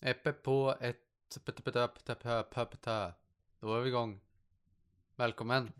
Eppe 0.00 0.32
på 0.32 0.76
ett... 0.80 1.02
Då 3.60 3.74
är 3.74 3.80
vi 3.80 3.88
igång. 3.88 4.20
Välkommen. 5.16 5.72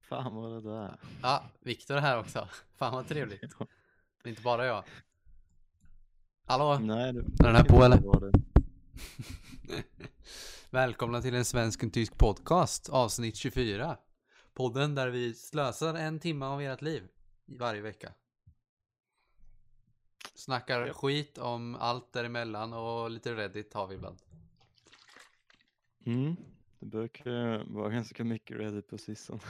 Fan 0.00 0.34
vad 0.34 0.52
det 0.52 0.70
där. 0.70 1.00
Ja, 1.22 1.44
Viktor 1.60 1.96
är 1.96 2.00
här 2.00 2.18
också. 2.18 2.48
Fan 2.76 2.94
vad 2.94 3.08
trevligt. 3.08 3.40
Det 4.22 4.28
är 4.28 4.30
inte 4.30 4.42
bara 4.42 4.66
jag. 4.66 4.84
Hallå? 6.44 6.78
Nej, 6.78 7.12
du. 7.12 7.20
Är 7.20 7.44
den 7.44 7.56
här 7.56 7.64
på, 7.64 7.84
eller? 7.84 8.00
Välkomna 10.70 11.22
till 11.22 11.34
en 11.34 11.44
svensk 11.44 11.82
och 11.82 11.92
tysk 11.92 12.18
podcast, 12.18 12.88
avsnitt 12.88 13.36
24. 13.36 13.98
Podden 14.54 14.94
där 14.94 15.08
vi 15.08 15.34
slösar 15.34 15.94
en 15.94 16.20
timme 16.20 16.46
av 16.46 16.60
ert 16.60 16.82
liv 16.82 17.08
varje 17.46 17.80
vecka. 17.80 18.12
Snackar 20.36 20.86
Ja. 20.86 20.92
skit 20.92 21.38
om 21.38 21.74
allt 21.74 22.12
däremellan 22.12 22.72
och 22.72 23.10
lite 23.10 23.34
Reddit 23.34 23.74
har 23.74 23.86
vi 23.86 23.94
ibland. 23.94 24.18
Mm. 26.06 26.36
Det 26.78 26.86
brukar 26.86 27.64
vara 27.72 27.90
ganska 27.90 28.24
mycket 28.24 28.56
Reddit 28.56 28.88
på 28.88 28.98
sistone. 28.98 29.40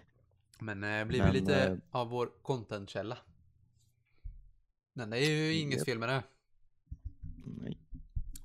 Men 0.60 0.84
eh, 0.84 1.04
blir 1.04 1.18
Men, 1.18 1.32
vi 1.32 1.40
lite 1.40 1.64
eh, 1.64 1.76
av 1.90 2.08
vår 2.08 2.32
contentkälla. 2.42 3.18
Men 4.92 5.10
det 5.10 5.18
är 5.18 5.30
ju 5.30 5.54
inget 5.54 5.78
Japp. 5.78 5.84
fel 5.84 5.98
med 5.98 6.08
det. 6.08 6.22
Nej. 7.44 7.78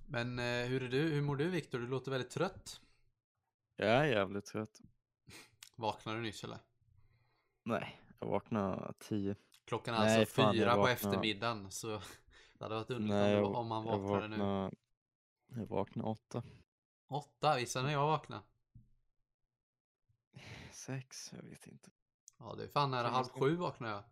Men 0.08 0.40
eh, 0.40 0.66
hur 0.68 0.84
är 0.84 0.88
du? 0.90 1.02
Hur 1.02 1.22
mår 1.22 1.36
du 1.36 1.50
Viktor? 1.50 1.80
Du 1.80 1.88
låter 1.88 2.12
väldigt 2.12 2.30
trött. 2.32 2.82
Jag 3.76 3.90
är 3.90 4.04
jävligt 4.06 4.46
trött. 4.46 4.82
Vaknade 5.76 6.18
du 6.18 6.24
nyss 6.24 6.44
eller? 6.44 6.58
Nej, 7.64 8.02
jag 8.20 8.28
vaknade 8.28 8.94
tio. 9.00 9.36
Klockan 9.66 9.96
är 9.96 10.00
Nej, 10.00 10.20
alltså 10.20 10.34
fan, 10.34 10.54
fyra 10.54 10.72
på 10.72 10.78
vaknade- 10.78 10.94
eftermiddagen 10.94 11.72
så 11.72 11.88
det 12.54 12.64
hade 12.66 12.76
varit 12.76 12.90
underligt 12.92 13.10
Nej, 13.10 13.36
om, 13.38 13.44
jag, 13.44 13.56
om 13.56 13.68
man 13.68 13.86
jag 13.88 13.98
vaknade 14.00 14.28
nu. 14.28 14.38
vaknade, 14.38 14.76
jag 15.48 15.66
vaknade 15.66 16.10
åtta. 16.10 16.44
Åtta, 17.08 17.56
visst 17.56 17.76
när 17.76 17.92
jag 17.92 18.08
vaknade? 18.08 18.42
Sex, 20.72 21.34
jag 21.34 21.44
vet 21.44 21.68
inte. 21.68 21.90
Ja 22.38 22.56
det 22.58 22.64
är 22.64 22.68
fan 22.68 22.92
nära 22.92 23.08
halv 23.08 23.26
sju 23.30 23.56
vaknade 23.56 23.94
jag. 23.94 24.04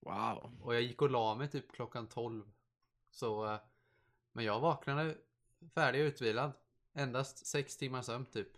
Wow. 0.00 0.52
Och 0.62 0.74
jag 0.74 0.82
gick 0.82 1.02
och 1.02 1.10
la 1.10 1.34
mig 1.34 1.50
typ 1.50 1.72
klockan 1.72 2.06
tolv. 2.06 2.50
Så, 3.10 3.46
eh, 3.52 3.60
men 4.32 4.44
jag 4.44 4.60
vaknade 4.60 5.16
färdig 5.74 6.02
och 6.02 6.06
utvilad. 6.06 6.52
Endast 6.92 7.46
sex 7.46 7.76
timmar 7.76 8.02
sömn 8.02 8.26
typ. 8.26 8.48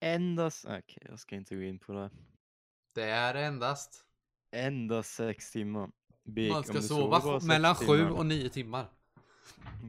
Endast, 0.00 0.64
okej 0.64 1.06
jag 1.08 1.18
ska 1.18 1.36
inte 1.36 1.56
gå 1.56 1.62
in 1.62 1.78
på 1.78 1.92
det. 1.92 2.10
Det 2.92 3.02
är 3.10 3.34
endast. 3.34 4.05
Endast 4.56 5.14
sex 5.14 5.52
timmar. 5.52 5.90
Big, 6.24 6.50
Man 6.52 6.64
ska 6.64 6.82
sova 6.82 7.40
mellan 7.40 7.74
sju 7.74 8.10
och 8.10 8.26
nio 8.26 8.48
timmar. 8.48 8.86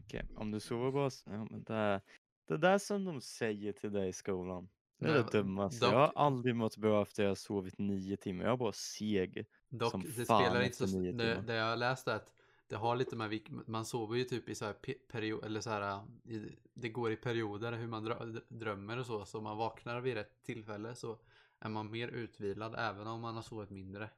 Okej, 0.05 0.25
om 0.35 0.51
du 0.51 0.59
sover 0.59 0.91
bara... 0.91 1.09
Ja, 1.25 1.47
men 1.49 1.63
det, 1.63 1.73
är, 1.73 2.01
det 2.47 2.57
där 2.57 2.77
som 2.77 3.05
de 3.05 3.21
säger 3.21 3.73
till 3.73 3.91
dig 3.91 4.09
i 4.09 4.13
skolan. 4.13 4.69
Det 4.99 5.09
är 5.09 5.13
det 5.13 5.31
dummaste. 5.31 5.85
dock- 5.85 5.93
Jag 5.93 5.99
har 5.99 6.11
aldrig 6.15 6.55
mått 6.55 6.77
bra 6.77 7.01
efter 7.01 7.23
jag 7.23 7.29
har 7.29 7.35
sovit 7.35 7.77
nio 7.77 8.17
timmar. 8.17 8.43
Jag 8.43 8.53
är 8.53 8.57
bara 8.57 8.71
seg. 8.71 9.45
Dock, 9.69 9.91
Som 9.91 10.03
det 10.03 10.25
fan 10.25 10.43
spelar 10.43 10.61
inte 10.61 10.87
så... 10.87 10.99
Det, 10.99 11.41
det 11.47 11.53
jag 11.53 11.79
läst 11.79 12.07
är 12.07 12.15
att 12.15 12.33
det 12.67 12.75
har 12.75 12.95
lite 12.95 13.15
med 13.15 13.41
man 13.67 13.85
sover 13.85 14.15
ju 14.17 14.23
typ 14.23 14.49
i 14.49 14.55
så 14.55 14.65
här 14.65 14.75
period 15.11 15.45
eller 15.45 15.61
så 15.61 15.69
här 15.69 16.01
i, 16.25 16.55
det 16.73 16.89
går 16.89 17.11
i 17.11 17.15
perioder 17.15 17.71
hur 17.71 17.87
man 17.87 18.03
drö, 18.03 18.15
drömmer 18.47 18.97
och 18.99 19.05
så 19.05 19.25
så 19.25 19.37
om 19.37 19.43
man 19.43 19.57
vaknar 19.57 20.01
vid 20.01 20.13
rätt 20.13 20.43
tillfälle 20.43 20.95
så 20.95 21.17
är 21.59 21.69
man 21.69 21.91
mer 21.91 22.07
utvilad 22.07 22.75
även 22.77 23.07
om 23.07 23.21
man 23.21 23.35
har 23.35 23.41
sovit 23.41 23.69
mindre 23.69 24.09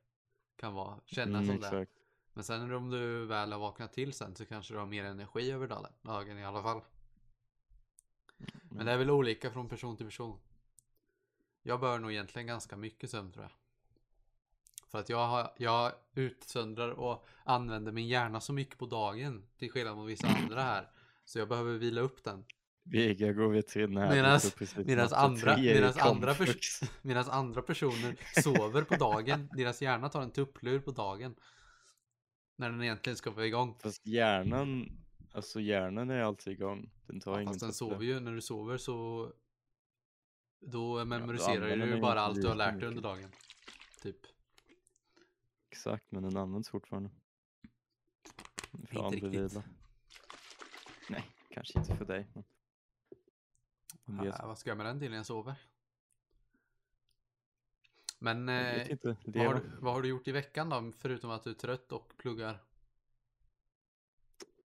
kan 0.60 0.74
vara 0.74 1.00
kännas 1.06 1.44
Mm, 1.44 1.48
som 1.48 1.60
det. 1.60 1.68
exakt. 1.68 1.92
Men 2.34 2.44
sen 2.44 2.72
om 2.74 2.90
du 2.90 3.26
väl 3.26 3.52
har 3.52 3.60
vaknat 3.60 3.94
till 3.94 4.14
sen 4.14 4.36
så 4.36 4.46
kanske 4.46 4.74
du 4.74 4.78
har 4.78 4.86
mer 4.86 5.04
energi 5.04 5.52
över 5.52 5.68
dagen, 5.68 5.92
dagen 6.02 6.38
i 6.38 6.46
alla 6.46 6.64
fall. 6.64 6.82
Men 8.70 8.86
det 8.86 8.92
är 8.92 8.98
väl 8.98 9.10
olika 9.12 9.52
från 9.52 9.70
person 9.70 9.98
till 9.98 10.06
person. 10.06 10.40
Jag 11.62 11.80
bör 11.80 12.00
nog 12.00 12.12
egentligen 12.12 12.48
ganska 12.48 12.78
mycket 12.78 13.10
sömn 13.10 13.32
tror 13.32 13.44
jag. 13.44 13.52
För 14.88 15.00
att 15.00 15.10
jag, 15.10 15.28
har, 15.28 15.54
jag 15.58 15.92
utsöndrar 16.14 16.90
och 16.90 17.28
använder 17.44 17.92
min 17.92 18.08
hjärna 18.08 18.42
så 18.42 18.54
mycket 18.54 18.78
på 18.78 18.86
dagen. 18.86 19.46
Till 19.58 19.72
skillnad 19.72 19.98
mot 19.98 20.10
vissa 20.10 20.28
andra 20.28 20.62
här. 20.62 20.92
Så 21.26 21.40
jag 21.40 21.48
behöver 21.50 21.78
vila 21.78 22.02
upp 22.02 22.24
den. 22.24 22.46
Vega 22.84 23.34
går 23.34 23.50
veterinär. 23.50 24.12
Medans- 24.16 24.84
Medan 24.86 25.14
andra, 25.14 25.58
medans 25.58 25.98
andra, 25.98 26.34
pers- 26.34 26.92
medans 27.02 27.30
andra 27.30 27.62
personer 27.62 28.16
sover 28.42 28.82
på 28.84 28.96
dagen. 28.96 29.50
Deras 29.58 29.82
hjärna 29.82 30.10
tar 30.10 30.22
en 30.22 30.32
tupplur 30.32 30.80
på 30.80 30.92
dagen. 30.92 31.36
När 32.56 32.70
den 32.70 32.84
egentligen 32.84 33.18
ska 33.18 33.32
vara 33.32 33.46
igång. 33.46 33.80
Fast 33.84 34.06
hjärnan, 34.06 34.92
alltså 35.32 35.60
hjärnan 35.60 36.10
är 36.10 36.20
alltid 36.20 36.54
igång. 36.54 36.90
Den 37.08 37.20
tar 37.20 37.32
Ja, 37.32 37.42
ingen 37.42 37.54
fast 37.54 37.60
den 37.60 37.74
sover 37.74 38.06
ju. 38.06 38.20
När 38.20 38.32
du 38.32 38.42
sover 38.42 38.78
så 38.78 39.32
då 40.62 41.06
memoriserar 41.06 41.62
du 41.62 41.70
den 41.70 41.80
ju 41.80 41.86
inte 41.86 42.02
bara 42.02 42.22
allt 42.22 42.42
du 42.42 42.48
har 42.48 42.56
lärt 42.56 42.80
dig 42.80 42.88
under 42.88 43.02
dagen. 43.02 43.32
Typ. 44.02 44.18
Exakt, 45.72 46.12
men 46.12 46.24
den 46.24 46.38
används 46.38 46.70
fortfarande. 46.70 47.10
För 48.72 48.78
Inte 48.78 49.16
riktigt. 49.16 49.24
andevila. 49.24 49.64
Nej, 51.10 51.24
kanske 51.50 51.80
inte 51.80 51.96
för 51.96 52.06
dig. 52.06 52.28
Men... 52.34 52.44
Ja, 54.18 54.48
vad 54.48 54.58
ska 54.58 54.70
jag 54.70 54.78
med 54.78 54.86
den 54.86 55.00
till 55.00 55.10
när 55.10 55.18
jag 55.18 55.26
sover? 55.26 55.56
Men 58.20 58.50
eh, 58.50 58.88
vad, 59.24 59.46
har 59.46 59.54
du, 59.54 59.62
vad 59.80 59.94
har 59.94 60.02
du 60.02 60.10
gjort 60.10 60.28
i 60.28 60.32
veckan 60.32 60.70
då? 60.70 60.92
Förutom 60.98 61.32
att 61.32 61.44
du 61.44 61.50
är 61.50 61.54
trött 61.54 61.92
och 61.92 62.18
pluggar? 62.18 62.64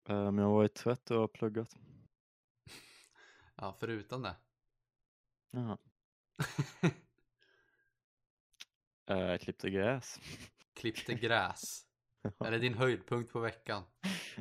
Men 0.04 0.38
jag 0.38 0.44
har 0.44 0.52
varit 0.52 0.74
trött 0.74 1.10
och 1.10 1.20
har 1.20 1.28
pluggat. 1.28 1.76
Ja, 3.54 3.76
förutom 3.80 4.22
det. 4.22 4.36
Jaha. 5.50 5.78
Eh, 9.06 9.18
Jag 9.18 9.40
klippte 9.40 9.70
gräs. 9.70 10.20
Klippte 10.74 11.14
gräs. 11.14 11.86
Är 12.38 12.50
det 12.50 12.58
din 12.58 12.74
höjdpunkt 12.74 13.32
på 13.32 13.40
veckan? 13.40 13.82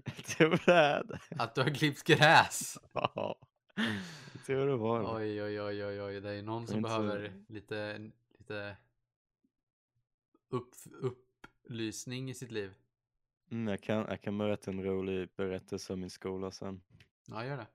Jag 0.05 0.25
tror 0.25 0.61
det 0.65 0.73
är 0.73 1.03
det. 1.03 1.19
Att 1.43 1.55
du 1.55 1.61
har 1.61 1.69
klippt 1.69 2.03
gräs? 2.03 2.77
Ja. 2.93 3.35
Jag 4.33 4.45
tror 4.45 4.67
det 4.67 4.75
var. 4.77 5.17
Oj, 5.17 5.43
oj, 5.43 5.61
oj, 5.61 5.85
oj, 5.85 6.01
oj. 6.01 6.21
Det 6.21 6.29
är 6.31 6.43
någon 6.43 6.67
som 6.67 6.77
inte 6.77 6.89
så- 6.89 6.97
behöver 6.99 7.33
lite, 7.47 8.11
lite 8.39 8.77
upp, 10.49 10.75
upplysning 10.91 12.29
i 12.29 12.33
sitt 12.33 12.51
liv. 12.51 12.73
Mm, 13.51 13.67
jag, 13.67 13.81
kan, 13.81 14.05
jag 14.09 14.21
kan 14.21 14.37
berätta 14.37 14.71
en 14.71 14.83
rolig 14.83 15.29
berättelse 15.35 15.93
om 15.93 15.99
min 15.99 16.09
skola 16.09 16.51
sen. 16.51 16.81
Ja, 17.27 17.45
gör 17.45 17.57
det. 17.57 17.67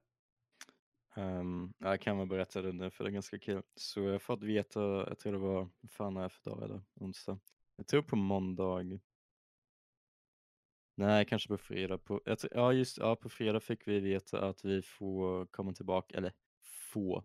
Um, 1.20 1.72
jag 1.78 2.00
kan 2.00 2.18
väl 2.18 2.26
berätta 2.26 2.62
det 2.62 2.72
nu 2.72 2.90
för 2.90 3.04
det 3.04 3.10
är 3.10 3.12
ganska 3.12 3.38
kul. 3.38 3.62
Så 3.74 4.00
jag 4.00 4.12
har 4.12 4.18
fått 4.18 4.42
veta, 4.42 4.80
jag 4.80 5.18
tror 5.18 5.32
det 5.32 5.38
var, 5.38 5.68
fan 5.88 6.16
är 6.16 6.22
det 6.22 6.28
för 6.28 6.50
dag 6.50 6.62
eller 6.62 6.82
onsdag? 6.94 7.38
Jag 7.76 7.86
tror 7.86 8.02
på 8.02 8.16
måndag. 8.16 8.82
Nej, 10.98 11.24
kanske 11.24 11.48
på 11.48 11.58
fredag. 11.58 11.98
På, 11.98 12.20
ja, 12.50 12.72
just 12.72 12.98
ja, 12.98 13.16
på 13.16 13.28
fredag 13.28 13.60
fick 13.60 13.88
vi 13.88 14.00
veta 14.00 14.48
att 14.48 14.64
vi 14.64 14.82
får 14.82 15.46
komma 15.46 15.72
tillbaka, 15.72 16.16
eller 16.16 16.32
få, 16.92 17.24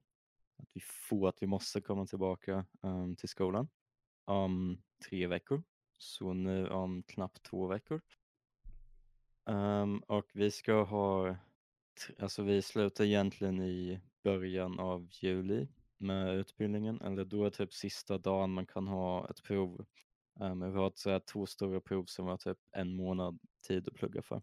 att 0.58 0.70
vi 0.74 0.82
får, 0.82 1.30
att 1.30 1.42
vi 1.44 1.48
måste 1.48 1.82
komma 1.82 2.06
tillbaka 2.06 2.66
um, 2.82 3.16
till 3.16 3.30
skolan 3.30 3.70
om 4.26 4.82
tre 5.10 5.28
veckor. 5.28 5.64
Så 5.98 6.34
nu 6.34 6.70
om 6.70 7.04
knappt 7.04 7.44
två 7.44 7.68
veckor. 7.68 8.02
Um, 9.46 10.00
och 10.00 10.30
vi 10.34 10.52
ska 10.52 10.84
ha 10.84 11.36
Alltså 12.20 12.44
vi 12.44 12.62
slutar 12.62 13.04
egentligen 13.04 13.62
i 13.62 14.00
början 14.24 14.80
av 14.80 15.08
juli 15.12 15.68
med 15.98 16.36
utbildningen, 16.36 17.02
eller 17.02 17.26
då 17.26 17.46
är 17.46 17.50
typ 17.50 17.74
sista 17.74 18.18
dagen 18.18 18.52
man 18.52 18.66
kan 18.66 18.88
ha 18.88 19.30
ett 19.30 19.44
prov. 19.44 19.86
Um, 20.42 20.72
vi 20.72 20.78
har 20.78 20.92
så 20.96 21.10
här, 21.10 21.20
två 21.20 21.46
stora 21.46 21.82
prov 21.82 22.06
som 22.06 22.26
var 22.26 22.38
typ 22.38 22.58
en 22.72 22.96
månad 22.96 23.40
tid 23.68 23.88
att 23.88 23.94
plugga 23.94 24.22
för. 24.22 24.42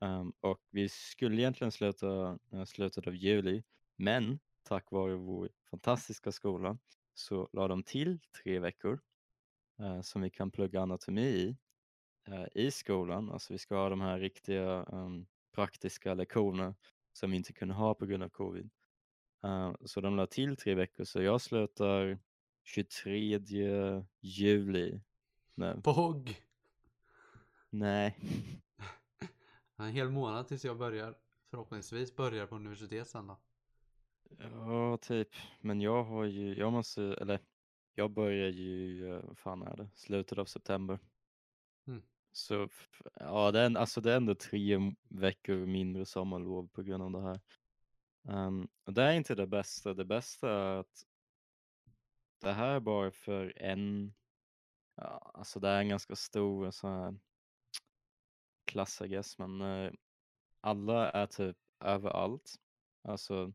Um, 0.00 0.32
och 0.40 0.60
vi 0.70 0.88
skulle 0.88 1.42
egentligen 1.42 1.72
sluta 1.72 2.38
uh, 2.54 2.64
slutet 2.64 3.06
av 3.06 3.14
juli, 3.14 3.62
men 3.96 4.38
tack 4.62 4.90
vare 4.90 5.14
vår 5.14 5.50
fantastiska 5.70 6.32
skola 6.32 6.78
så 7.14 7.48
la 7.52 7.68
de 7.68 7.82
till 7.82 8.20
tre 8.42 8.58
veckor 8.58 9.00
uh, 9.80 10.00
som 10.00 10.22
vi 10.22 10.30
kan 10.30 10.50
plugga 10.50 10.80
anatomi 10.80 11.26
i, 11.26 11.56
uh, 12.28 12.46
i 12.54 12.70
skolan. 12.70 13.30
Alltså 13.30 13.52
vi 13.52 13.58
ska 13.58 13.76
ha 13.76 13.88
de 13.88 14.00
här 14.00 14.18
riktiga 14.18 14.84
um, 14.84 15.26
praktiska 15.54 16.14
lektioner 16.14 16.74
som 17.12 17.30
vi 17.30 17.36
inte 17.36 17.52
kunde 17.52 17.74
ha 17.74 17.94
på 17.94 18.06
grund 18.06 18.22
av 18.22 18.28
covid. 18.28 18.70
Uh, 19.46 19.74
så 19.84 20.00
de 20.00 20.16
la 20.16 20.26
till 20.26 20.56
tre 20.56 20.74
veckor 20.74 21.04
så 21.04 21.22
jag 21.22 21.40
slutar 21.40 22.18
23 22.64 23.40
juli 24.20 25.00
nu. 25.60 25.80
Pogg! 25.84 26.42
Nej, 27.70 28.16
En 29.76 29.88
hel 29.92 30.10
månad 30.10 30.48
tills 30.48 30.64
jag 30.64 30.78
börjar. 30.78 31.14
Förhoppningsvis 31.50 32.16
börjar 32.16 32.46
på 32.46 32.56
universitet 32.56 33.08
sen 33.08 33.26
då. 33.26 33.40
ja 34.38 34.96
typ. 34.96 35.28
Men 35.60 35.80
jag 35.80 36.04
har 36.04 36.24
ju, 36.24 36.54
jag 36.54 36.72
måste, 36.72 37.02
eller 37.02 37.40
jag 37.94 38.10
börjar 38.10 38.48
ju, 38.48 39.08
eh, 39.14 39.20
vad 39.24 39.38
fan 39.38 39.62
är 39.62 39.76
det, 39.76 39.88
slutet 39.94 40.38
av 40.38 40.44
september. 40.44 40.98
Mm. 41.86 42.02
Så 42.32 42.68
ja, 43.14 43.50
det 43.50 43.60
är, 43.60 43.76
alltså 43.76 44.00
det 44.00 44.12
är 44.12 44.16
ändå 44.16 44.34
tre 44.34 44.78
veckor 45.08 45.66
mindre 45.66 46.04
sommarlov 46.06 46.68
på 46.68 46.82
grund 46.82 47.02
av 47.02 47.12
det 47.12 47.22
här. 47.28 47.40
Ehm, 48.28 48.68
och 48.84 48.92
det 48.92 49.02
är 49.02 49.12
inte 49.12 49.34
det 49.34 49.46
bästa. 49.46 49.94
Det 49.94 50.04
bästa 50.04 50.50
är 50.50 50.76
att 50.76 51.06
det 52.40 52.52
här 52.52 52.68
är 52.68 52.80
bara 52.80 53.10
för 53.10 53.52
en, 53.56 54.14
ja, 55.00 55.30
alltså 55.34 55.60
det 55.60 55.68
är 55.68 55.80
en 55.80 55.88
ganska 55.88 56.16
stor 56.16 56.70
sån 56.70 56.90
här 56.90 57.18
klass 58.64 59.00
I 59.02 59.08
guess, 59.08 59.38
men 59.38 59.60
eh, 59.60 59.92
alla 60.60 61.10
är 61.10 61.26
typ 61.26 61.56
överallt. 61.80 62.54
Alltså 63.02 63.52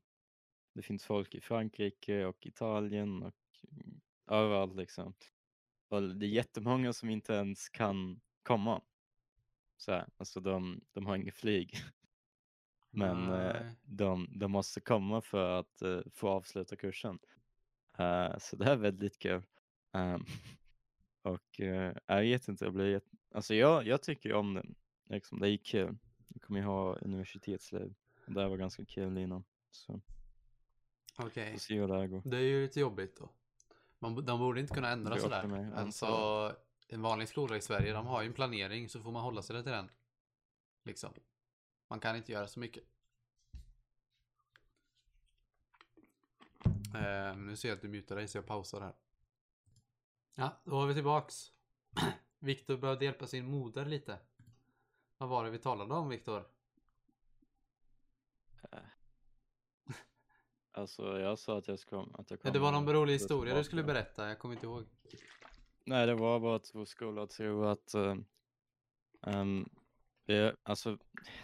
det 0.74 0.82
finns 0.82 1.06
folk 1.06 1.36
i 1.36 1.42
Frankrike 1.42 2.26
och 2.26 2.46
Italien 2.46 3.24
och 3.24 3.36
mm, 3.72 4.02
överallt 4.28 4.76
liksom. 4.76 5.14
Och 5.88 6.02
det 6.02 6.26
är 6.26 6.30
jättemånga 6.30 6.94
som 6.94 7.10
inte 7.10 7.34
ens 7.34 7.70
kan 7.70 8.22
komma. 8.44 8.82
Så 9.78 9.92
här, 9.92 10.08
alltså 10.18 10.40
de, 10.40 10.82
de 10.92 11.06
har 11.06 11.16
inget 11.16 11.36
flyg. 11.36 11.76
Men 12.90 13.34
eh, 13.34 13.72
de, 13.84 14.28
de 14.40 14.52
måste 14.52 14.82
komma 14.82 15.22
för 15.22 15.60
att 15.60 15.82
eh, 15.82 16.00
få 16.14 16.30
avsluta 16.30 16.76
kursen. 16.76 17.20
Eh, 17.98 18.38
så 18.38 18.56
det 18.56 18.66
är 18.66 18.76
väldigt 18.76 19.20
kul. 19.20 19.44
Ehm, 19.92 20.26
och 21.26 21.60
eh, 21.60 21.96
jag 22.06 22.22
vet 22.22 22.48
inte, 22.48 22.66
jag 22.66 22.74
blir 22.74 22.86
jätte... 22.86 23.10
alltså 23.32 23.56
jag, 23.56 23.88
jag 23.88 24.02
tycker 24.02 24.34
om 24.34 24.54
det. 24.54 24.66
Liksom, 25.10 25.40
det 25.40 25.50
är 25.50 25.58
kul. 25.58 25.98
Jag 26.28 26.42
kommer 26.42 26.60
ju 26.60 26.66
ha 26.66 26.96
universitetsliv. 26.96 27.94
Det 28.26 28.42
här 28.42 28.48
var 28.48 28.58
ganska 28.58 28.86
kul 28.86 29.18
innan. 29.18 29.44
Så 29.72 30.02
Okej. 31.18 31.52
får 31.52 31.60
se 31.60 31.80
hur 31.80 31.88
det 31.88 31.98
här 31.98 32.08
går. 32.08 32.22
Det 32.26 32.38
är 32.38 32.42
ju 32.42 32.62
lite 32.62 32.80
jobbigt 32.80 33.18
då. 33.18 33.30
Man, 34.00 34.26
de 34.26 34.40
borde 34.40 34.60
inte 34.60 34.74
kunna 34.74 34.90
ändra 34.90 35.18
sådär. 35.18 35.48
mig, 35.48 35.72
Alltså, 35.76 36.56
en 36.88 37.02
vanlig 37.02 37.28
skola 37.28 37.58
i 37.58 37.62
Sverige, 37.62 37.94
de 37.94 38.06
har 38.06 38.22
ju 38.22 38.28
en 38.28 38.34
planering 38.34 38.90
så 38.90 39.02
får 39.02 39.12
man 39.12 39.24
hålla 39.24 39.42
sig 39.42 39.64
till 39.64 39.72
den. 39.72 39.90
Liksom. 40.84 41.14
Man 41.88 42.00
kan 42.00 42.16
inte 42.16 42.32
göra 42.32 42.48
så 42.48 42.60
mycket. 42.60 42.84
Eh, 46.96 47.38
nu 47.38 47.56
ser 47.56 47.70
jag 47.70 47.76
att 47.76 47.82
du 47.82 47.88
mutar 47.88 48.16
dig 48.16 48.28
så 48.28 48.38
jag 48.38 48.46
pausar 48.46 48.82
här. 48.82 48.94
Ja, 50.36 50.62
då 50.64 50.72
var 50.72 50.88
vi 50.88 50.94
tillbaks. 50.94 51.52
Viktor 52.40 52.78
behövde 52.78 53.06
hjälpa 53.06 53.28
sin 53.28 53.46
moder 53.46 53.86
lite. 53.86 54.18
Vad 55.18 55.30
var 55.30 55.44
det 55.44 55.50
vi 55.50 55.60
talade 55.60 55.94
om 55.94 56.10
Viktor? 56.10 56.44
Alltså 60.72 61.20
jag 61.20 61.40
sa 61.40 61.58
att 61.58 61.68
jag 61.68 61.80
ska 61.80 62.08
att 62.14 62.32
jag 62.32 62.40
Ja, 62.44 62.52
det 62.52 62.60
var 62.60 62.72
någon 62.72 62.94
rolig 62.94 63.14
historia 63.14 63.56
du 63.56 63.64
skulle 63.64 63.84
berätta, 63.84 64.28
jag 64.28 64.40
kommer 64.40 64.54
inte 64.56 64.66
ihåg. 64.66 64.86
Nej, 65.84 66.08
det 66.08 66.16
var 66.16 66.40
bara 66.40 66.56
att 66.56 66.72
vår 66.74 66.86
skola 66.86 67.28
tror 67.28 67.72
att 67.72 67.96
um, 69.22 69.70
vi, 70.26 70.52
alltså, 70.64 70.98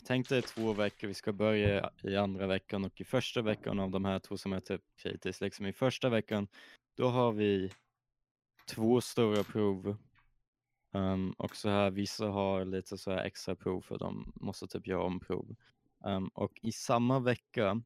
tänk 0.03 0.29
dig 0.29 0.41
två 0.41 0.73
veckor, 0.73 1.07
vi 1.07 1.13
ska 1.13 1.33
börja 1.33 1.91
i 2.03 2.15
andra 2.15 2.47
veckan 2.47 2.85
och 2.85 3.01
i 3.01 3.03
första 3.03 3.41
veckan 3.41 3.79
av 3.79 3.91
de 3.91 4.05
här 4.05 4.19
två 4.19 4.37
som 4.37 4.53
är 4.53 4.59
typ 4.59 4.81
kritiskt, 4.95 5.41
liksom 5.41 5.65
i 5.65 5.73
första 5.73 6.09
veckan, 6.09 6.47
då 6.95 7.07
har 7.07 7.31
vi 7.31 7.71
två 8.75 9.01
stora 9.01 9.43
prov 9.43 9.97
um, 10.91 11.31
och 11.31 11.55
så 11.55 11.69
här, 11.69 11.91
vissa 11.91 12.25
har 12.25 12.65
lite 12.65 12.97
så 12.97 13.11
här 13.11 13.23
extra 13.23 13.55
prov 13.55 13.81
för 13.81 13.97
de 13.97 14.33
måste 14.35 14.67
typ 14.67 14.87
göra 14.87 15.03
om 15.03 15.19
prov. 15.19 15.55
Um, 16.05 16.27
och 16.27 16.59
i 16.61 16.71
samma 16.71 17.19
vecka 17.19 17.81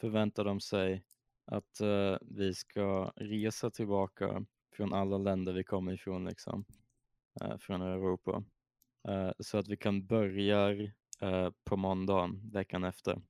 förväntar 0.00 0.44
de 0.44 0.60
sig 0.60 1.04
att 1.44 1.80
eh, 1.80 2.16
vi 2.20 2.54
ska 2.54 3.12
resa 3.16 3.70
tillbaka 3.70 4.44
från 4.72 4.92
alla 4.92 5.18
länder 5.18 5.52
vi 5.52 5.64
kommer 5.64 5.92
ifrån, 5.92 6.24
liksom, 6.24 6.64
eh, 7.40 7.56
från 7.56 7.82
Europa. 7.82 8.44
Eh, 9.08 9.30
så 9.38 9.58
att 9.58 9.68
vi 9.68 9.76
kan 9.76 10.06
börja 10.06 10.90
på 11.64 11.76
måndagen 11.76 12.50
veckan 12.52 12.84
efter. 12.84 13.22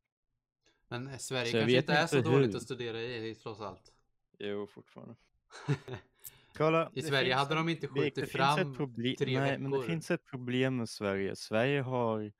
Men 0.89 1.19
Sverige 1.19 1.47
Så 1.47 1.59
kanske 1.59 1.77
inte 1.77 1.93
är 1.93 2.07
så 2.07 2.17
inte 2.17 2.31
dåligt 2.31 2.51
hur. 2.51 2.57
att 2.57 2.63
studera 2.63 3.03
i 3.03 3.35
trots 3.35 3.61
allt. 3.61 3.93
Jo, 4.39 4.67
fortfarande. 4.67 5.15
Kolla, 6.57 6.91
I 6.95 7.03
Sverige 7.03 7.35
hade 7.35 7.55
de 7.55 7.69
inte 7.69 7.89
skjutit 7.89 8.15
det 8.15 8.27
fram 8.27 8.59
ett 8.59 8.67
proble- 8.79 9.17
tre 9.17 9.41
Nej, 9.41 9.59
men 9.59 9.71
det 9.71 9.77
veckor. 9.79 9.89
finns 9.91 10.11
ett 10.11 10.25
problem 10.25 10.77
med 10.77 10.89
Sverige. 10.89 11.37
Sverige 11.37 11.81
har... 11.81 12.33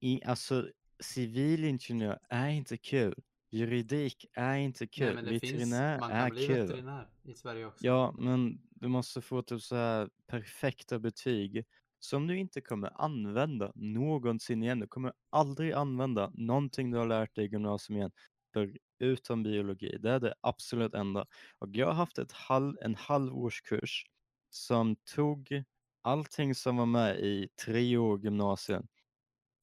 I, 0.00 0.24
alltså, 0.24 0.68
civilingenjör 1.00 2.18
är 2.28 2.48
inte 2.48 2.76
kul. 2.76 3.14
Juridik 3.50 4.26
är 4.32 4.56
inte 4.56 4.86
kul. 4.86 5.06
Nej, 5.06 5.14
men 5.14 5.24
det 5.24 5.40
finns, 5.40 5.52
Veterinär 5.52 6.00
man 6.00 6.10
är 6.10 6.20
kan 6.28 6.30
bli 6.36 6.46
kul. 6.46 6.56
veterinär 6.60 7.08
i 7.22 7.34
Sverige 7.34 7.66
också. 7.66 7.86
Ja, 7.86 8.14
men 8.18 8.58
du 8.70 8.88
måste 8.88 9.20
få 9.20 9.42
typ 9.42 9.62
så 9.62 9.76
här 9.76 10.10
perfekta 10.26 10.98
betyg 10.98 11.64
som 11.98 12.26
du 12.26 12.38
inte 12.38 12.60
kommer 12.60 13.02
använda 13.02 13.72
någonsin 13.74 14.62
igen. 14.62 14.80
Du 14.80 14.86
kommer 14.86 15.12
aldrig 15.30 15.72
använda 15.72 16.30
någonting 16.34 16.90
du 16.90 16.98
har 16.98 17.06
lärt 17.06 17.34
dig 17.34 17.44
i 17.44 17.48
gymnasium 17.48 17.96
igen, 17.96 18.12
förutom 18.52 19.42
biologi. 19.42 19.98
Det 19.98 20.10
är 20.10 20.20
det 20.20 20.34
absolut 20.40 20.94
enda. 20.94 21.26
Och 21.58 21.68
jag 21.72 21.86
har 21.86 21.94
haft 21.94 22.18
ett 22.18 22.32
halv, 22.32 22.76
en 22.82 22.94
halvårskurs 22.94 24.06
som 24.50 24.96
tog 24.96 25.64
allting 26.02 26.54
som 26.54 26.76
var 26.76 26.86
med 26.86 27.20
i 27.20 27.48
tre 27.64 27.96
år 27.96 28.24
gymnasiet. 28.24 28.84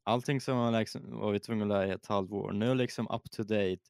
Allting 0.03 0.41
som 0.41 0.57
man 0.57 0.73
liksom, 0.73 1.19
var 1.19 1.31
vi 1.31 1.39
tvungna 1.39 1.63
att 1.63 1.69
lära 1.69 1.87
i 1.87 1.91
ett 1.91 2.05
halvår. 2.05 2.51
Nu 2.51 2.65
är 2.65 2.69
jag 2.69 2.77
liksom 2.77 3.07
up 3.11 3.31
to 3.31 3.43
date 3.43 3.81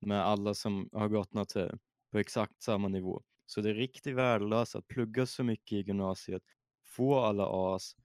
med 0.00 0.24
alla 0.24 0.54
som 0.54 0.88
har 0.92 1.08
gått 1.08 1.32
natur 1.32 1.78
på 2.12 2.18
exakt 2.18 2.62
samma 2.62 2.88
nivå. 2.88 3.22
Så 3.46 3.60
det 3.60 3.70
är 3.70 3.74
riktigt 3.74 4.14
värdelöst 4.14 4.74
att 4.74 4.88
plugga 4.88 5.26
så 5.26 5.44
mycket 5.44 5.72
i 5.72 5.80
gymnasiet, 5.80 6.42
få 6.84 7.20
alla 7.20 7.74
As 7.74 7.96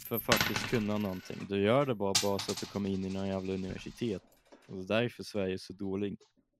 för 0.00 0.16
att 0.16 0.22
faktiskt 0.22 0.70
kunna 0.70 0.98
någonting. 0.98 1.36
Du 1.48 1.62
gör 1.62 1.86
det 1.86 1.94
bara, 1.94 2.12
bara 2.22 2.38
så 2.38 2.52
att 2.52 2.60
du 2.60 2.66
kommer 2.66 2.90
in 2.90 3.04
i 3.04 3.12
någon 3.12 3.28
jävla 3.28 3.52
universitet. 3.52 4.22
Och 4.66 4.76
det 4.76 4.94
är 4.94 5.02
därför 5.02 5.22
Sverige 5.22 5.52
är 5.54 5.58
så 5.58 5.72
dålig. 5.72 6.18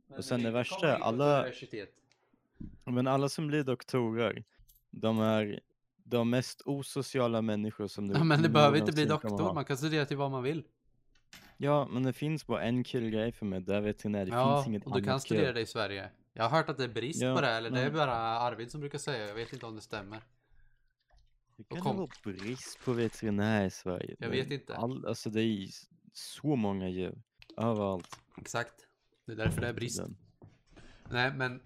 Men 0.09 0.19
och 0.19 0.25
sen 0.25 0.43
det 0.43 0.51
värsta 0.51 0.97
alla-. 0.97 1.47
Men 2.85 3.07
alla 3.07 3.29
som 3.29 3.47
blir 3.47 3.65
doktorer, 3.65 4.45
de 4.91 5.21
är 5.21 5.61
de 6.05 6.31
mest 6.31 6.63
osociala 6.65 7.43
människor 7.43 7.87
som 7.89 8.09
du 8.09 8.15
Ja, 8.15 8.25
men 8.25 8.43
det 8.43 8.49
behöver 8.49 8.79
inte 8.79 8.93
bli 8.93 9.05
doktor, 9.05 9.55
man 9.55 9.65
kan 9.65 9.77
studera 9.77 10.07
till 10.07 10.17
vad 10.17 10.31
man 10.31 10.43
vill. 10.43 10.65
Ja, 11.57 11.89
men 11.91 12.03
det 12.03 12.13
finns 12.13 12.47
bara 12.47 12.63
en 12.63 12.85
kul 12.85 13.11
grej 13.11 13.33
för 13.33 13.47
mig, 13.47 13.61
det 13.61 13.75
är 13.77 13.81
veterinär. 13.81 14.25
Det 14.27 14.31
ja, 14.33 14.57
finns 14.57 14.69
inget 14.69 14.87
och 14.87 14.97
du 14.97 15.05
kan 15.05 15.21
studera 15.21 15.53
det 15.53 15.61
i 15.61 15.67
Sverige. 15.67 16.11
Jag 16.33 16.43
har 16.49 16.51
hört 16.51 16.69
att 16.69 16.77
det 16.77 16.85
är 16.85 16.89
brist 16.89 17.23
Ja, 17.23 17.35
på 17.35 17.41
det, 17.41 17.49
eller 17.49 17.71
det 17.71 17.81
är 17.81 17.85
men- 17.85 17.95
bara 17.95 18.15
Arvid 18.17 18.71
som 18.71 18.81
brukar 18.81 18.99
säga, 18.99 19.27
jag 19.29 19.35
vet 19.35 19.53
inte 19.53 19.67
om 19.67 19.75
det 19.77 19.81
stämmer. 19.83 20.21
Och 21.59 21.69
kan 21.69 21.81
kom- 21.81 21.97
det 21.97 21.99
vara 21.99 22.37
brist 22.37 22.79
på 22.85 22.93
veterinär 22.93 23.67
i 23.67 23.71
Sverige? 23.71 24.17
Jag 24.19 24.31
Det 24.31 24.37
vet 24.37 24.51
inte. 24.51 24.77
All, 24.77 25.07
alltså 25.07 25.31
det 25.31 25.43
är 25.43 25.69
så 26.13 26.57
många 26.57 26.89
djur, 26.89 27.23
överallt. 27.57 28.21
Exakt. 28.37 28.87
Det 29.25 29.33
är 29.33 29.37
därför 29.37 29.61
det 29.61 29.69
är 29.69 29.73
brist. 29.73 29.99
Den- 29.99 30.17
Nej, 31.11 31.33
men 31.35 31.63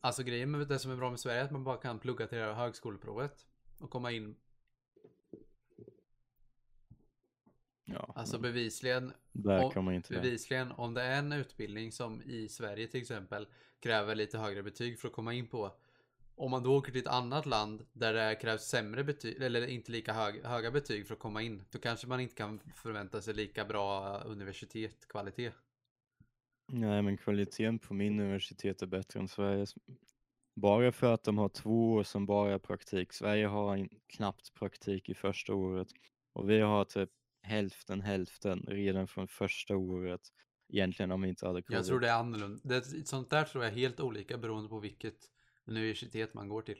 alltså 0.00 0.22
grejen 0.22 0.50
med 0.50 0.68
det 0.68 0.78
som 0.78 0.90
är 0.90 0.96
bra 0.96 1.10
med 1.10 1.20
Sverige 1.20 1.40
är 1.40 1.44
att 1.44 1.50
man 1.50 1.64
bara 1.64 1.76
kan 1.76 1.98
plugga 1.98 2.26
till 2.26 2.38
det 2.38 2.44
här 2.44 2.52
högskoleprovet 2.52 3.46
och 3.78 3.90
komma 3.90 4.10
in. 4.12 4.36
Ja, 7.84 8.12
Alltså 8.16 8.38
bevisligen, 8.38 9.12
där 9.32 9.64
och 9.64 9.72
kommer 9.74 9.92
inte 9.92 10.12
bevisligen 10.14 10.72
om 10.72 10.94
det 10.94 11.02
är 11.02 11.18
en 11.18 11.32
utbildning 11.32 11.92
som 11.92 12.22
i 12.22 12.48
Sverige 12.48 12.86
till 12.88 13.00
exempel 13.00 13.46
kräver 13.80 14.14
lite 14.14 14.38
högre 14.38 14.62
betyg 14.62 14.98
för 15.00 15.08
att 15.08 15.14
komma 15.14 15.34
in 15.34 15.46
på. 15.46 15.76
Om 16.36 16.50
man 16.50 16.62
då 16.62 16.76
åker 16.76 16.92
till 16.92 17.00
ett 17.00 17.06
annat 17.06 17.46
land 17.46 17.86
där 17.92 18.12
det 18.12 18.34
krävs 18.34 18.62
sämre 18.62 19.04
betyg 19.04 19.42
eller 19.42 19.66
inte 19.66 19.92
lika 19.92 20.12
hög, 20.12 20.44
höga 20.44 20.70
betyg 20.70 21.06
för 21.06 21.14
att 21.14 21.20
komma 21.20 21.42
in. 21.42 21.64
Då 21.70 21.78
kanske 21.78 22.06
man 22.06 22.20
inte 22.20 22.34
kan 22.34 22.60
förvänta 22.74 23.22
sig 23.22 23.34
lika 23.34 23.64
bra 23.64 24.18
universitetskvalitet. 24.18 25.54
Nej, 26.72 27.02
men 27.02 27.16
kvaliteten 27.16 27.78
på 27.78 27.94
min 27.94 28.20
universitet 28.20 28.82
är 28.82 28.86
bättre 28.86 29.20
än 29.20 29.28
Sveriges. 29.28 29.74
Bara 30.56 30.92
för 30.92 31.14
att 31.14 31.24
de 31.24 31.38
har 31.38 31.48
två 31.48 31.92
år 31.92 32.02
som 32.02 32.26
bara 32.26 32.58
praktik. 32.58 33.12
Sverige 33.12 33.46
har 33.46 33.76
en, 33.76 33.88
knappt 34.06 34.54
praktik 34.54 35.08
i 35.08 35.14
första 35.14 35.54
året 35.54 35.88
och 36.32 36.50
vi 36.50 36.60
har 36.60 36.84
typ 36.84 37.10
hälften 37.42 38.00
hälften 38.00 38.64
redan 38.68 39.08
från 39.08 39.28
första 39.28 39.76
året. 39.76 40.20
Egentligen 40.72 41.10
om 41.10 41.22
vi 41.22 41.28
inte 41.28 41.46
hade 41.46 41.62
covid. 41.62 41.78
Jag 41.78 41.86
tror 41.86 42.00
det 42.00 42.08
är 42.08 42.18
annorlunda. 42.18 42.60
Det, 42.62 43.08
sånt 43.08 43.30
där 43.30 43.44
tror 43.44 43.64
jag 43.64 43.72
är 43.72 43.76
helt 43.76 44.00
olika 44.00 44.38
beroende 44.38 44.68
på 44.68 44.80
vilket 44.80 45.30
universitet 45.66 46.34
man 46.34 46.48
går 46.48 46.62
till. 46.62 46.78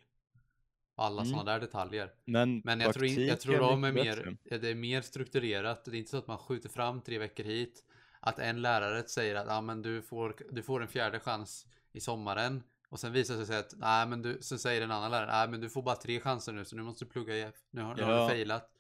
Alla 0.97 1.23
Mm. 1.23 1.31
sådana 1.33 1.53
där 1.53 1.61
detaljer. 1.61 2.13
Men, 2.25 2.59
Men 2.65 2.81
jag 2.81 2.95
tror, 2.95 3.07
jag 3.07 3.41
tror 3.41 3.59
de 3.59 3.85
är 3.85 3.93
mer, 3.93 4.37
ja, 4.45 4.59
det 4.59 4.69
är 4.69 4.75
mer 4.75 5.01
strukturerat. 5.03 5.85
Det 5.85 5.91
är 5.91 5.99
inte 5.99 6.11
så 6.11 6.17
att 6.17 6.27
man 6.27 6.39
skjuter 6.39 6.69
fram 6.69 7.01
tre 7.03 7.19
veckor 7.19 7.45
hit. 7.45 7.85
Att 8.21 8.39
en 8.39 8.63
lärare 8.63 9.09
säger 9.09 9.35
att 9.35 9.49
ah, 9.49 9.61
men 9.61 9.83
du, 9.83 10.03
får, 10.03 10.37
du 10.51 10.63
får 10.63 10.83
en 10.83 10.89
fjärde 10.89 11.21
chans 11.21 11.67
i 11.93 12.01
sommaren. 12.01 12.63
Och 12.89 13.01
sen 13.01 13.13
visar 13.13 13.37
det 13.37 13.47
sig 13.47 13.57
att, 13.59 13.75
nej 13.77 14.07
men 14.07 14.23
du, 14.23 14.39
så 14.41 14.59
säger 14.59 14.83
en 14.83 14.91
annan 14.91 15.11
lärare, 15.11 15.27
nej 15.33 15.49
men 15.49 15.61
du 15.61 15.71
får 15.71 15.83
bara 15.83 15.97
tre 15.97 16.21
chanser 16.21 16.53
nu 16.53 16.65
så 16.65 16.77
nu 16.77 16.83
måste 16.83 17.05
du 17.05 17.11
plugga 17.11 17.37
igen. 17.37 17.53
Nu 17.71 17.83
har, 17.83 17.97
nu 17.97 18.03
har 18.03 18.13
Ja. 18.13 18.23
du 18.23 18.29
failat. 18.29 18.71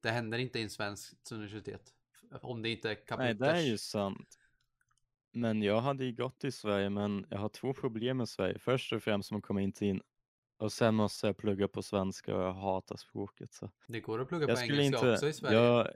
Det 0.00 0.10
händer 0.10 0.38
inte 0.38 0.58
i 0.58 0.62
en 0.62 0.70
svenskt 0.70 1.32
universitet. 1.32 1.82
Om 2.42 2.62
det 2.62 2.68
inte 2.68 2.90
är 2.90 2.94
Nej, 2.94 3.04
kapiters. 3.06 3.38
det 3.38 3.50
är 3.50 3.60
ju 3.60 3.78
sant. 3.78 4.38
Men 5.32 5.62
jag 5.62 5.80
hade 5.80 6.04
ju 6.04 6.12
gått 6.12 6.44
i 6.44 6.52
Sverige, 6.52 6.90
men 6.90 7.26
jag 7.30 7.38
har 7.38 7.48
två 7.48 7.74
problem 7.74 8.16
med 8.16 8.28
Sverige. 8.28 8.58
Först 8.58 8.92
och 8.92 9.02
främst 9.02 9.28
som 9.28 9.38
att 9.38 9.44
komma 9.44 9.60
in 9.62 9.72
Och 10.56 10.72
sen 10.72 10.94
måste 10.94 11.26
jag 11.26 11.36
plugga 11.36 11.68
på 11.68 11.82
svenska 11.82 12.36
och 12.36 12.42
jag 12.42 12.52
hatar 12.52 12.96
språket. 12.96 13.52
Så. 13.52 13.70
Det 13.86 14.00
går 14.00 14.20
att 14.20 14.28
plugga 14.28 14.48
Jag 14.48 14.56
på 14.56 14.62
engelska 14.62 14.84
inte, 14.96 15.12
också 15.12 15.28
i 15.28 15.32
Sverige. 15.32 15.58
jag, 15.58 15.88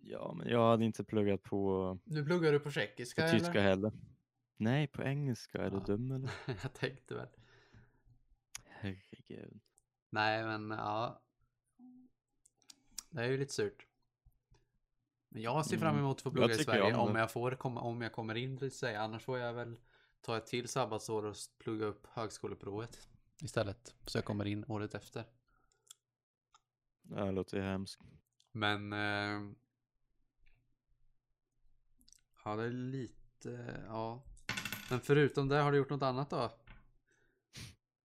ja, 0.00 0.34
men 0.38 0.48
jag 0.48 0.70
hade 0.70 0.84
inte 0.84 1.04
pluggat 1.04 1.42
på, 1.42 1.98
Nu 2.04 2.24
pluggar 2.24 2.52
du 2.52 2.58
på 2.58 2.64
på 2.64 2.70
tjeckiska 2.70 3.30
tyska 3.30 3.50
eller? 3.50 3.60
heller. 3.62 3.92
Nej, 4.56 4.86
på 4.86 5.02
engelska. 5.02 5.58
Är 5.58 5.64
Ja. 5.64 5.70
du 5.70 5.80
dum 5.80 6.10
eller? 6.10 6.30
jag 6.62 6.72
tänkte 6.74 7.14
väl. 7.14 7.28
Herregud. 8.64 9.60
Nej, 10.10 10.44
men 10.44 10.70
ja. 10.70 11.22
Det 13.10 13.22
är 13.22 13.28
ju 13.28 13.38
lite 13.38 13.52
surt. 13.52 13.86
Men 15.34 15.42
jag 15.42 15.66
ser 15.66 15.78
fram 15.78 15.94
Mm. 15.94 16.04
emot 16.04 16.16
att 16.16 16.22
få 16.22 16.28
Jag 16.28 16.34
plugga 16.34 16.54
i 16.54 16.64
Sverige 16.64 16.94
om 16.94 17.08
om 17.10 17.16
jag 17.16 17.30
får 17.30 17.52
komma, 17.54 17.80
om 17.80 18.02
jag 18.02 18.12
kommer 18.12 18.34
in 18.34 18.70
säga. 18.70 19.00
Annars 19.00 19.24
får 19.24 19.38
jag 19.38 19.52
väl 19.52 19.76
ta 20.20 20.36
ett 20.36 20.46
till 20.46 20.68
sabbatsår 20.68 21.24
och 21.24 21.36
plugga 21.58 21.86
upp 21.86 22.06
högskoleprovet 22.06 23.08
istället. 23.42 23.94
Så 24.06 24.18
jag 24.18 24.24
kommer 24.24 24.44
in 24.44 24.64
året 24.68 24.94
efter. 24.94 25.24
Det 27.02 27.30
låter 27.32 27.56
ju 27.56 27.62
hemskt. 27.62 28.00
Men 28.52 28.92
eh, 28.92 29.52
ja, 32.44 32.56
det 32.56 32.62
är 32.64 32.70
lite 32.70 33.82
ja. 33.86 34.22
Men 34.90 35.00
förutom 35.00 35.48
det 35.48 35.56
har 35.56 35.72
du 35.72 35.78
gjort 35.78 35.90
något 35.90 36.02
annat 36.02 36.30
då? 36.30 36.50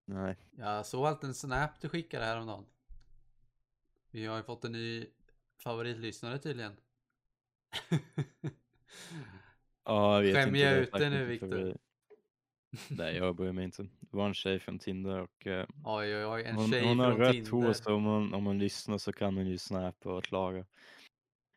Nej. 0.05 0.38
Jag 0.51 0.86
såg 0.86 1.05
allt 1.05 1.24
en 1.24 1.33
snap 1.36 1.81
du 1.81 1.89
skickade 1.89 2.25
häromdagen. 2.25 2.65
Vi 4.12 4.25
har 4.25 4.38
ju 4.38 4.43
fått 4.43 4.65
en 4.65 4.71
ny 4.71 5.07
favoritlyssnare 5.57 6.39
tydligen. 6.39 6.77
Ja, 9.85 10.15
jag 10.15 10.21
vet 10.21 10.35
Skämmer 10.35 10.59
jag 10.59 10.73
det 10.73 10.79
ut 10.79 10.89
faktiskt 10.91 11.11
nu, 11.11 11.25
Viktor? 11.25 11.77
Nej, 12.89 13.15
jag 13.15 13.35
bryr 13.35 13.51
mig 13.51 13.63
inte. 13.65 13.83
Det 13.83 14.17
var 14.17 14.27
en 14.27 14.33
tjej 14.33 14.59
från 14.59 14.79
Tinder 14.79 15.19
och 15.19 15.47
eh, 15.47 15.67
Oj 15.85 16.15
oj 16.17 16.25
oj, 16.25 16.43
en 16.43 16.55
hon, 16.55 16.71
tjej 16.71 16.88
hon 16.88 16.99
har 16.99 17.11
rött 17.11 17.31
Tinder. 17.33 17.51
hår 17.51 17.73
så 17.73 17.93
om 17.95 18.03
hon, 18.03 18.33
om 18.33 18.45
hon 18.45 18.59
lyssnar 18.59 18.97
så 18.97 19.13
kan 19.13 19.38
hon 19.38 19.47
ju 19.47 19.57
snappa 19.57 20.13
och 20.13 20.23
klaga. 20.23 20.65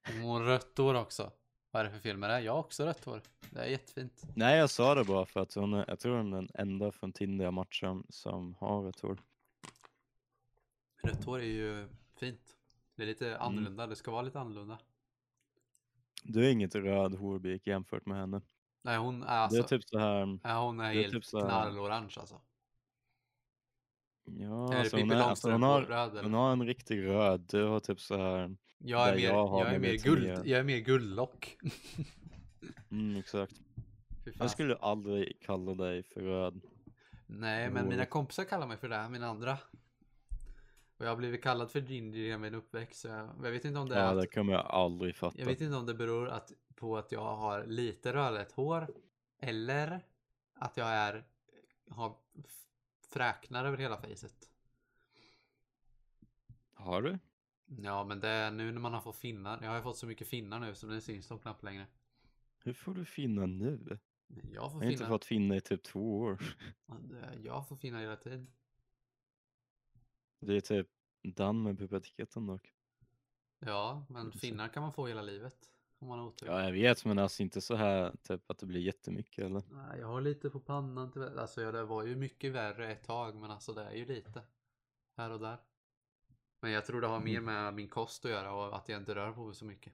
Hon 0.07 0.25
har 0.31 0.45
rött 0.45 0.79
hår 0.79 0.95
också. 0.95 1.33
Vad 1.71 1.81
är 1.81 1.85
det 1.85 1.91
för 1.91 1.99
film 1.99 2.21
med 2.21 2.31
det? 2.31 2.41
Jag 2.41 2.53
har 2.53 2.59
också 2.61 2.85
rött 2.87 3.05
hår. 3.05 3.23
Det 3.51 3.61
är 3.61 3.67
jättefint. 3.67 4.23
Nej, 4.35 4.59
jag 4.59 4.71
sa 4.71 4.95
det 4.95 5.05
bara 5.05 5.27
för 5.27 5.41
att 5.41 5.55
hon 5.55 5.75
är, 5.75 5.85
jag 5.89 5.99
tror 6.01 6.17
hon 6.17 6.33
är 6.33 6.37
den 6.37 6.49
enda 6.55 6.93
från 6.93 7.13
Tinder 7.13 7.45
jag 7.45 7.55
matchar 7.55 8.03
som 8.09 8.55
har 8.55 8.89
ett 8.89 9.01
hår. 9.01 9.19
Rött 11.03 11.25
hår 11.25 11.39
är 11.41 11.45
ju 11.45 11.89
fint. 12.17 12.57
Det 12.97 13.03
är 13.03 13.07
lite 13.07 13.27
Mm. 13.29 13.43
annorlunda. 13.43 13.87
Det 13.87 13.97
ska 13.97 14.11
vara 14.11 14.23
lite 14.23 14.41
annorlunda. 14.41 14.79
Du 16.23 16.47
är 16.47 16.51
inget 16.51 16.75
röd 16.75 17.15
hårbik 17.15 17.67
jämfört 17.67 18.07
med 18.07 18.17
henne. 18.17 18.41
Nej 18.83 18.99
hon 18.99 19.23
är 19.23 19.27
Det 19.27 19.33
alltså. 19.33 19.59
är 19.59 19.63
typ 19.63 19.85
så 19.85 19.99
här. 19.99 20.39
ja, 20.43 20.65
hon 20.67 20.81
är 20.81 20.85
det 20.85 20.91
är 20.91 21.03
helt 21.03 21.13
typ 21.13 21.25
så 21.25 21.39
här- 21.41 21.47
knallorange 21.47 22.15
alltså. 22.19 22.41
Ja, 24.25 24.69
det 24.73 24.79
alltså 24.79 24.97
hon, 24.97 25.11
är, 25.11 25.17
alltså 25.17 25.51
hon, 25.51 25.63
har, 25.63 25.81
Långstrump-röd 25.81 26.25
hon 26.25 26.35
har 26.35 26.53
en 26.53 26.67
riktig 26.67 27.05
röd. 27.05 27.41
Du 27.51 27.65
har 27.65 27.81
typ 27.81 28.01
så 28.01 28.17
här. 28.17 28.57
Jag 28.79 29.09
är 29.09 29.15
mer, 29.17 29.23
jag 29.23 29.61
jag 29.61 29.75
är 29.75 29.79
mer 29.79 29.97
guld, 29.97 30.27
jag 30.47 30.61
är 30.61 30.65
mer 30.65 30.79
guldlock. 30.79 31.57
Mm, 32.91 33.17
exakt. 33.17 33.55
Jag 34.39 34.51
skulle 34.51 34.77
aldrig 34.77 35.41
kalla 35.41 35.75
dig 35.75 36.03
för 36.03 36.21
röd. 36.21 36.61
Nej, 37.27 37.71
men 37.71 37.89
mina 37.89 38.07
kompisar 38.07 38.45
kallar 38.45 38.67
mig 38.67 38.77
för 38.77 38.89
det, 38.89 39.09
mina 39.09 39.27
andra. 39.27 39.59
Och 41.03 41.07
jag 41.07 41.11
har 41.13 41.17
blivit 41.17 41.43
kallad 41.43 41.71
för 41.71 41.81
ginger 41.81 42.19
i 42.19 42.39
min 42.39 42.55
uppväxt. 42.55 43.01
Så 43.01 43.09
jag, 43.09 43.29
jag 43.43 43.51
vet 43.51 43.65
inte 43.65 43.79
om 43.81 43.89
det 43.89 43.95
är 43.95 44.05
Ja, 44.05 44.11
att, 44.11 44.21
det 44.21 44.27
kommer 44.27 44.53
jag 44.53 44.67
aldrig 44.67 45.17
fatta. 45.17 45.39
Jag 45.39 45.47
vet 45.47 45.61
inte 45.61 45.77
om 45.77 45.87
det 45.87 45.95
beror 45.95 46.29
att, 46.29 46.53
på 46.75 46.97
att 46.99 47.13
jag 47.13 47.37
har 47.37 47.67
lite 47.67 48.13
rödlätt 48.13 48.53
hår. 48.53 48.87
Eller 49.39 50.01
att 50.55 50.77
jag 50.77 50.89
är, 50.89 51.25
har 51.91 52.17
fräknar 53.13 53.65
över 53.65 53.79
hela 53.79 53.97
fejset. 53.97 54.51
Har 56.75 57.03
du? 57.03 57.19
Ja, 57.67 58.05
men 58.05 58.21
det 58.21 58.29
är 58.29 58.51
nu 58.51 58.73
när 58.73 58.81
man 58.81 58.95
har 58.95 59.01
fått 59.01 59.17
finnar. 59.17 59.63
Jag 59.63 59.69
har 59.69 59.77
ju 59.77 59.83
fått 59.83 59.97
så 59.99 60.07
mycket 60.07 60.29
finnar 60.29 60.61
nu 60.61 60.75
så 60.75 60.87
det 60.87 61.01
syns 61.01 61.29
de 61.29 61.39
knappt 61.39 61.63
längre. 61.63 61.87
Hur 62.59 62.73
får 62.73 62.95
du 62.95 63.05
finna 63.05 63.47
nu? 63.47 63.99
Jag 64.27 64.41
får 64.43 64.55
Jag 64.55 64.63
har 64.63 64.85
inte 64.85 64.97
finnar. 64.97 65.09
fått 65.09 65.25
finna 65.25 65.57
i 65.57 65.61
typ 65.61 65.83
två 65.83 66.19
år. 66.19 66.57
Jag 67.43 67.69
får 67.69 67.77
finnar 67.77 68.01
hela 68.01 68.17
tiden. 68.17 68.53
Det 70.47 70.57
är 70.57 70.61
typ 70.61 70.89
Dan 71.23 71.63
med 71.63 71.79
puberteten 71.79 72.47
dock. 72.47 72.73
Ja, 73.59 74.07
men 74.09 74.33
finnar 74.33 74.69
kan 74.69 74.83
man 74.83 74.93
få 74.93 75.07
hela 75.07 75.23
livet. 75.23 75.57
Om 75.99 76.09
man 76.09 76.19
har 76.19 76.27
otur. 76.27 76.47
Ja, 76.47 76.65
jag 76.65 76.73
vet, 76.73 77.05
men 77.05 77.19
alltså 77.19 77.43
inte 77.43 77.61
så 77.61 77.75
här 77.75 78.17
typ 78.23 78.51
att 78.51 78.59
det 78.59 78.67
blir 78.67 78.81
jättemycket 78.81 79.45
eller? 79.45 79.63
Nej, 79.71 80.01
jag 80.01 80.07
har 80.07 80.21
lite 80.21 80.51
på 80.51 80.61
pannan 80.61 81.13
tyvärr. 81.13 81.37
Alltså 81.37 81.63
ja, 81.63 81.73
det 81.73 81.85
var 81.85 82.05
ju 82.05 82.17
mycket 82.17 82.53
värre 82.53 82.93
ett 82.93 83.05
tag, 83.05 83.35
men 83.37 83.51
alltså 83.51 83.73
det 83.73 83.85
är 83.85 83.93
ju 83.93 84.05
lite. 84.05 84.43
Här 85.17 85.31
och 85.31 85.41
där. 85.41 85.59
Men 86.61 86.71
jag 86.71 86.87
tror 86.87 87.01
det 87.01 87.07
har 87.07 87.21
mer 87.21 87.41
med 87.41 87.75
min 87.75 87.89
kost 87.89 88.25
att 88.25 88.31
göra 88.31 88.53
och 88.53 88.77
att 88.77 88.89
jag 88.89 89.01
inte 89.01 89.15
rör 89.15 89.33
på 89.33 89.45
mig 89.45 89.55
så 89.55 89.65
mycket. 89.65 89.93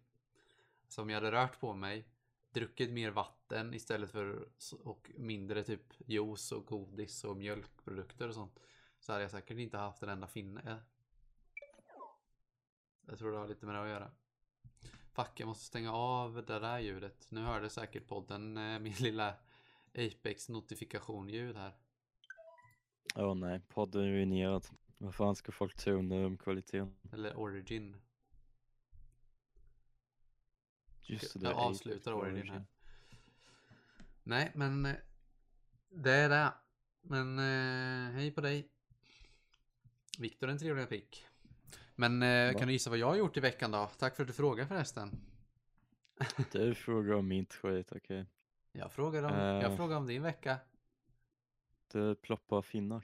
Så 0.88 1.02
om 1.02 1.10
jag 1.10 1.16
hade 1.16 1.32
rört 1.32 1.60
på 1.60 1.74
mig, 1.74 2.08
druckit 2.50 2.90
mer 2.90 3.10
vatten 3.10 3.74
istället 3.74 4.10
för 4.10 4.48
och 4.82 5.10
mindre 5.16 5.62
typ 5.62 5.94
juice 6.06 6.52
och 6.52 6.66
godis 6.66 7.24
och 7.24 7.36
mjölkprodukter 7.36 8.28
och 8.28 8.34
sånt. 8.34 8.60
Så 9.08 9.12
hade 9.12 9.24
jag 9.24 9.30
säkert 9.30 9.58
inte 9.58 9.78
haft 9.78 10.02
en 10.02 10.08
enda 10.08 10.26
finne. 10.26 10.80
Jag 13.06 13.18
tror 13.18 13.32
det 13.32 13.38
har 13.38 13.48
lite 13.48 13.66
med 13.66 13.74
det 13.74 13.82
att 13.82 13.88
göra. 13.88 14.10
Fuck, 15.12 15.40
jag 15.40 15.46
måste 15.46 15.64
stänga 15.64 15.92
av 15.92 16.34
det 16.46 16.58
där 16.58 16.78
ljudet. 16.78 17.26
Nu 17.30 17.40
hörde 17.40 17.70
säkert 17.70 18.06
podden 18.06 18.56
eh, 18.56 18.78
min 18.78 18.92
lilla 19.00 19.34
Apex 19.94 20.48
notifikation-ljud 20.48 21.56
här. 21.56 21.72
Åh 23.14 23.34
nej, 23.34 23.60
podden 23.68 24.02
är 24.02 24.08
ruinerad. 24.08 24.66
Vad 24.98 25.14
fan 25.14 25.36
ska 25.36 25.52
folk 25.52 25.74
tro 25.74 26.02
nu 26.02 26.24
om 26.24 26.38
kvaliteten? 26.38 26.96
Eller 27.12 27.36
Origin. 27.36 27.96
Just 31.00 31.40
det, 31.40 31.48
Jag 31.48 31.58
avslutar 31.58 32.12
Apex 32.12 32.32
Origin 32.32 32.50
här. 32.50 32.64
Nej, 34.22 34.52
men 34.54 34.86
eh, 34.86 34.94
det 35.88 36.12
är 36.12 36.28
det. 36.28 36.52
Men 37.00 37.38
eh, 37.38 38.12
hej 38.14 38.30
på 38.30 38.40
dig. 38.40 38.70
Viktor 40.18 40.48
en 40.48 40.58
trevlig 40.58 40.88
pick. 40.88 41.26
Men 41.94 42.22
eh, 42.22 42.54
kan 42.58 42.66
du 42.66 42.72
gissa 42.72 42.90
vad 42.90 42.98
jag 42.98 43.06
har 43.06 43.16
gjort 43.16 43.36
i 43.36 43.40
veckan 43.40 43.70
då? 43.70 43.90
Tack 43.98 44.16
för 44.16 44.22
att 44.22 44.26
du 44.26 44.32
frågade 44.32 44.68
förresten. 44.68 45.20
Du 46.52 46.74
frågar 46.74 47.14
om 47.14 47.28
mitt 47.28 47.54
skit, 47.54 47.92
okej. 47.92 48.26
Jag 48.72 48.92
frågar 48.92 49.22
om, 49.22 49.34
jag 49.38 49.64
Eh. 49.64 49.76
frågar 49.76 49.96
om 49.96 50.06
din 50.06 50.22
vecka. 50.22 50.58
Du 51.92 52.14
ploppar 52.14 52.62
finnar. 52.62 53.02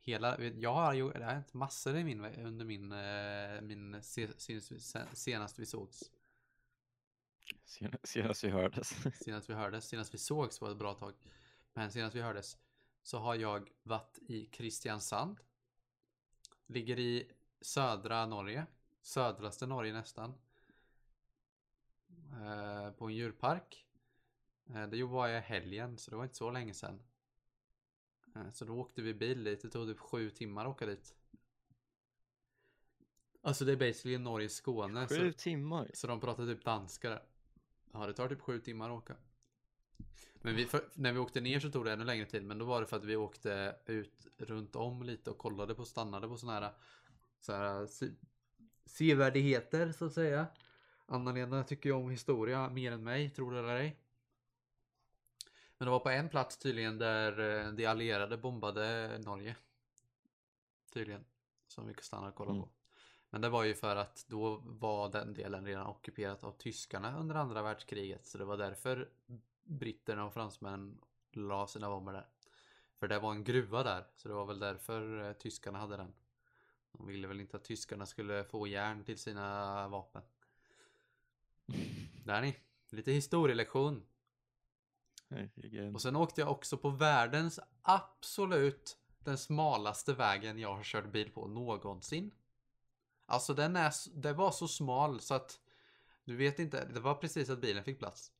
Hela, 0.00 0.40
jag 0.40 0.74
har 0.74 0.94
gjort 0.94 1.14
det 1.14 1.24
har 1.24 1.32
hänt 1.32 1.54
massor 1.54 1.96
i 1.96 2.04
min, 2.04 2.24
under 2.24 2.64
min, 2.64 2.92
eh, 2.92 3.60
min 3.60 4.02
se, 4.02 4.28
senast, 4.38 5.16
senast 5.16 5.58
vi 5.58 5.66
sågs. 5.66 6.10
Sen- 7.64 7.96
Senast 8.02 8.44
vi 8.44 8.48
hördes. 8.48 8.88
Senast 9.24 9.50
vi 9.50 9.54
hördes, 9.54 9.88
senast 9.88 10.14
vi 10.14 10.18
sågs 10.18 10.60
var 10.60 10.70
ett 10.70 10.76
bra 10.78 10.94
tag. 10.94 11.12
Men 11.74 11.90
senast 11.90 12.16
vi 12.16 12.20
hördes 12.20 12.58
så 13.02 13.18
har 13.18 13.34
jag 13.34 13.70
varit 13.82 14.18
i 14.28 14.44
Kristiansand. 14.46 15.40
Ligger 16.66 16.98
i 16.98 17.32
södra 17.60 18.26
Norge. 18.26 18.66
Södraste 19.00 19.66
Norge 19.66 19.92
nästan. 19.92 20.34
Eh, 22.32 22.90
på 22.92 23.06
en 23.06 23.14
djurpark. 23.14 23.86
Eh, 24.74 24.86
det 24.86 25.02
var 25.04 25.28
jag 25.28 25.38
i 25.38 25.42
helgen 25.46 25.98
så 25.98 26.10
det 26.10 26.16
var 26.16 26.24
inte 26.24 26.36
så 26.36 26.50
länge 26.50 26.74
sedan. 26.74 27.02
Eh, 28.36 28.50
så 28.50 28.64
då 28.64 28.74
åkte 28.80 29.02
vi 29.02 29.14
bil 29.14 29.44
dit. 29.44 29.62
Det 29.62 29.68
tog 29.70 29.86
typ 29.88 29.98
sju 29.98 30.30
timmar 30.30 30.64
att 30.64 30.70
åka 30.70 30.86
dit. 30.86 31.14
Alltså 33.44 33.64
det 33.64 33.72
är 33.72 33.76
basically 33.76 34.18
Norges 34.18 34.54
Skåne. 34.54 35.08
så- 35.08 35.14
Sju 35.14 35.32
timmar? 35.32 35.90
så 35.94 36.06
de 36.06 36.20
pratar 36.20 36.46
typ 36.46 36.64
danska 36.64 37.10
där. 37.10 37.22
Ja, 37.92 38.06
det 38.06 38.12
tar 38.14 38.28
typ 38.28 38.40
sju 38.40 38.60
timmar 38.60 38.90
att 38.90 38.98
åka. 39.02 39.16
Men 40.42 40.56
vi, 40.56 40.66
för, 40.66 40.84
när 40.94 41.12
vi 41.12 41.18
åkte 41.18 41.40
ner 41.40 41.60
så 41.60 41.70
tog 41.70 41.84
det 41.84 41.92
ännu 41.92 42.04
längre 42.04 42.26
tid. 42.26 42.44
Men 42.44 42.58
då 42.58 42.64
var 42.64 42.80
det 42.80 42.86
för 42.86 42.96
att 42.96 43.04
vi 43.04 43.16
åkte 43.16 43.76
ut 43.86 44.26
runt 44.38 44.76
om 44.76 45.02
lite 45.02 45.30
och 45.30 45.38
kollade 45.38 45.74
på, 45.74 45.84
stannade 45.84 46.28
på 46.28 46.36
sådana 46.36 46.60
här, 46.60 46.72
så 47.40 47.52
här 47.52 47.86
se, 47.86 48.06
sevärdheter 48.86 49.92
så 49.92 50.04
att 50.04 50.12
säga. 50.12 50.46
Anna-Lena 51.06 51.64
tycker 51.64 51.88
ju 51.88 51.94
om 51.94 52.10
historia 52.10 52.70
mer 52.70 52.92
än 52.92 53.04
mig, 53.04 53.30
tror 53.30 53.52
du 53.52 53.58
eller 53.58 53.76
ej. 53.76 53.96
Men 55.78 55.86
det 55.86 55.90
var 55.90 56.00
på 56.00 56.10
en 56.10 56.28
plats 56.28 56.56
tydligen 56.56 56.98
där 56.98 57.38
eh, 57.66 57.72
de 57.72 57.86
allierade 57.86 58.36
bombade 58.36 59.18
Norge. 59.18 59.56
Tydligen. 60.92 61.24
Som 61.68 61.86
vi 61.86 61.94
stannade 62.00 62.28
och 62.28 62.34
kollade 62.34 62.56
Mm. 62.56 62.68
på. 62.68 62.72
Men 63.30 63.40
det 63.40 63.48
var 63.48 63.64
ju 63.64 63.74
för 63.74 63.96
att 63.96 64.24
då 64.28 64.62
var 64.64 65.08
den 65.08 65.34
delen 65.34 65.66
redan 65.66 65.86
ockuperat 65.86 66.44
av 66.44 66.52
tyskarna 66.52 67.18
under 67.18 67.34
andra 67.34 67.62
världskriget. 67.62 68.26
Så 68.26 68.38
det 68.38 68.44
var 68.44 68.56
därför 68.56 69.08
britterna 69.64 70.24
och 70.24 70.34
fransmännen 70.34 70.98
la 71.32 71.66
sina 71.66 71.88
bomber 71.88 72.12
där. 72.12 72.26
För 72.98 73.08
det 73.08 73.18
var 73.18 73.32
en 73.32 73.44
gruva 73.44 73.82
där. 73.82 74.04
Så 74.16 74.28
det 74.28 74.34
var 74.34 74.46
väl 74.46 74.58
därför 74.58 75.28
eh, 75.28 75.32
tyskarna 75.32 75.78
hade 75.78 75.96
den. 75.96 76.12
De 76.92 77.06
ville 77.06 77.28
väl 77.28 77.40
inte 77.40 77.56
att 77.56 77.64
tyskarna 77.64 78.06
skulle 78.06 78.44
få 78.44 78.66
järn 78.66 79.04
till 79.04 79.18
sina 79.18 79.88
vapen. 79.88 80.22
Där 82.24 82.40
ni. 82.40 82.58
Lite 82.90 83.12
historielektion. 83.12 84.06
Herregud. 85.28 85.94
Och 85.94 86.02
sen 86.02 86.16
åkte 86.16 86.40
jag 86.40 86.50
också 86.50 86.76
på 86.76 86.90
världens 86.90 87.60
absolut 87.82 88.98
den 89.18 89.38
smalaste 89.38 90.14
vägen 90.14 90.58
jag 90.58 90.74
har 90.74 90.82
kört 90.82 91.12
bil 91.12 91.30
på 91.30 91.46
någonsin. 91.46 92.30
Alltså 93.26 93.54
den 93.54 93.76
är, 93.76 93.92
det 94.14 94.32
var 94.32 94.50
så 94.50 94.68
smal 94.68 95.20
så 95.20 95.34
att 95.34 95.60
du 96.24 96.36
vet 96.36 96.58
inte, 96.58 96.84
det 96.84 97.00
var 97.00 97.14
precis 97.14 97.50
att 97.50 97.60
bilen 97.60 97.84
fick 97.84 97.98
plats. 97.98 98.32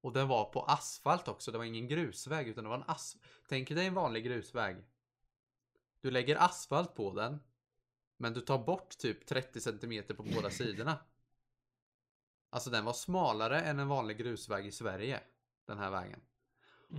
Och 0.00 0.12
den 0.12 0.28
var 0.28 0.44
på 0.44 0.62
asfalt 0.62 1.28
också, 1.28 1.52
det 1.52 1.58
var 1.58 1.64
ingen 1.64 1.88
grusväg 1.88 2.48
utan 2.48 2.64
det 2.64 2.70
var 2.70 2.76
en 2.76 2.84
as... 2.86 3.16
Tänk 3.48 3.68
dig 3.68 3.86
en 3.86 3.94
vanlig 3.94 4.24
grusväg. 4.24 4.76
Du 6.00 6.10
lägger 6.10 6.36
asfalt 6.36 6.94
på 6.94 7.12
den. 7.14 7.40
Men 8.16 8.32
du 8.32 8.40
tar 8.40 8.58
bort 8.58 8.98
typ 8.98 9.26
30 9.26 9.60
cm 9.60 10.04
på 10.16 10.22
båda 10.22 10.50
sidorna. 10.50 10.98
Alltså 12.50 12.70
den 12.70 12.84
var 12.84 12.92
smalare 12.92 13.60
än 13.60 13.78
en 13.78 13.88
vanlig 13.88 14.18
grusväg 14.18 14.66
i 14.66 14.72
Sverige. 14.72 15.20
Den 15.66 15.78
här 15.78 15.90
vägen. 15.90 16.20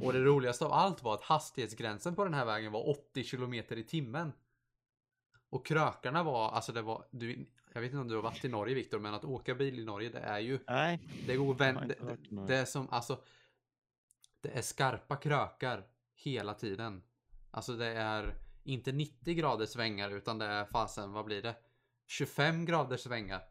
Och 0.02 0.14
det 0.14 0.20
roligaste 0.20 0.66
av 0.66 0.72
allt 0.72 1.04
var 1.04 1.14
att 1.14 1.24
hastighetsgränsen 1.24 2.16
på 2.16 2.24
den 2.24 2.34
här 2.34 2.46
vägen 2.46 2.72
var 2.72 2.90
80 2.90 3.24
km 3.24 3.54
i 3.54 3.84
timmen. 3.84 4.32
Och 5.50 5.66
krökarna 5.66 6.24
var, 6.24 6.50
alltså 6.50 6.72
det 6.72 6.82
var, 6.82 7.06
du, 7.12 7.46
jag 7.74 7.82
vet 7.82 7.88
inte 7.92 8.02
om 8.02 8.08
du 8.08 8.16
har 8.16 8.22
varit 8.22 8.46
i 8.46 8.50
Norge 8.50 8.76
Viktor, 8.76 9.00
men 9.00 9.14
att 9.14 9.26
åka 9.26 9.56
bil 9.56 9.80
i 9.80 9.86
Norge 9.86 10.10
det 10.10 10.20
är 10.20 10.40
ju, 10.40 10.60
Nej, 10.68 11.00
det 11.28 11.36
går 11.36 11.48
Jag 11.48 11.56
vän, 11.56 11.76
har 11.76 11.86
det, 11.86 11.96
det, 12.30 12.46
det 12.48 12.56
är 12.56 12.66
som, 12.66 12.90
alltså, 12.90 13.24
det 14.42 14.58
är 14.58 14.62
skarpa 14.62 15.16
krökar 15.16 15.88
hela 16.16 16.54
tiden. 16.54 17.04
Alltså 17.52 17.74
det 17.74 17.88
är 17.88 18.36
inte 18.64 18.92
90 18.92 19.34
graders 19.34 19.70
svängar 19.70 20.10
utan 20.10 20.38
det 20.38 20.46
är 20.46 20.66
fasen, 20.66 21.12
vad 21.12 21.26
blir 21.26 21.42
det? 21.42 21.56
25 22.08 22.66
graders 22.66 23.02
svängar. 23.02 23.42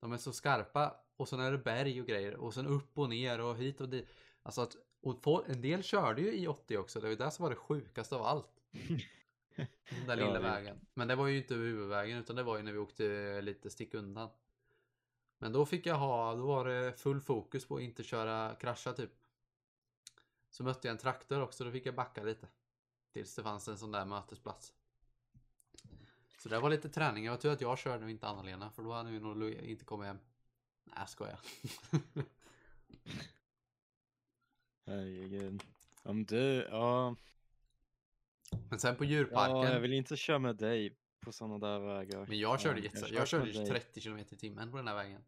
De 0.00 0.12
är 0.12 0.16
så 0.16 0.32
skarpa 0.32 0.94
och 1.16 1.28
sen 1.28 1.40
är 1.40 1.52
det 1.52 1.58
berg 1.58 2.00
och 2.00 2.06
grejer 2.06 2.34
och 2.34 2.54
sen 2.54 2.66
upp 2.66 2.98
och 2.98 3.08
ner 3.08 3.40
och 3.40 3.56
hit 3.56 3.80
och 3.80 3.88
dit. 3.88 4.08
Alltså 4.42 4.60
att, 4.60 4.76
och 5.02 5.22
få, 5.22 5.44
en 5.46 5.60
del 5.60 5.82
körde 5.82 6.22
ju 6.22 6.32
i 6.32 6.48
80 6.48 6.76
också, 6.76 7.00
det 7.00 7.08
var 7.08 7.16
det 7.24 7.30
som 7.30 7.42
var 7.42 7.50
det 7.50 7.56
sjukaste 7.56 8.16
av 8.16 8.22
allt. 8.22 8.48
Den 9.90 10.06
där 10.06 10.16
Ja, 10.16 10.26
lilla 10.26 10.32
det- 10.32 10.38
vägen. 10.40 10.80
Men 10.94 11.08
det 11.08 11.14
var 11.16 11.26
ju 11.26 11.38
inte 11.38 11.54
huvudvägen 11.54 12.18
utan 12.18 12.36
det 12.36 12.42
var 12.42 12.56
ju 12.56 12.62
när 12.62 12.72
vi 12.72 12.78
åkte 12.78 13.40
lite 13.40 13.70
stick 13.70 13.94
undan. 13.94 14.30
Men 15.38 15.52
då 15.52 15.66
fick 15.66 15.86
jag 15.86 15.94
ha, 15.98 16.34
då 16.34 16.46
var 16.46 16.64
det 16.64 16.92
full 17.00 17.20
fokus 17.20 17.64
på 17.68 17.76
att 17.76 17.82
inte 17.82 18.02
köra, 18.02 18.54
krascha 18.54 18.92
typ. 18.92 19.10
Så 20.50 20.62
mötte 20.64 20.88
jag 20.88 20.92
en 20.92 20.98
traktor 20.98 21.40
också, 21.40 21.64
då 21.64 21.70
fick 21.70 21.86
jag 21.86 21.94
backa 21.94 22.22
lite. 22.22 22.48
Tills 23.12 23.34
det 23.34 23.42
fanns 23.42 23.68
en 23.68 23.78
sån 23.78 23.90
där 23.92 24.04
mötesplats. 24.04 24.72
Så 26.38 26.48
det 26.48 26.60
var 26.60 26.70
lite 26.70 26.88
träning, 26.88 27.24
jag 27.24 27.32
var 27.32 27.38
tur 27.38 27.50
att 27.52 27.60
jag 27.60 27.78
körde 27.78 28.04
och 28.04 28.10
inte 28.10 28.26
Anna-Lena 28.26 28.70
för 28.70 28.82
då 28.82 28.92
hade 28.92 29.10
vi 29.10 29.20
nog 29.20 29.50
inte 29.52 29.84
kommit 29.84 30.06
hem. 30.06 30.18
Nej 30.84 31.06
skojar. 31.08 31.40
herregud. 34.86 35.62
Om 36.02 36.24
du, 36.24 36.68
ja, 36.70 37.14
Men 38.70 38.78
sen 38.78 38.96
på 38.96 39.04
ja, 39.04 39.08
djurparken. 39.08 39.72
jag 39.72 39.80
vill 39.80 39.92
inte 39.92 40.16
köra 40.16 40.38
med 40.38 40.56
dig 40.56 40.96
på 41.20 41.32
sådana 41.32 41.58
där 41.58 41.78
vägar. 41.78 42.26
Men 42.28 42.38
jag 42.38 42.60
körde, 42.60 42.80
Ja, 42.80 42.90
kört 42.90 43.10
jag 43.10 43.28
körde 43.28 43.44
med 43.44 43.54
ju 43.54 43.60
dig. 43.60 43.68
30 43.68 44.00
km 44.00 44.18
i 44.18 44.24
timmen 44.24 44.70
på 44.70 44.76
den 44.76 44.88
här 44.88 44.94
vägen. 44.94 45.24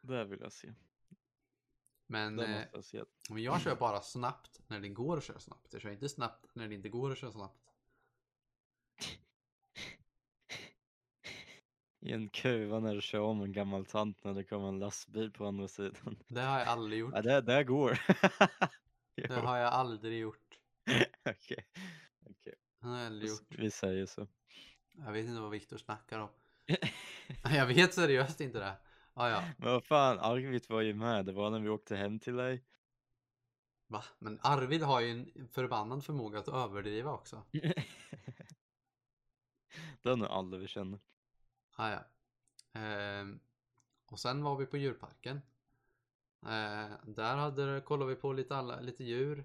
Det 0.00 0.24
vill 0.24 0.40
jag 0.40 0.52
se. 0.52 0.72
Men, 2.06 2.40
eh, 2.40 2.60
jag 2.72 2.84
se. 2.84 3.02
men 3.30 3.42
jag 3.42 3.60
kör 3.60 3.76
bara 3.76 4.00
snabbt 4.00 4.60
när 4.66 4.80
det 4.80 4.88
går 4.88 5.16
att 5.16 5.24
köra 5.24 5.38
snabbt. 5.38 5.72
Jag 5.72 5.82
kör 5.82 5.90
inte 5.90 6.08
snabbt 6.08 6.46
när 6.54 6.68
det 6.68 6.74
inte 6.74 6.88
går 6.88 7.12
att 7.12 7.18
köra 7.18 7.32
snabbt. 7.32 7.60
I 12.00 12.12
en 12.12 12.28
kurva 12.28 12.80
när 12.80 12.94
du 12.94 13.00
kör 13.00 13.20
om 13.20 13.42
en 13.42 13.52
gammal 13.52 13.86
tant 13.86 14.24
när 14.24 14.34
det 14.34 14.44
kommer 14.44 14.68
en 14.68 14.78
lastbil 14.78 15.32
på 15.32 15.46
andra 15.46 15.68
sidan. 15.68 16.18
Det 16.28 16.40
har 16.40 16.58
jag 16.58 16.68
aldrig 16.68 16.98
gjort. 16.98 17.12
Ja, 17.14 17.22
det, 17.22 17.40
det 17.40 17.64
går. 17.64 18.00
Det 19.16 19.34
har 19.34 19.56
jag 19.58 19.72
aldrig 19.72 20.18
gjort. 20.18 20.43
Okej, 21.24 21.66
okej. 22.20 22.54
Det 22.80 22.86
har 22.86 22.96
jag 22.96 23.06
aldrig 23.06 23.30
gjort. 23.30 23.54
Vi 23.58 23.70
säger 23.70 24.06
så. 24.06 24.26
Jag 24.92 25.12
vet 25.12 25.26
inte 25.26 25.40
vad 25.40 25.50
Viktor 25.50 25.78
snackar 25.78 26.18
om. 26.18 26.28
Jag 27.42 27.66
vet 27.66 27.94
seriöst 27.94 28.40
inte 28.40 28.58
det. 28.58 28.76
Ah, 29.14 29.28
ja. 29.28 29.44
Men 29.58 29.72
vad 29.72 29.84
fan, 29.84 30.18
Arvid 30.18 30.64
var 30.68 30.80
ju 30.80 30.94
med. 30.94 31.26
Det 31.26 31.32
var 31.32 31.50
när 31.50 31.60
vi 31.60 31.68
åkte 31.68 31.96
hem 31.96 32.18
till 32.18 32.36
dig. 32.36 32.64
Va? 33.86 34.04
Men 34.18 34.38
Arvid 34.42 34.82
har 34.82 35.00
ju 35.00 35.10
en 35.10 35.48
förbannad 35.48 36.04
förmåga 36.04 36.38
att 36.38 36.48
överdriva 36.48 37.12
också. 37.12 37.42
Det 40.02 40.10
är 40.10 40.16
nog 40.16 40.28
alla 40.28 40.56
vi 40.56 40.68
känner. 40.68 41.00
Ah, 41.76 41.90
ja. 41.90 42.04
Ehm, 42.80 43.40
och 44.06 44.20
sen 44.20 44.42
var 44.42 44.56
vi 44.56 44.66
på 44.66 44.76
djurparken. 44.76 45.36
Eh, 46.42 46.90
där 47.04 47.36
hade, 47.36 47.80
kollade 47.80 48.14
vi 48.14 48.20
på 48.20 48.32
lite, 48.32 48.56
alla, 48.56 48.80
lite 48.80 49.04
djur. 49.04 49.44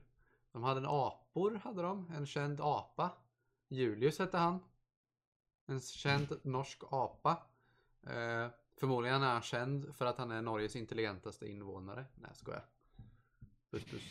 De 0.52 0.64
hade 0.64 0.80
en 0.80 0.86
apor, 0.86 1.56
hade 1.64 1.82
de. 1.82 2.12
En 2.16 2.26
känd 2.26 2.62
apa. 2.62 3.12
Julius 3.68 4.20
hette 4.20 4.38
han. 4.38 4.60
En 5.66 5.82
känd 5.82 6.40
norsk 6.44 6.84
apa. 6.92 7.32
Eh, 8.04 8.48
förmodligen 8.78 9.24
är 9.24 9.34
han 9.34 9.42
känd 9.42 9.96
för 9.96 10.06
att 10.06 10.18
han 10.18 10.32
är 10.32 10.42
Norges 10.42 10.76
intelligentaste 10.76 11.48
invånare. 11.48 12.06
Nej, 12.16 12.30
jag 12.30 12.38
skojar. 12.38 12.66
Puss 13.72 13.84
puss. 13.84 14.04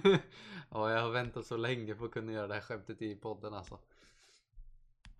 ja, 0.70 0.90
jag 0.90 1.02
har 1.02 1.10
väntat 1.10 1.46
så 1.46 1.56
länge 1.56 1.94
på 1.94 2.04
att 2.04 2.10
kunna 2.10 2.32
göra 2.32 2.46
det 2.46 2.54
här 2.54 2.60
skämtet 2.60 3.02
i 3.02 3.14
podden 3.14 3.54
alltså. 3.54 3.78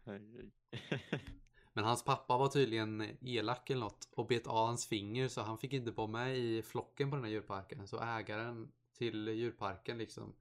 Men 1.73 1.85
hans 1.85 2.05
pappa 2.05 2.39
var 2.39 2.49
tydligen 2.49 3.17
elak 3.21 3.71
eller 3.71 3.81
något 3.81 4.09
och 4.11 4.27
bet 4.27 4.47
av 4.47 4.67
hans 4.67 4.87
finger 4.87 5.29
så 5.29 5.41
han 5.41 5.59
fick 5.59 5.73
inte 5.73 5.91
vara 5.91 6.07
med 6.07 6.39
i 6.39 6.63
flocken 6.63 7.11
på 7.11 7.17
den 7.17 7.25
här 7.25 7.33
djurparken. 7.33 7.89
Så 7.89 8.01
ägaren 8.01 8.73
till 8.93 9.29
djurparken 9.29 9.99
liksom 9.99 10.35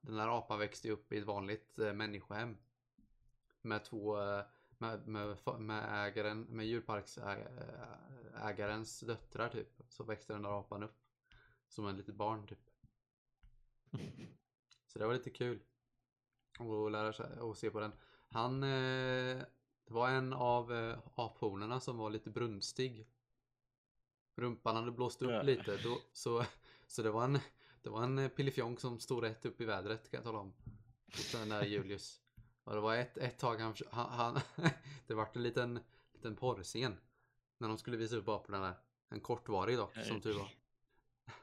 Den 0.00 0.16
där 0.16 0.38
apan 0.38 0.58
växte 0.58 0.90
upp 0.90 1.12
i 1.12 1.18
ett 1.18 1.26
vanligt 1.26 1.78
eh, 1.78 1.92
människohem. 1.92 2.56
Med 3.62 3.84
två 3.84 4.22
eh, 4.22 4.42
med, 4.80 5.08
med, 5.08 5.36
med 5.58 6.06
ägaren, 6.06 6.42
med 6.42 6.66
djurparksägarens 6.66 9.00
döttrar 9.00 9.48
typ. 9.48 9.82
Så 9.88 10.04
växte 10.04 10.32
den 10.32 10.42
där 10.42 10.58
apan 10.58 10.82
upp. 10.82 10.96
Som 11.68 11.86
en 11.86 11.96
litet 11.96 12.14
barn 12.14 12.46
typ. 12.46 12.70
Så 14.86 14.98
det 14.98 15.06
var 15.06 15.14
lite 15.14 15.30
kul. 15.30 15.60
att 16.58 16.92
lära 16.92 17.12
sig 17.12 17.40
och 17.40 17.56
se 17.56 17.70
på 17.70 17.80
den. 17.80 17.92
Han 18.28 18.62
eh, 18.62 19.42
det 19.90 19.94
var 19.94 20.08
en 20.08 20.32
av 20.32 20.72
eh, 20.72 20.98
aphonorna 21.14 21.80
som 21.80 21.96
var 21.98 22.10
lite 22.10 22.30
brunstig. 22.30 23.06
Rumpan 24.36 24.76
hade 24.76 24.90
blåst 24.90 25.22
upp 25.22 25.30
Ja. 25.30 25.42
lite. 25.42 25.76
Då, 25.76 25.98
så, 26.12 26.44
så 26.86 27.02
det 27.02 27.10
var 27.10 27.24
en, 27.24 27.38
det 27.82 27.90
var 27.90 28.02
en 28.02 28.18
eh, 28.18 28.28
pillefjonk 28.28 28.80
som 28.80 29.00
stod 29.00 29.22
rätt 29.22 29.46
upp 29.46 29.60
i 29.60 29.64
vädret 29.64 30.10
kan 30.10 30.18
jag 30.18 30.24
tala 30.24 30.38
om. 30.38 30.52
Den 31.32 31.48
där 31.48 31.64
Julius. 31.64 32.20
Och 32.64 32.74
det 32.74 32.80
var 32.80 32.96
ett, 32.96 33.18
ett 33.18 33.38
tag 33.38 33.56
han, 33.60 33.74
han, 33.90 34.10
han 34.10 34.40
det 35.06 35.14
vart 35.14 35.36
en 35.36 35.42
liten, 35.42 35.80
liten 36.12 36.36
porrscen. 36.36 36.96
När 37.58 37.68
de 37.68 37.78
skulle 37.78 37.96
visa 37.96 38.16
upp 38.16 38.28
aporna 38.28 38.60
där. 38.60 38.74
En 39.08 39.20
kortvarig 39.20 39.76
dock, 39.76 39.94
som 39.94 40.20
tur 40.20 40.34
var. 40.34 40.50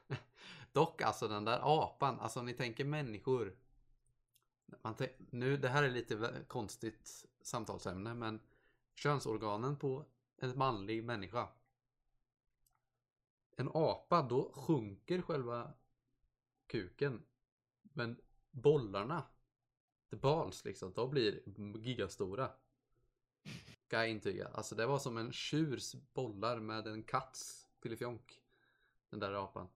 dock 0.72 1.02
alltså 1.02 1.28
den 1.28 1.44
där 1.44 1.60
apan, 1.62 2.20
alltså 2.20 2.42
ni 2.42 2.54
tänker 2.54 2.84
människor. 2.84 3.56
Man 4.82 4.94
nu, 5.16 5.56
det 5.56 5.68
här 5.68 5.82
är 5.82 5.90
lite 5.90 6.44
konstigt 6.46 7.26
samtalsämne 7.48 8.14
men 8.14 8.40
könsorganen 8.94 9.76
på 9.76 10.04
en 10.36 10.58
manlig 10.58 11.04
människa. 11.04 11.48
En 13.56 13.70
apa, 13.74 14.22
då 14.22 14.52
sjunker 14.52 15.22
själva 15.22 15.72
kuken. 16.66 17.22
Men 17.82 18.20
bollarna, 18.50 19.22
the 20.10 20.16
balls 20.16 20.64
liksom, 20.64 20.92
de 20.92 21.10
blir 21.10 21.42
gigastora. 21.78 22.50
Kan 23.88 24.00
jag 24.00 24.10
intyga. 24.10 24.48
Alltså 24.48 24.74
det 24.74 24.86
var 24.86 24.98
som 24.98 25.16
en 25.16 25.32
tjurs 25.32 25.94
bollar 26.14 26.60
med 26.60 26.86
en 26.86 27.02
katts 27.02 27.66
filifjonk 27.82 28.40
Den 29.10 29.20
där 29.20 29.32
apan. 29.44 29.68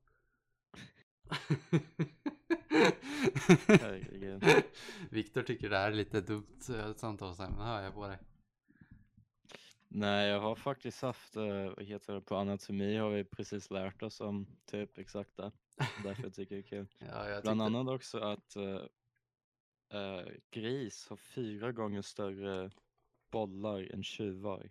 Viktor 5.13 5.43
tycker 5.43 5.71
det 5.71 5.77
här 5.77 5.91
är 5.91 5.95
lite 5.95 6.21
dumt 6.21 6.61
samtalsämne, 6.97 7.63
hör 7.65 7.83
jag 7.83 7.95
på 7.95 8.07
dig. 8.09 8.19
Nej, 9.89 10.29
jag 10.29 10.41
har 10.41 10.55
faktiskt 10.55 11.03
haft, 11.03 11.37
eh, 11.37 11.65
vad 11.77 11.85
heter 11.85 12.15
det, 12.15 12.21
på 12.21 12.37
anatomi 12.37 12.97
har 12.97 13.11
vi 13.11 13.25
precis 13.25 13.71
lärt 13.71 14.03
oss 14.03 14.21
om 14.21 14.47
typ 14.65 14.99
exakt 14.99 15.37
det. 15.37 15.53
Därför 16.05 16.31
tycker 16.31 16.55
jag 16.57 16.65
det 16.65 16.77
är 16.77 16.79
kul. 16.79 16.87
Ja, 16.99 17.29
jag 17.29 17.43
Bland 17.43 17.61
tyckte- 17.61 17.79
annat 17.79 17.95
också 17.95 18.19
att 18.19 18.57
eh, 18.57 20.27
gris 20.51 21.07
har 21.09 21.17
fyra 21.17 21.73
gånger 21.73 22.03
större 22.03 22.71
bollar 23.31 23.93
än 23.95 24.03
tjuvar. 24.05 24.71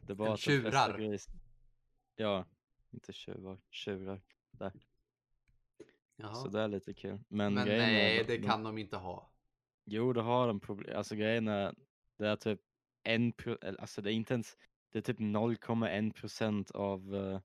Det 0.00 0.12
är 0.12 0.14
bara 0.14 0.30
Än 0.30 0.36
tjurar? 0.36 0.98
Gris... 0.98 1.26
Ja, 2.16 2.44
inte 2.90 3.12
tjuvar, 3.12 3.58
tjurar. 3.70 4.20
Där. 4.50 4.72
Jaha. 6.20 6.34
Så 6.34 6.48
det 6.48 6.60
är 6.60 6.68
lite 6.68 6.94
kul. 6.94 7.18
Men, 7.28 7.54
Men 7.54 7.68
är 7.68 7.78
nej, 7.78 8.20
att 8.20 8.26
det 8.26 8.36
de- 8.38 8.46
kan 8.48 8.64
de 8.64 8.78
inte 8.78 8.96
ha. 8.96 9.32
Jo, 9.84 10.12
det 10.12 10.22
har 10.22 10.46
de 10.46 10.60
problem. 10.60 10.96
Alltså 10.96 11.16
grejen 11.16 11.48
är, 11.48 11.74
det 12.18 12.28
är 12.28 12.36
typ 12.36 12.60
en 13.02 13.32
alltså 13.78 14.02
det 14.02 14.12
är 14.12 14.14
inte 14.14 14.34
ens, 14.34 14.56
det 14.92 14.98
är 14.98 15.02
typ 15.02 15.18
0,1 15.20 16.12
procent 16.12 16.70
av 16.70 17.14
eh, 17.16 17.40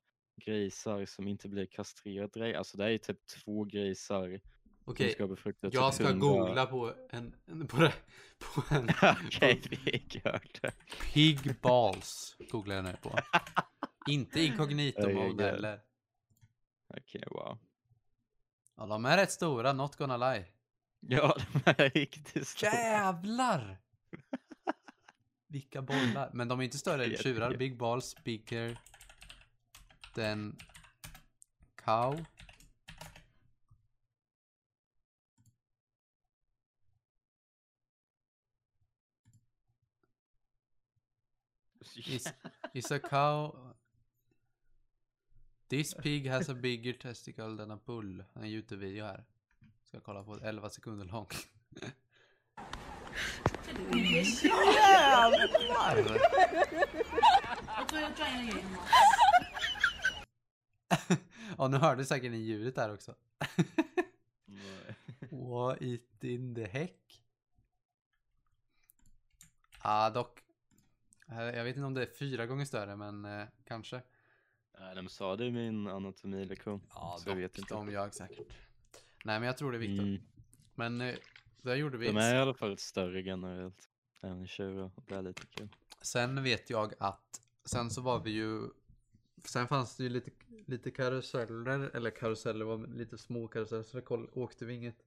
grisar 0.46 1.06
som 1.06 1.28
inte 1.28 1.50
blir 1.50 1.66
kastrerade 1.66 2.40
direkt. 2.40 2.58
Alltså 2.58 2.78
det 2.78 2.94
är 2.94 2.98
typ 2.98 3.26
två 3.28 3.64
grisar 3.64 4.40
Okej, 4.86 5.12
ska 5.12 5.28
befruktat 5.28 5.74
jag 5.74 5.94
ska 5.94 6.04
100 6.04 6.20
googla 6.28 6.66
på 6.66 6.94
en, 7.10 7.36
på, 7.68 7.78
det, 7.78 7.94
på 8.40 8.76
en 8.76 8.90
Okej, 9.26 9.62
vi 9.70 10.06
gör 10.10 10.42
det. 10.62 10.74
pig 11.14 11.62
balls. 11.62 12.38
Googlar 12.52 12.76
jag 12.76 12.84
nu 12.86 12.96
på. 13.02 13.20
Inte 14.10 14.40
oj, 14.40 15.14
mode 15.14 15.50
eller. 15.50 15.80
Okej, 16.98 17.24
wow. 17.32 17.58
Ja, 18.78 18.86
de 18.86 19.06
är 19.06 19.18
rätt 19.18 19.32
stora, 19.32 19.74
not 19.74 19.96
gonna 19.96 20.18
lie. 20.18 20.46
Ja, 21.00 21.38
de 21.54 21.60
är 21.66 21.90
riktigt 21.90 22.48
stora. 22.48 22.72
Jävlar! 22.72 23.78
Vilka 25.48 25.82
bollar. 25.82 26.30
Men 26.34 26.48
de 26.48 26.60
är 26.60 26.64
inte 26.64 26.78
större 26.78 27.06
än 27.06 27.18
tjurar. 27.18 27.58
Big 27.58 27.78
balls, 27.78 28.16
bigger 28.24 28.78
than 30.16 30.58
cow. 31.86 32.26
Is, 41.96 42.34
is 42.74 42.92
a 42.92 43.00
cow... 43.00 43.75
This 45.68 45.94
pig 45.94 46.28
has 46.28 46.50
a 46.50 46.54
bigger 46.54 46.94
testicle 46.94 47.58
than 47.58 47.72
a 47.72 47.80
bull. 47.86 48.24
En 48.34 48.46
Youtube-video 48.46 49.06
här. 49.06 49.24
Ska 49.84 50.00
kolla 50.00 50.24
på 50.24 50.36
11 50.44 50.70
sekunder 50.70 51.06
lång. 51.06 51.28
Jävlar! 54.76 56.20
Ja, 61.58 61.68
nu 61.68 61.78
hörde 61.78 62.06
säkert 62.06 62.32
ni 62.32 62.38
ljudet 62.38 62.76
där 62.76 62.94
också. 62.94 63.16
What 65.30 65.82
it 65.82 66.24
in 66.24 66.56
the 66.56 66.66
heck? 66.66 67.24
Ja, 69.84 70.10
dock. 70.10 70.40
Eh, 71.30 71.42
Jag 71.42 71.64
vet 71.64 71.76
inte 71.76 71.86
om 71.86 71.94
det 71.94 72.02
är 72.02 72.14
fyra 72.20 72.46
gånger 72.46 72.66
större, 72.66 72.96
men 72.96 73.26
eh, 73.26 73.46
kanske. 73.68 74.02
Nej, 74.80 74.96
de 74.96 75.10
sa 75.10 75.36
det 75.36 75.46
i 75.46 75.52
min 75.52 75.88
anatomilektion. 75.88 76.82
Ja, 76.90 77.18
så 77.20 77.30
jag 77.30 77.36
vet 77.36 77.58
inte. 77.58 77.74
De 77.74 77.92
ljög 77.92 78.14
säkert. 78.14 78.54
Nej, 79.24 79.40
men 79.40 79.44
jag 79.44 79.58
tror 79.58 79.72
det 79.72 79.78
är 79.78 79.80
Viktor. 79.80 80.06
Mm. 80.06 80.22
Men 80.76 81.02
eh, 81.02 81.16
där 81.62 81.76
gjorde 81.76 81.98
vi. 81.98 82.08
De 82.08 82.18
är 82.18 82.36
i 82.36 82.38
alla 82.38 82.54
fall 82.54 82.78
större 82.78 83.22
generellt. 83.22 83.90
Även 84.22 84.48
tjurar. 84.48 84.92
Det 85.08 85.16
är 85.16 85.22
lite 85.22 85.46
kul. 85.46 85.70
Sen 86.02 86.44
vet 86.44 86.70
jag 86.70 86.94
att 87.00 87.42
sen 87.66 87.90
så 87.90 88.02
var 88.02 88.20
vi 88.20 88.32
ju 88.32 88.70
Sen 89.44 89.68
fanns 89.68 89.98
det 89.98 90.04
ju 90.04 90.10
lite, 90.10 90.32
lite 90.66 90.92
karuseller, 90.92 91.96
eller 91.96 92.12
karuseller 92.12 92.66
var 92.66 92.88
lite 92.88 93.18
små 93.18 93.48
karuseller 93.48 93.84
så 93.84 93.98
det 93.98 94.04
koll, 94.04 94.30
åkte 94.34 94.66
vi 94.66 94.74
inget. 94.74 95.06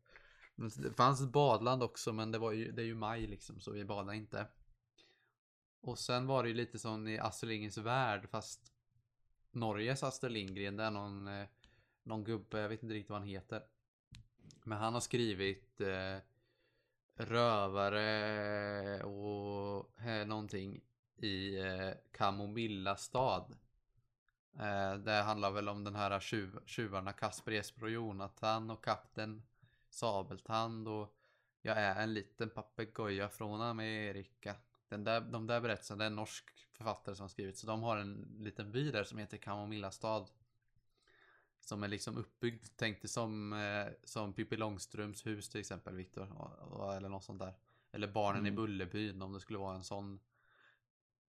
Men 0.54 0.70
Det 0.76 0.92
fanns 0.92 1.20
ett 1.20 1.32
badland 1.32 1.82
också 1.82 2.12
men 2.12 2.32
det 2.32 2.38
var 2.38 2.52
ju, 2.52 2.72
det 2.72 2.82
är 2.82 2.86
ju 2.86 2.94
maj 2.94 3.26
liksom 3.26 3.60
så 3.60 3.70
vi 3.70 3.84
badade 3.84 4.16
inte. 4.16 4.46
Och 5.80 5.98
sen 5.98 6.26
var 6.26 6.42
det 6.42 6.48
ju 6.48 6.54
lite 6.54 6.78
som 6.78 7.08
i 7.08 7.18
Astrid 7.18 7.48
Lindgrens 7.48 7.78
värld 7.78 8.28
fast 8.30 8.72
Norges 9.50 10.02
Astrid 10.02 10.32
Lindgren, 10.32 10.76
det 10.76 10.84
är 10.84 10.90
någon, 10.90 11.28
eh, 11.28 11.46
någon 12.02 12.24
gubbe, 12.24 12.60
jag 12.60 12.68
vet 12.68 12.82
inte 12.82 12.94
riktigt 12.94 13.10
vad 13.10 13.18
han 13.18 13.28
heter. 13.28 13.62
Men 14.64 14.78
han 14.78 14.94
har 14.94 15.00
skrivit 15.00 15.80
eh, 15.80 16.18
rövare 17.14 19.02
och 19.02 20.00
eh, 20.00 20.26
någonting 20.26 20.80
i 21.16 21.60
eh, 21.60 21.90
Kamomilla 22.12 22.96
stad. 22.96 23.56
Eh, 24.58 24.94
det 24.94 25.12
handlar 25.12 25.50
väl 25.50 25.68
om 25.68 25.84
den 25.84 25.94
här 25.94 26.20
tjuv, 26.20 26.58
tjuvarna 26.66 27.12
Kasper, 27.12 27.52
Jesper 27.52 27.84
och 27.84 27.90
Jonathan 27.90 28.70
och 28.70 28.84
kapten 28.84 29.42
Sabeltand 29.90 30.88
och 30.88 31.14
jag 31.62 31.78
är 31.78 32.02
en 32.02 32.14
liten 32.14 32.50
papegoja 32.50 33.28
från 33.28 33.60
Amerika. 33.60 34.56
Den 34.88 35.04
där, 35.04 35.20
de 35.20 35.46
där 35.46 35.60
berättelserna, 35.60 35.98
det 35.98 36.04
är 36.04 36.06
en 36.06 36.16
norsk 36.16 36.44
författare 36.78 37.14
som 37.14 37.24
har 37.24 37.28
skrivit 37.28 37.58
så 37.58 37.66
de 37.66 37.82
har 37.82 37.96
en 37.96 38.36
liten 38.40 38.72
by 38.72 38.90
där 38.90 39.04
som 39.04 39.18
heter 39.18 39.36
Kamomilla 39.36 39.90
stad. 39.90 40.30
Som 41.60 41.82
är 41.82 41.88
liksom 41.88 42.16
uppbyggd, 42.16 42.64
tänk 42.76 43.02
dig 43.02 43.08
som, 43.08 43.52
eh, 43.52 43.86
som 44.04 44.32
Pippi 44.32 44.56
Långstrumps 44.56 45.26
hus 45.26 45.48
till 45.48 45.60
exempel 45.60 45.94
Viktor. 45.94 46.22
Eller 46.96 47.08
något 47.08 47.24
sånt 47.24 47.40
där. 47.40 47.54
Eller 47.92 48.08
Barnen 48.08 48.46
i 48.46 48.48
Mm. 48.48 48.56
Bullerbyn 48.56 49.22
om 49.22 49.32
det 49.32 49.40
skulle 49.40 49.58
vara 49.58 49.74
en 49.74 49.84
sån 49.84 50.20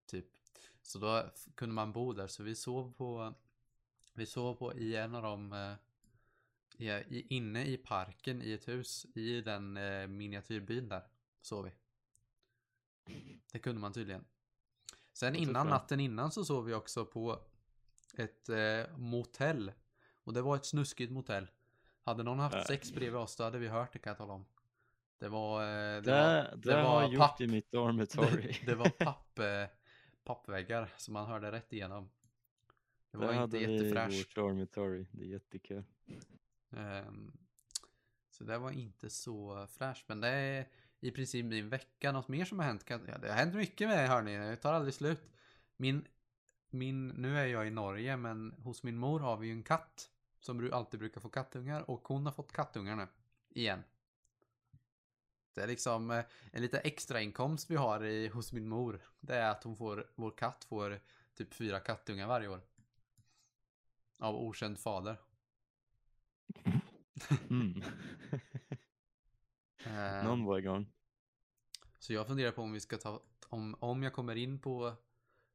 typ. 0.06 0.26
Så 0.82 0.98
då 0.98 1.30
kunde 1.54 1.74
man 1.74 1.92
bo 1.92 2.12
där 2.12 2.26
så 2.26 2.42
vi 2.42 2.54
sov 2.54 2.92
på 2.92 3.34
Vi 4.14 4.26
sov 4.26 4.54
på 4.54 4.74
i 4.74 4.96
en 4.96 5.14
av 5.14 5.22
de 5.22 5.52
eh, 5.52 5.74
i, 6.76 6.90
i, 6.90 7.26
Inne 7.28 7.64
i 7.64 7.76
parken 7.76 8.42
i 8.42 8.52
ett 8.52 8.68
hus 8.68 9.06
i 9.14 9.40
den 9.40 9.76
eh, 9.76 10.06
miniatyrbyn 10.06 10.88
där 10.88 11.02
sov 11.40 11.64
vi. 11.64 11.72
Det 13.52 13.58
kunde 13.58 13.80
man 13.80 13.92
tydligen. 13.92 14.24
Sen 15.18 15.36
innan 15.36 15.66
natten 15.66 16.00
innan 16.00 16.30
så 16.30 16.44
sov 16.44 16.64
vi 16.64 16.74
också 16.74 17.04
på 17.04 17.40
ett 18.14 18.48
eh, 18.48 18.96
motell. 18.96 19.72
Och 20.24 20.32
det 20.32 20.42
var 20.42 20.56
ett 20.56 20.66
snuskigt 20.66 21.12
motell. 21.12 21.50
Hade 22.02 22.22
någon 22.22 22.38
haft 22.38 22.66
sex 22.66 22.92
bredvid 22.92 23.16
oss 23.20 23.36
då 23.36 23.44
hade 23.44 23.58
vi 23.58 23.68
hört 23.68 23.92
det 23.92 23.98
kan 23.98 24.10
jag 24.10 24.18
tala 24.18 24.32
om. 24.32 24.46
Det 25.18 25.28
var... 25.28 25.62
Eh, 25.62 25.66
det, 25.66 26.00
Det, 26.00 26.10
var, 26.10 26.56
det, 26.56 26.74
har 26.74 27.02
jag 27.02 27.12
gjort 27.12 27.20
papp- 27.20 27.40
i 27.40 27.46
mitt 27.46 27.70
dormitory. 27.70 28.52
det, 28.60 28.66
det 28.66 28.74
var 28.74 28.88
papp, 28.90 29.38
eh, 29.38 29.64
pappväggar 30.24 30.94
som 30.96 31.14
man 31.14 31.26
hörde 31.26 31.52
rätt 31.52 31.72
igenom. 31.72 32.10
Det 33.10 33.18
var 33.18 33.26
Där 33.32 33.44
inte 33.44 33.58
jättefräscht. 33.58 34.18
vårt 34.20 34.34
dormitory. 34.34 35.06
Det 35.12 35.22
är 35.24 35.28
jättekul. 35.28 35.84
Ehm, 36.76 37.32
så 38.30 38.44
det 38.44 38.58
var 38.58 38.70
inte 38.70 39.10
så 39.10 39.66
fräscht. 39.66 40.08
Men 40.08 40.20
det 40.20 40.66
i 41.00 41.10
princip 41.10 41.46
min 41.46 41.68
vecka. 41.68 42.12
Något 42.12 42.28
mer 42.28 42.44
som 42.44 42.58
har 42.58 42.66
hänt? 42.66 42.84
Ja, 42.86 42.98
det 42.98 43.28
har 43.28 43.36
hänt 43.36 43.54
mycket 43.54 43.88
med 43.88 43.96
mig 43.96 44.06
hörni. 44.06 44.36
Det 44.36 44.56
tar 44.56 44.72
aldrig 44.72 44.94
slut. 44.94 45.22
Min, 45.76 46.06
min, 46.70 47.08
nu 47.08 47.38
är 47.38 47.46
jag 47.46 47.66
i 47.66 47.70
Norge 47.70 48.16
men 48.16 48.52
hos 48.52 48.82
min 48.82 48.96
mor 48.96 49.20
har 49.20 49.36
vi 49.36 49.46
ju 49.46 49.52
en 49.52 49.62
katt. 49.62 50.10
Som 50.40 50.72
alltid 50.72 51.00
brukar 51.00 51.20
få 51.20 51.28
kattungar. 51.28 51.90
Och 51.90 52.08
hon 52.08 52.26
har 52.26 52.32
fått 52.32 52.52
kattungar 52.52 52.96
nu. 52.96 53.06
Igen. 53.48 53.82
Det 55.54 55.62
är 55.62 55.66
liksom 55.66 56.10
eh, 56.10 56.24
en 56.52 56.62
lite 56.62 56.78
extra 56.78 57.20
inkomst 57.20 57.70
vi 57.70 57.76
har 57.76 58.04
i, 58.04 58.28
hos 58.28 58.52
min 58.52 58.68
mor. 58.68 59.00
Det 59.20 59.34
är 59.36 59.50
att 59.50 59.64
hon 59.64 59.76
får, 59.76 60.06
vår 60.14 60.30
katt 60.30 60.64
får 60.64 61.00
typ 61.34 61.54
fyra 61.54 61.80
kattungar 61.80 62.26
varje 62.26 62.48
år. 62.48 62.60
Av 64.18 64.36
okänd 64.36 64.78
fader. 64.78 65.16
Mm. 67.50 67.82
Ehm, 69.98 70.24
Någon 70.24 70.44
var 70.44 70.58
igång. 70.58 70.92
Så 71.98 72.12
jag 72.12 72.26
funderar 72.26 72.52
på 72.52 72.62
om 72.62 72.72
vi 72.72 72.80
ska 72.80 72.96
ta, 72.96 73.22
om, 73.48 73.76
om 73.80 74.02
jag 74.02 74.12
kommer 74.12 74.36
in 74.36 74.58
på, 74.58 74.92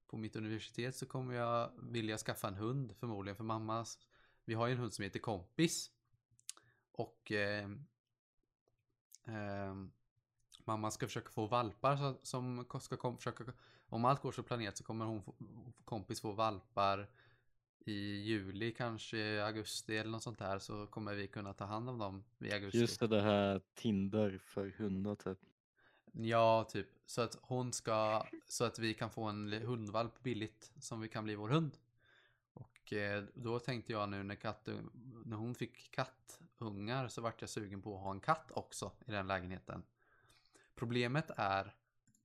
på 0.07 0.17
mitt 0.17 0.35
universitet 0.35 0.95
så 0.95 1.05
kommer 1.05 1.33
jag 1.33 1.71
vilja 1.77 2.17
skaffa 2.17 2.47
en 2.47 2.55
hund 2.55 2.95
förmodligen 2.99 3.35
för 3.35 3.43
mammas. 3.43 3.99
Vi 4.45 4.53
har 4.53 4.67
ju 4.67 4.73
en 4.73 4.79
hund 4.79 4.93
som 4.93 5.03
heter 5.03 5.19
Kompis. 5.19 5.91
Och 6.91 7.31
eh, 7.31 7.69
eh, 9.25 9.75
mamma 10.65 10.91
ska 10.91 11.07
försöka 11.07 11.29
få 11.29 11.47
valpar 11.47 11.97
så, 11.97 12.19
som 12.23 12.65
ska 12.81 12.97
kom, 12.97 13.17
försöka, 13.17 13.43
om 13.85 14.05
allt 14.05 14.21
går 14.21 14.31
så 14.31 14.43
planerat 14.43 14.77
så 14.77 14.83
kommer 14.83 15.05
hon 15.05 15.23
få, 15.23 15.35
Kompis 15.85 16.21
få 16.21 16.31
valpar 16.31 17.09
i 17.85 18.21
juli, 18.21 18.71
kanske 18.71 19.43
augusti 19.43 19.97
eller 19.97 20.11
något 20.11 20.23
sånt 20.23 20.39
där 20.39 20.59
så 20.59 20.87
kommer 20.87 21.13
vi 21.13 21.27
kunna 21.27 21.53
ta 21.53 21.65
hand 21.65 21.89
om 21.89 21.97
dem 21.97 22.23
i 22.39 22.53
augusti. 22.53 22.77
Just 22.77 22.99
det, 22.99 23.07
det 23.07 23.21
här 23.21 23.61
Tinder 23.73 24.37
för 24.37 24.69
hundar 24.77 25.15
typ. 25.15 25.39
Ja, 26.11 26.63
typ. 26.63 26.87
Så 27.05 27.21
att 27.21 27.37
hon 27.41 27.73
ska, 27.73 28.25
så 28.47 28.63
att 28.63 28.79
vi 28.79 28.93
kan 28.93 29.09
få 29.09 29.23
en 29.23 29.53
hundvalp 29.53 30.23
billigt 30.23 30.71
som 30.79 31.01
vi 31.01 31.07
kan 31.07 31.23
bli 31.23 31.35
vår 31.35 31.49
hund. 31.49 31.77
Och 32.53 32.93
eh, 32.93 33.23
då 33.33 33.59
tänkte 33.59 33.91
jag 33.91 34.09
nu 34.09 34.23
när 34.23 34.35
kattung, 34.35 34.89
när 35.25 35.37
hon 35.37 35.55
fick 35.55 35.91
kattungar 35.91 37.07
så 37.07 37.21
vart 37.21 37.41
jag 37.41 37.49
sugen 37.49 37.81
på 37.81 37.95
att 37.95 38.03
ha 38.03 38.11
en 38.11 38.19
katt 38.19 38.51
också 38.51 38.91
i 39.05 39.11
den 39.11 39.27
lägenheten. 39.27 39.83
Problemet 40.75 41.31
är 41.37 41.75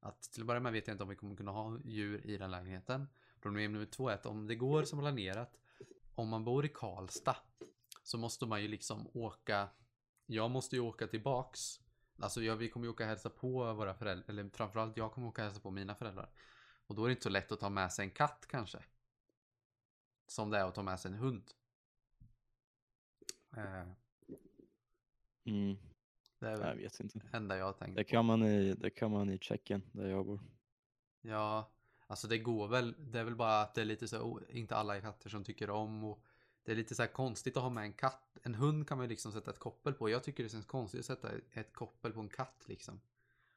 att 0.01 0.23
till 0.23 0.43
att 0.43 0.47
börja 0.47 0.61
med 0.61 0.73
vet 0.73 0.87
jag 0.87 0.95
inte 0.95 1.03
om 1.03 1.09
vi 1.09 1.17
kommer 1.17 1.37
kunna 1.37 1.51
ha 1.51 1.79
djur 1.85 2.27
i 2.27 2.37
den 2.37 2.51
lägenheten. 2.51 3.09
Problem 3.49 3.73
nummer 3.73 3.87
två 3.87 4.09
är 4.09 4.15
att 4.15 4.27
om 4.27 4.47
det 4.47 4.55
går 4.55 4.85
som 4.85 4.99
planerat, 4.99 5.59
om 6.15 6.29
man 6.29 6.45
bor 6.45 6.65
i 6.65 6.69
Karlstad 6.69 7.37
så 8.03 8.19
måste 8.19 8.47
man 8.47 8.63
ju 8.63 8.69
liksom 8.69 9.11
åka, 9.15 9.69
jag 10.27 10.51
måste 10.51 10.77
ju 10.77 10.83
åka 10.83 11.07
tillbaks 11.07 11.81
Alltså 12.21 12.43
jag, 12.43 12.57
vi 12.57 12.69
kommer 12.69 12.87
ju 12.87 12.91
åka 12.93 13.05
och 13.05 13.09
hälsa 13.09 13.31
på 13.31 13.73
våra 13.75 13.95
föräldrar, 13.95 14.31
eller 14.31 14.49
framförallt 14.49 14.97
jag 14.97 15.13
kommer 15.13 15.29
åka 15.29 15.43
och 15.43 15.47
hälsa 15.47 15.61
på 15.61 15.71
mina 15.71 15.95
föräldrar. 15.95 16.31
Och 16.87 16.95
då 16.95 17.05
är 17.05 17.09
det 17.09 17.13
inte 17.13 17.23
så 17.23 17.29
lätt 17.29 17.53
att 17.53 17.61
ta 17.61 17.69
med 17.71 17.93
sig 17.93 18.05
en 18.05 18.11
katt 18.11 18.47
kanske. 18.49 18.79
Som 20.27 20.51
det 20.51 20.59
är 20.59 20.65
att 20.65 20.75
ta 20.75 20.83
med 20.83 21.01
sig 21.01 21.11
en 21.13 21.19
hund. 21.19 21.51
Eh, 23.57 23.89
Mm. 25.45 25.77
det 26.39 26.47
är 26.47 26.51
Jag 26.51 26.59
väl 26.59 26.79
vet 26.79 27.01
inte. 27.01 27.21
enda 27.33 27.57
jag 27.57 27.79
tänkt 27.79 27.97
Det 27.97 28.05
kan 28.05 28.25
man 28.25 28.43
i, 28.43 28.75
det 28.75 28.91
kan 28.91 29.11
man 29.11 29.31
i 29.31 29.39
Tjeckien 29.39 29.83
där 29.93 30.09
jag 30.09 30.27
bor. 30.27 30.41
Ja, 31.21 31.71
alltså 32.09 32.29
det 32.29 32.39
går 32.39 32.69
väl. 32.69 32.95
Det 32.99 33.19
är 33.21 33.25
väl 33.25 33.37
bara 33.37 33.61
att 33.61 33.75
det 33.75 33.81
är 33.81 33.85
lite 33.85 34.09
så, 34.09 34.23
o- 34.23 34.41
inte 34.49 34.77
alla 34.77 35.01
katter 35.01 35.31
som 35.31 35.45
tycker 35.45 35.71
om 35.71 36.05
och 36.05 36.25
det 36.63 36.73
är 36.73 36.77
lite 36.77 36.95
så 36.95 37.03
här 37.03 37.13
konstigt 37.13 37.57
att 37.57 37.63
ha 37.63 37.71
med 37.71 37.85
en 37.85 37.93
katt. 37.93 38.39
En 38.43 38.55
hund 38.55 38.89
kan 38.89 38.99
man 38.99 39.05
ju 39.05 39.09
liksom 39.09 39.33
sätta 39.33 39.51
ett 39.51 39.59
koppel 39.59 39.95
på. 39.95 40.09
Jag 40.11 40.25
tycker 40.25 40.43
det 40.43 40.49
känns 40.49 40.67
konstigt 40.67 41.01
att 41.01 41.07
sätta 41.07 41.31
ett 41.53 41.75
koppel 41.75 42.13
på 42.13 42.21
en 42.21 42.29
katt 42.29 42.65
liksom. 42.67 43.01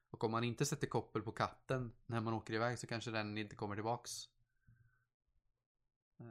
Och 0.09 0.23
om 0.23 0.31
man 0.31 0.43
inte 0.43 0.65
sätter 0.65 0.87
koppel 0.87 1.21
på 1.21 1.31
katten 1.31 1.91
när 2.05 2.21
man 2.21 2.33
åker 2.33 2.53
iväg 2.53 2.79
så 2.79 2.87
kanske 2.87 3.11
den 3.11 3.37
inte 3.37 3.55
kommer 3.55 3.75
tillbaks. 3.75 4.29
Eh, 6.19 6.25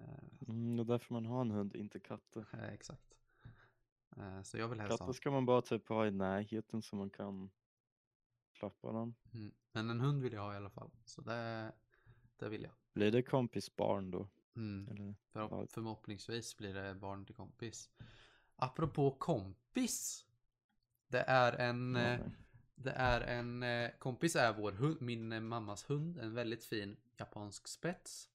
Mm, 0.48 0.76
det 0.76 0.82
är 0.82 0.84
därför 0.84 1.14
man 1.14 1.26
har 1.26 1.40
en 1.40 1.50
hund, 1.50 1.76
inte 1.76 2.00
katter. 2.00 2.46
eh, 2.52 2.72
exakt. 2.72 3.14
Eh, 4.16 4.42
så 4.42 4.58
jag 4.58 4.68
vill 4.68 4.80
helst 4.80 4.90
ha. 4.90 4.96
Katter 5.06 5.12
ska 5.12 5.30
man 5.30 5.46
bara 5.46 5.62
typ 5.62 5.88
ha 5.88 6.06
i 6.06 6.10
närheten 6.10 6.82
så 6.82 6.96
man 6.96 7.10
kan 7.10 7.50
klappa 8.52 8.92
dem. 8.92 9.14
Mm. 9.34 9.52
Men 9.72 9.90
en 9.90 10.00
hund 10.00 10.22
vill 10.22 10.32
jag 10.32 10.40
ha 10.42 10.52
i 10.54 10.56
alla 10.56 10.70
fall. 10.70 10.90
Så 11.04 11.20
det, 11.22 11.72
det 12.40 12.48
vill 12.48 12.62
jag. 12.62 12.72
Blir 12.92 13.10
det 13.10 13.22
kompis 13.22 13.76
barn 13.76 14.10
då? 14.10 14.28
Mm. 14.56 14.88
Eller? 14.88 15.14
För, 15.32 15.66
förhoppningsvis 15.66 16.56
blir 16.56 16.74
det 16.74 16.94
barn 16.94 17.26
till 17.26 17.34
kompis. 17.34 17.90
Apropå 18.56 19.10
kompis. 19.10 20.26
Det 21.08 21.20
är 21.20 21.52
en, 21.52 21.94
Ja, 21.94 22.02
eh, 22.02 22.20
det 22.74 22.90
är 22.90 23.20
en 23.20 23.62
eh, 23.62 23.90
kompis 23.98 24.36
är 24.36 24.52
vår 24.52 24.72
hund, 24.72 25.02
min 25.02 25.32
eh, 25.32 25.40
mammas 25.40 25.90
hund. 25.90 26.18
En 26.18 26.34
väldigt 26.34 26.64
fin 26.64 26.96
japansk 27.16 27.68
spets. 27.68 28.28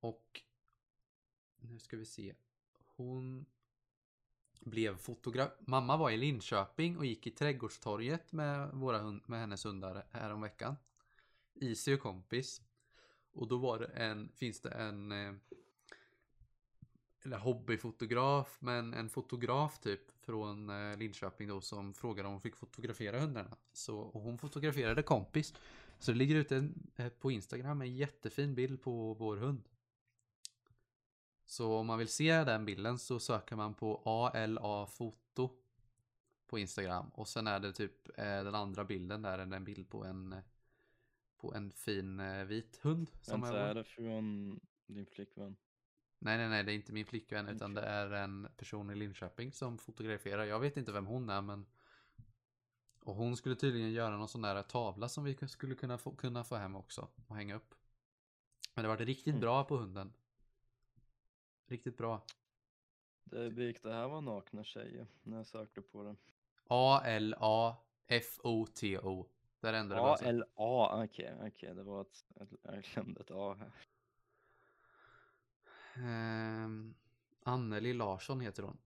Och 0.00 0.42
nu 1.56 1.78
ska 1.78 1.96
vi 1.96 2.04
se. 2.04 2.34
Hon 2.86 3.46
blev 4.60 4.96
fotograf. 4.96 5.50
Mamma 5.58 5.96
var 5.96 6.10
i 6.10 6.16
Linköping 6.16 6.98
och 6.98 7.06
gick 7.06 7.26
i 7.26 7.30
trädgårdstorget 7.30 8.32
med, 8.32 8.70
våra 8.72 8.98
hund, 8.98 9.22
med 9.26 9.40
hennes 9.40 9.64
hundar 9.64 10.06
häromveckan. 10.10 10.76
Isi 11.54 11.94
och 11.94 12.00
kompis. 12.00 12.62
Och 13.32 13.48
då 13.48 13.56
var 13.56 13.78
det 13.78 13.86
en, 13.86 14.28
finns 14.34 14.60
det 14.60 14.70
en 14.70 15.12
eh, 15.12 15.32
eller 17.22 17.38
hobbyfotograf, 17.38 18.56
men 18.60 18.94
en 18.94 19.08
fotograf 19.08 19.78
typ 19.78 20.00
från 20.24 20.70
eh, 20.70 20.96
Linköping 20.96 21.48
då 21.48 21.60
som 21.60 21.94
frågade 21.94 22.28
om 22.28 22.34
hon 22.34 22.40
fick 22.40 22.56
fotografera 22.56 23.20
hundarna. 23.20 23.56
Så 23.72 23.98
och 23.98 24.22
hon 24.22 24.38
fotograferade 24.38 25.02
kompis. 25.02 25.54
Så 25.98 26.12
det 26.12 26.18
ligger 26.18 26.36
ute 26.36 26.68
eh, 26.96 27.08
på 27.08 27.30
Instagram 27.30 27.80
en 27.80 27.96
jättefin 27.96 28.54
bild 28.54 28.82
på 28.82 29.14
vår 29.14 29.36
hund. 29.36 29.68
Så 31.46 31.76
om 31.76 31.86
man 31.86 31.98
vill 31.98 32.08
se 32.08 32.44
den 32.44 32.64
bilden 32.64 32.98
så 32.98 33.20
söker 33.20 33.56
man 33.56 33.74
på 33.74 34.02
ALA 34.04 34.86
foto 34.86 35.50
på 36.46 36.58
Instagram 36.58 37.08
och 37.08 37.28
sen 37.28 37.46
är 37.46 37.60
det 37.60 37.72
typ 37.72 38.16
den 38.16 38.54
andra 38.54 38.84
bilden 38.84 39.22
där 39.22 39.38
en 39.38 39.64
bild 39.64 39.88
på 39.88 40.04
en 40.04 40.34
på 41.42 41.54
en 41.54 41.72
fin 41.72 42.20
eh, 42.20 42.44
vit 42.44 42.76
hund. 42.82 43.10
Som 43.20 43.40
Vänta, 43.40 43.60
är 43.60 43.74
det 43.74 43.84
från 43.84 44.60
din 44.86 45.06
flickvän? 45.06 45.56
Nej, 46.18 46.38
nej, 46.38 46.48
nej, 46.48 46.64
det 46.64 46.72
är 46.72 46.74
inte 46.74 46.92
min 46.92 47.06
flickvän 47.06 47.48
utan 47.48 47.74
det 47.74 47.82
är 47.82 48.10
en 48.10 48.48
person 48.56 48.90
i 48.90 48.94
Linköping 48.94 49.52
som 49.52 49.78
fotograferar. 49.78 50.44
Jag 50.44 50.60
vet 50.60 50.76
inte 50.76 50.92
vem 50.92 51.06
hon 51.06 51.30
är, 51.30 51.42
men 51.42 51.66
och 53.00 53.14
hon 53.14 53.36
skulle 53.36 53.56
tydligen 53.56 53.92
göra 53.92 54.16
någon 54.16 54.28
sån 54.28 54.42
där 54.42 54.62
tavla 54.62 55.08
som 55.08 55.24
vi 55.24 55.36
skulle 55.48 55.74
kunna 55.74 55.98
få, 55.98 56.16
kunna 56.16 56.44
få 56.44 56.56
hem 56.56 56.76
också 56.76 57.08
och 57.26 57.36
hänga 57.36 57.54
upp. 57.56 57.74
Men 58.74 58.82
det 58.82 58.88
var 58.88 58.96
riktigt 58.96 59.26
Mm. 59.26 59.40
bra 59.40 59.64
på 59.64 59.76
hunden. 59.76 60.12
Riktigt 61.66 61.96
bra. 61.96 62.26
Det 63.24 63.64
gick 63.64 63.82
det 63.82 63.92
här 63.92 64.08
var 64.08 64.20
nakna 64.20 64.64
tjejer 64.64 65.06
när 65.22 65.36
jag 65.36 65.46
sökte 65.46 65.82
på 65.82 66.02
det. 66.02 66.16
A-L-A-F-O-T-O. 66.68 67.88
Där 69.62 69.72
ändrade 69.72 70.00
det 70.00 70.04
bara 70.04 70.16
sig. 70.16 70.28
A-L-A, 70.28 71.04
okej, 71.04 71.34
okej, 71.42 71.74
det 71.74 71.82
var 71.82 72.00
ett, 72.00 72.24
jag 72.62 72.82
glömde 72.82 73.20
ett 73.20 73.30
A 73.30 73.56
här. 73.58 73.72
Ehm, 75.94 76.94
Anneli 77.42 77.92
Larsson 77.94 78.40
heter 78.40 78.62
hon. 78.62 78.78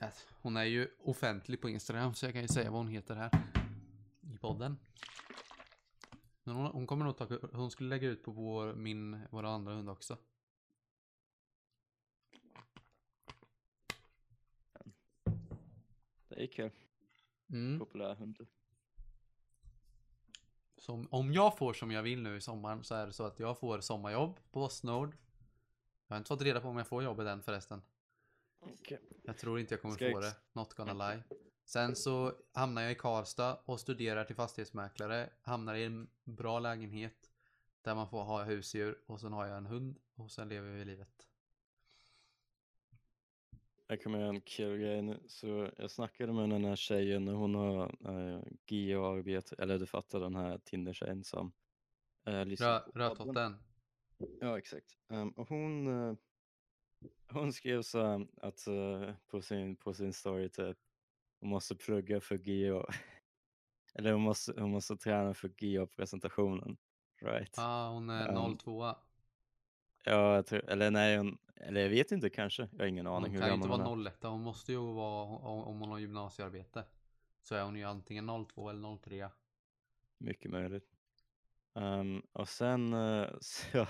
Äh, 0.00 0.08
Hon 0.42 0.56
är 0.56 0.64
ju 0.64 0.88
offentlig 0.98 1.60
på 1.60 1.68
Instagram 1.68 2.14
så 2.14 2.26
jag 2.26 2.32
kan 2.32 2.42
ju 2.42 2.48
säga 2.48 2.70
vad 2.70 2.78
hon 2.80 2.88
heter 2.88 3.14
här. 3.14 3.30
I 4.34 4.38
podden. 4.38 4.78
Men 6.42 6.54
hon, 6.54 6.66
hon 6.66 6.86
kommer 6.86 7.04
nog 7.04 7.16
ta, 7.16 7.38
hon 7.52 7.70
skulle 7.70 7.88
lägga 7.88 8.08
ut 8.08 8.22
på 8.24 8.30
vår, 8.30 8.74
min, 8.74 9.20
våra 9.30 9.48
andra 9.48 9.72
hund 9.74 9.90
också. 9.90 10.18
Det 16.28 16.42
är 16.42 16.46
kul, 16.46 16.70
Mm. 17.50 17.78
populär 17.78 18.14
hund. 18.14 18.46
Så 20.84 21.06
om, 21.10 21.32
jag 21.32 21.58
får 21.58 21.72
som 21.72 21.90
jag 21.90 22.02
vill 22.02 22.22
nu 22.22 22.36
i 22.36 22.40
sommaren 22.40 22.84
så 22.84 22.94
är 22.94 23.06
det 23.06 23.12
så 23.12 23.24
att 23.24 23.40
jag 23.40 23.58
får 23.58 23.80
sommarjobb 23.80 24.36
på 24.36 24.42
Postnord. 24.60 25.16
Jag 26.06 26.14
har 26.14 26.18
inte 26.18 26.28
fått 26.28 26.42
reda 26.42 26.60
på 26.60 26.68
om 26.68 26.76
jag 26.76 26.86
får 26.86 27.02
jobbet 27.02 27.26
än 27.26 27.42
förresten. 27.42 27.82
Okej. 28.60 29.00
Jag 29.22 29.38
tror 29.38 29.60
inte 29.60 29.74
jag 29.74 29.82
kommer 29.82 30.02
jag 30.02 30.12
få 30.12 30.20
det. 30.20 30.36
Not 30.52 30.74
gonna 30.74 31.10
lie. 31.10 31.22
Sen 31.64 31.96
så 31.96 32.32
hamnar 32.52 32.82
jag 32.82 32.92
i 32.92 32.94
Karlstad 32.94 33.58
och 33.64 33.80
studerar 33.80 34.24
till 34.24 34.36
fastighetsmäklare. 34.36 35.30
Hamnar 35.42 35.74
i 35.74 35.84
en 35.84 36.08
bra 36.24 36.58
lägenhet. 36.58 37.30
Där 37.82 37.94
man 37.94 38.08
får 38.08 38.22
ha 38.22 38.42
husdjur. 38.42 38.98
Och 39.06 39.20
sen 39.20 39.32
har 39.32 39.46
jag 39.46 39.56
en 39.56 39.66
hund. 39.66 39.98
Och 40.14 40.30
sen 40.30 40.48
lever 40.48 40.70
vi 40.70 40.84
livet. 40.84 41.28
Jag 43.86 44.02
kommer 44.02 44.18
göra 44.18 44.28
en 44.28 44.40
kul 44.40 44.78
grej 44.78 45.02
nu. 45.02 45.22
Så 45.26 45.70
jag 45.76 45.90
snackade 45.90 46.32
med 46.32 46.50
den 46.50 46.64
här 46.64 46.76
tjejen 46.76 47.28
och 47.28 47.38
hon 47.38 47.54
har 47.54 47.82
äh, 47.82 48.40
GA-arbete, 48.66 49.56
eller 49.58 49.78
du 49.78 49.86
fattar 49.86 50.20
den 50.20 50.36
här 50.36 50.58
Tinder-tjejen 50.58 51.24
som 51.24 51.52
lyssnar 52.46 52.80
podden. 52.80 53.02
rödtotten. 53.02 53.56
Ja, 54.40 54.58
exakt. 54.58 54.96
Ehm, 55.08 55.30
och 55.30 55.48
hon, 55.48 55.86
eh, 55.86 56.16
hon 57.28 57.52
skrev 57.52 57.82
så 57.82 58.02
här 58.02 58.26
att 58.36 58.66
eh, 58.66 59.14
på, 59.26 59.42
sin, 59.42 59.76
på 59.76 59.94
sin 59.94 60.12
story 60.12 60.48
typ, 60.48 60.78
hon 61.40 61.50
måste 61.50 61.76
plugga 61.76 62.20
för 62.20 62.36
GA. 62.36 62.86
Eller 63.94 64.12
hon 64.12 64.22
måste, 64.22 64.60
hon 64.60 64.70
måste 64.70 64.96
träna 64.96 65.34
för 65.34 65.48
GA-presentationen. 65.48 66.76
Right? 67.22 67.54
Ja, 67.56 67.88
hon 67.88 68.10
är 68.10 68.36
Um, 68.36 68.58
02. 68.58 68.94
Ja, 70.04 70.34
jag 70.34 70.46
tror, 70.46 70.70
eller 70.70 70.90
nej, 70.90 71.16
hon, 71.16 71.38
eller 71.56 71.80
jag 71.80 71.88
vet 71.88 72.12
inte 72.12 72.30
kanske. 72.30 72.68
Jag 72.72 72.78
har 72.78 72.86
ingen 72.86 73.06
aning 73.06 73.22
Hon 73.22 73.30
hur 73.42 73.48
kan 73.48 73.54
inte 73.54 73.68
vara 73.68 73.92
är. 73.92 74.06
01. 74.06 74.22
Hon 74.22 74.42
måste 74.42 74.72
ju 74.72 74.78
vara, 74.78 75.24
om 75.48 75.80
hon 75.80 75.90
har 75.90 75.98
gymnasiearbete. 75.98 76.84
Så 77.42 77.54
är 77.54 77.62
hon 77.62 77.76
ju 77.76 77.84
antingen 77.84 78.46
02 78.46 78.70
eller 78.70 78.96
03. 78.98 79.28
Mycket 80.18 80.50
möjligt. 80.50 80.84
Ehm, 81.74 82.22
och 82.32 82.48
sen 82.48 82.92
eh, 82.92 83.28
så, 83.40 83.86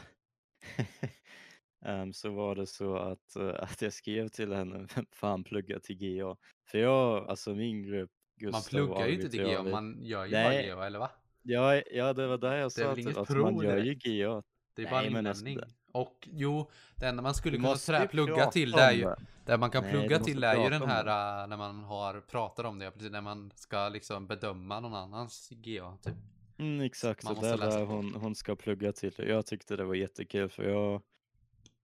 ehm, 1.84 2.12
så 2.12 2.30
var 2.30 2.54
det 2.54 2.66
så 2.66 2.96
att, 2.96 3.36
eh, 3.36 3.54
att 3.58 3.82
jag 3.82 3.92
skrev 3.92 4.28
till 4.28 4.52
henne, 4.52 4.86
vem 4.94 5.06
fan 5.12 5.44
pluggar 5.44 5.78
till 5.78 5.96
GA? 5.96 6.36
För 6.70 6.78
jag, 6.78 7.28
alltså 7.28 7.54
min 7.54 7.82
grupp, 7.82 8.10
Gustav 8.36 8.52
Man 8.52 8.62
pluggar 8.62 9.06
ju 9.06 9.14
inte 9.14 9.30
till 9.30 9.42
GA, 9.44 9.62
man 9.62 9.98
gör 10.02 10.24
ju 10.24 10.30
Nej. 10.30 10.68
bara 10.68 10.76
GA, 10.76 10.86
eller 10.86 10.98
va? 10.98 11.10
Ja, 11.42 11.82
ja, 11.92 12.12
det 12.12 12.26
var 12.26 12.38
där 12.38 12.56
jag 12.56 12.64
Det 12.64 12.70
sa 12.70 13.20
att 13.22 13.28
prov 13.28 13.52
man 13.52 13.64
gör 13.64 13.76
ju? 13.76 13.94
GA. 13.94 14.42
Det 14.74 14.82
är 14.82 14.84
Nej, 14.84 14.90
bara 14.90 15.02
en 15.04 15.12
men 15.12 15.26
alltså 15.26 15.46
inlämning. 15.46 15.74
Och 15.94 16.28
jo, 16.32 16.70
det 16.96 17.06
enda 17.06 17.22
man 17.22 17.34
skulle 17.34 17.56
kunna 17.56 18.00
ju 18.02 18.08
plugga 18.08 18.46
till 18.46 18.70
det 18.70 18.80
är 18.80 18.92
ju, 18.92 19.04
det. 19.04 19.16
det 19.44 19.58
man 19.58 19.70
kan 19.70 19.82
Nej, 19.82 19.92
plugga 19.92 20.18
till 20.18 20.44
är 20.44 20.64
ju 20.64 20.70
den 20.70 20.82
här 20.82 21.04
det. 21.04 21.42
äh, 21.42 21.48
när 21.48 21.56
man 21.56 21.84
har 21.84 22.20
pratat 22.20 22.66
om 22.66 22.78
det, 22.78 22.90
precis 22.90 23.10
när 23.12 23.20
man 23.20 23.52
ska 23.54 23.88
liksom 23.88 24.26
bedöma 24.26 24.80
någon 24.80 24.94
annans 24.94 25.48
GA 25.50 25.96
typ. 26.02 26.14
Mm, 26.58 26.80
exakt, 26.80 27.24
Man 27.24 27.34
så 27.34 27.40
måste 27.40 27.56
där 27.56 27.70
där 27.70 27.84
hon, 27.84 28.14
hon 28.14 28.34
ska 28.34 28.56
plugga 28.56 28.92
till. 28.92 29.14
Jag 29.28 29.46
tyckte 29.46 29.76
det 29.76 29.84
var 29.84 29.94
jättekul 29.94 30.48
för 30.48 30.62
jag, 30.62 31.02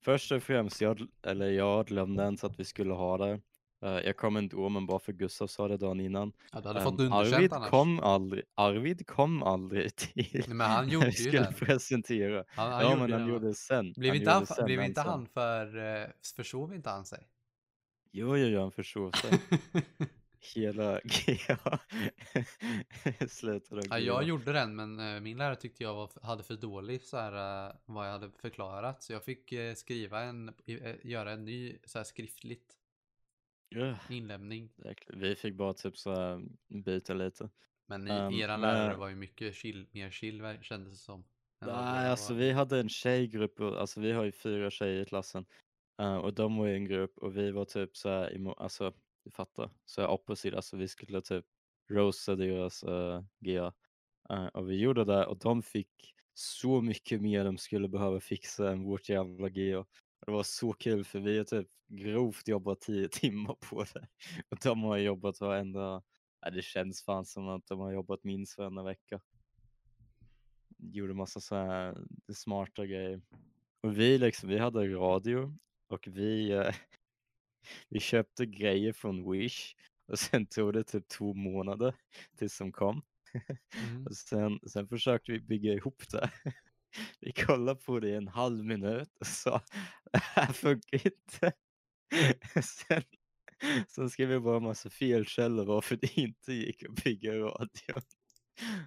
först 0.05 0.33
och 0.33 0.42
främst, 0.42 0.81
jag, 0.81 1.07
eller 1.23 1.51
jag 1.51 1.87
glömde 1.87 2.29
inte 2.29 2.46
att 2.46 2.61
vi 2.61 2.64
skulle 2.64 2.94
ha 2.94 3.18
det. 3.18 3.40
Eh, 3.83 3.90
jag 3.90 4.16
kom 4.16 4.37
ändå, 4.37 4.69
men 4.69 4.87
bara 4.87 4.99
för 4.99 5.12
Gustav 5.12 5.47
sa 5.47 5.69
det 5.69 5.77
dagen 5.77 6.01
innan. 6.01 6.33
Ja, 6.53 6.61
du 6.61 6.69
hade 6.69 6.81
Ehm, 6.81 6.85
fått 6.85 7.01
underkänt 7.01 7.35
Arvid 7.35 7.53
annars. 7.53 7.71
kom 7.71 8.01
aldrig, 8.01 8.45
Arvid 8.55 9.07
kom 9.07 9.43
aldrig 9.43 9.97
till 9.97 10.45
Nej, 10.47 10.57
men 10.57 10.71
han 10.71 10.88
gjorde 10.88 11.07
vi 11.07 11.12
ju 11.12 11.31
skulle 11.31 11.43
den. 11.43 11.55
presentera. 11.55 12.45
Han, 12.49 12.73
han 12.73 12.83
ja, 12.83 12.97
men 12.97 13.12
han 13.12 13.29
gjorde 13.29 13.49
det 13.49 13.55
sen. 13.55 13.93
Blev 13.97 14.11
han 14.11 14.16
inte 14.19 14.31
han, 14.31 14.47
sen 14.47 14.64
blev 14.64 14.83
inte 14.83 15.01
han 15.01 15.27
för, 15.27 15.77
eh, 16.03 16.09
försov 16.37 16.75
inte 16.75 16.90
han 16.90 17.05
sig? 17.05 17.29
Jo, 18.12 18.37
jo, 18.37 18.47
jo, 18.47 18.61
han 18.61 18.73
försov 18.73 19.11
sig. 19.11 19.31
Hela 20.55 21.01
GA 21.05 21.79
slutade 23.29 23.83
Ja, 23.90 23.99
jag 23.99 24.23
gjorde 24.25 24.53
den 24.53 24.77
men 24.77 25.01
eh, 25.14 25.21
min 25.21 25.38
lärare 25.38 25.57
tyckte 25.57 25.83
jag 25.83 25.95
var, 25.95 26.11
hade 26.23 26.43
för 26.43 26.55
dålig 26.57 27.03
så 27.03 27.16
här, 27.16 27.66
eh, 27.69 27.75
vad 27.85 28.07
jag 28.07 28.12
hade 28.12 28.31
förklarat. 28.31 29.03
Så 29.03 29.12
jag 29.12 29.25
fick 29.25 29.53
skriva 29.77 30.21
en, 30.23 30.55
göra 31.03 31.33
en 31.33 31.45
ny 31.45 31.79
så 31.85 31.99
här 31.99 32.05
skriftligt 32.05 32.77
Ja, 33.70 33.96
inlämning. 34.11 34.72
Vi 35.09 35.37
fick 35.37 35.54
bara 35.54 35.74
typ 35.74 35.96
så 35.96 36.14
här 36.14 36.42
byta 36.68 37.14
lite. 37.14 37.50
Men 37.87 38.09
i, 38.09 38.11
Ehm, 38.11 38.35
eran 38.35 38.61
men- 38.61 38.74
lärare 38.74 38.96
var 38.96 39.09
ju 39.09 39.16
mycket 39.16 39.54
chill, 39.54 39.87
mer 39.92 40.11
chill 40.11 40.59
kändes 40.62 40.92
det 40.92 40.98
som. 40.98 41.24
Nej, 41.66 42.11
alltså 42.11 42.33
var. 42.33 42.40
vi 42.40 42.52
hade 42.52 42.80
en 42.80 42.88
tjejgrupp, 42.88 43.61
och, 43.61 43.80
alltså 43.80 44.00
vi 44.00 44.12
har 44.12 44.24
ju 44.24 44.33
fyra 44.33 44.70
tjejer 44.70 45.02
i 45.02 45.04
klassen. 45.04 45.46
eh, 45.98 46.16
och 46.16 46.35
de 46.35 46.56
var 46.56 46.68
i 46.68 46.74
en 46.74 46.85
grupp 46.85 47.18
och 47.18 47.37
vi 47.37 47.50
var 47.50 47.64
typ 47.64 47.96
så 47.96 48.09
här, 48.09 48.54
alltså 48.62 48.92
du 49.24 49.30
fattar, 49.30 49.70
så 49.85 50.00
här 50.00 50.09
opposite, 50.09 50.56
alltså 50.56 50.76
vi 50.76 50.88
skulle 50.88 51.20
typ 51.20 51.44
roasta 51.90 52.37
deras 52.37 52.85
uh, 52.85 53.22
GA. 53.40 53.72
Eh, 54.30 54.46
och 54.46 54.70
vi 54.70 54.80
gjorde 54.80 55.04
det 55.04 55.26
och 55.26 55.38
de 55.38 55.62
fick 55.62 56.14
så 56.35 56.80
mycket 56.80 57.20
mer 57.22 57.44
de 57.44 57.59
skulle 57.59 57.88
behöva 57.88 58.20
fixa 58.20 58.70
än 58.70 58.83
vårt 58.85 59.09
jävla 59.09 59.48
GA. 59.48 59.87
Det 60.26 60.33
var 60.33 60.42
så 60.42 60.72
kul 60.72 61.04
för 61.04 61.20
vi 61.20 61.38
har 61.38 61.44
typ 61.44 61.68
grovt 61.88 62.48
jobbat 62.48 62.80
tio 62.80 63.09
timmar 63.12 63.54
på 63.54 63.85
det. 63.94 64.09
Och 64.48 64.59
de 64.62 64.83
har 64.83 64.96
jobbat 64.96 65.40
varenda, 65.40 66.02
ja, 66.40 66.50
det 66.50 66.62
känns 66.62 67.02
fan 67.02 67.24
som 67.24 67.48
att 67.48 67.66
de 67.66 67.80
har 67.80 67.92
jobbat 67.92 68.24
minst 68.24 68.59
varenda 68.59 68.83
vecka. 68.83 69.20
Gjorde 70.78 71.14
massa 71.14 71.40
så 71.40 71.56
här 71.56 71.98
smarta 72.35 72.87
grejer. 72.87 73.20
Och 73.80 73.98
vi 73.98 74.18
liksom, 74.18 74.48
vi 74.48 74.59
hade 74.59 74.88
radio 74.88 75.59
och 75.88 76.09
vi, 76.09 76.50
eh, 76.50 76.74
vi 77.88 78.00
köpte 78.00 78.46
grejer 78.46 78.92
från 78.92 79.30
Wish 79.30 79.74
och 80.06 80.18
sen 80.18 80.46
tog 80.46 80.72
det 80.72 80.85
typ 80.85 81.09
två 81.09 81.35
månader 81.35 81.94
tills 82.37 82.59
de 82.59 82.72
kom. 82.72 83.02
Mm. 83.35 84.06
Och 84.06 84.16
sen, 84.16 84.61
sen 84.66 84.88
försökte 84.88 85.33
vi 85.33 85.40
bygga 85.40 85.72
ihop 85.72 86.02
det. 86.11 86.30
Vi 87.20 87.33
kollade 87.33 87.81
på 87.81 88.00
det 88.00 88.09
i 88.09 88.14
en 88.14 88.29
halv 88.29 88.64
minut 88.64 89.16
och 89.20 89.26
sa 89.26 89.61
det 90.12 90.18
här 90.22 90.53
funkar 90.53 91.07
inte. 91.07 91.53
Sen, 92.62 93.03
sen 93.88 94.11
skrev 94.11 94.29
vi 94.29 94.40
bara 94.40 94.57
en 94.57 94.62
massa 94.62 94.90
felkällor 94.90 95.64
varför 95.64 95.96
det 95.96 96.18
inte 96.18 96.53
gick 96.53 96.83
att 96.83 97.05
bygga 97.05 97.35
radio. 97.35 97.94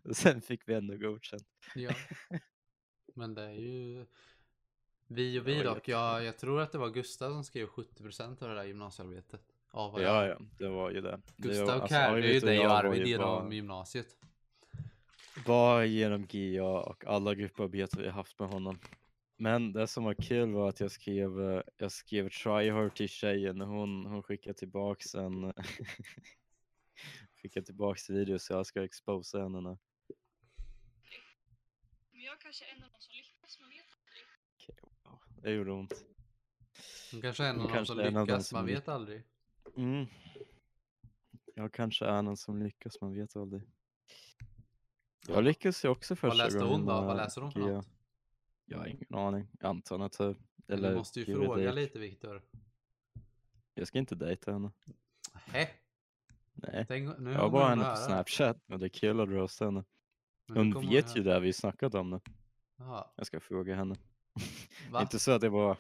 Och 0.04 0.18
sen 0.18 0.42
fick 0.42 0.68
vi 0.70 0.74
ändå 0.74 0.98
godkänt. 0.98 1.48
Ja. 1.76 1.92
Men 3.16 3.34
det 3.36 3.44
är 3.44 3.52
ju 3.54 4.06
vi 5.08 5.40
och 5.40 5.48
vi 5.48 5.58
Ja, 5.58 5.64
dock. 5.64 5.88
Jag, 5.88 6.24
jag 6.24 6.38
tror 6.38 6.62
att 6.62 6.72
det 6.72 6.78
var 6.78 6.90
Gustav 6.90 7.32
som 7.32 7.44
skrev 7.44 7.68
70% 7.68 8.44
av 8.44 8.50
det 8.50 8.56
där 8.56 8.64
gymnasiearbetet. 8.64 9.42
Av 9.72 10.02
Ja, 10.02 10.28
ja, 10.28 10.40
det 10.60 10.70
var 10.70 10.92
ju 10.92 11.02
det. 11.02 11.22
det 11.38 11.48
var, 11.48 11.54
Gustav 11.54 11.70
alltså, 11.70 11.88
carryade 11.88 12.34
ju 12.34 12.40
dig 12.40 12.60
och 12.60 12.72
Arvid 12.72 13.08
genom 13.08 13.44
bara- 13.44 13.54
gymnasiet. 13.54 14.18
Bara 15.46 15.86
genom 15.86 16.28
GA 16.28 16.82
och 16.82 17.06
alla 17.06 17.36
grupparbeten 17.36 18.02
vi 18.02 18.10
haft 18.10 18.40
med 18.40 18.50
honom. 18.50 18.80
Men 19.38 19.74
det 19.74 19.88
som 19.88 20.04
var 20.04 20.14
kul 20.14 20.54
var 20.54 20.70
att 20.70 20.80
jag 20.80 20.92
skrev, 20.92 21.42
eh, 21.42 21.62
jag 21.78 21.92
skrev 21.92 22.30
try 22.30 22.72
her 22.72 22.90
till 22.90 23.10
tjejen 23.10 23.62
och 23.62 23.68
hon, 23.68 24.06
hon 24.06 24.24
skickade 24.24 24.54
tillbaks 24.54 25.16
en 25.16 25.54
skickade 27.42 27.66
tillbaks 27.66 28.10
video 28.10 28.40
så 28.40 28.54
jag 28.54 28.66
ska 28.66 28.84
exposa 28.84 29.42
henne 29.42 29.62
nu. 29.62 29.78
Men 32.12 32.22
jag 32.22 32.40
kanske 32.42 32.66
är 32.66 32.76
en 32.76 32.84
av 32.84 32.90
de 32.90 33.00
som 33.00 33.14
lyckas, 33.16 33.60
man 33.60 33.70
vet 33.70 33.86
aldrig. 33.98 34.26
Okej, 34.56 34.76
wow, 35.04 35.20
Det 35.44 35.52
gjorde 35.52 35.72
ont. 35.72 36.06
Hon 37.12 37.22
kanske 37.22 37.44
är 37.44 37.50
en 37.50 37.60
av 37.60 37.68
de 37.68 37.74
kanske 37.74 37.96
som 37.96 37.98
lyckas, 37.98 38.48
som 38.48 38.58
man 38.58 38.66
vet 38.66 38.88
aldrig. 38.88 39.24
Mm. 39.78 40.06
Jag 41.56 41.74
kanske 41.74 42.06
är 42.06 42.22
någon 42.22 42.38
som 42.38 42.64
lyckas, 42.64 43.02
man 43.02 43.14
vet 43.14 43.36
aldrig. 43.36 43.62
Jag 45.28 45.44
lyckas 45.44 45.86
ju 45.86 45.90
också 45.90 46.16
första 46.16 46.28
Vad 46.28 46.38
läste 46.38 46.60
gången 46.60 46.72
hon 46.74 46.86
då? 46.86 47.02
Vad 47.02 47.18
läser 47.18 47.42
hon 47.42 47.52
för 47.52 47.60
något? 47.60 47.88
Jag 48.66 48.78
har 48.78 48.86
ingen 48.88 49.16
aning. 49.16 49.48
Natur. 49.62 50.36
Men 50.56 50.78
Eller 50.78 50.90
du 50.90 50.96
måste 50.96 51.20
ju 51.20 51.26
fråga 51.26 51.72
lite 51.72 52.00
Viktor. 52.00 52.42
Jag 53.74 53.88
ska 53.88 53.98
inte 53.98 54.16
dejta 54.16 54.52
henne. 54.52 54.72
Hä? 55.34 55.70
Nej. 56.54 56.86
Tänk, 56.88 57.20
nu 57.20 57.32
Jag 57.32 57.40
har 57.40 57.50
bara 57.50 57.70
henne 57.70 57.90
på. 57.90 57.96
Snapchat 57.96 58.58
och 58.68 58.80
det 58.80 58.86
är 58.86 58.90
kul 58.90 59.20
att 59.20 59.30
roasta 59.30 59.66
henne. 59.66 59.84
Men 60.48 60.74
Hon 60.74 60.90
vet 60.90 61.18
ju 61.18 61.24
det 61.24 61.40
vi 61.40 61.54
snackat 61.54 61.96
om 61.96 62.10
nu. 62.10 62.20
Jaha, 62.78 63.08
Jag 63.16 63.28
ska 63.28 63.40
fråga 63.40 63.76
henne. 63.76 63.96
Inte 65.02 65.20
så 65.20 65.32
att 65.32 65.42
det 65.42 65.50
bara, 65.50 65.78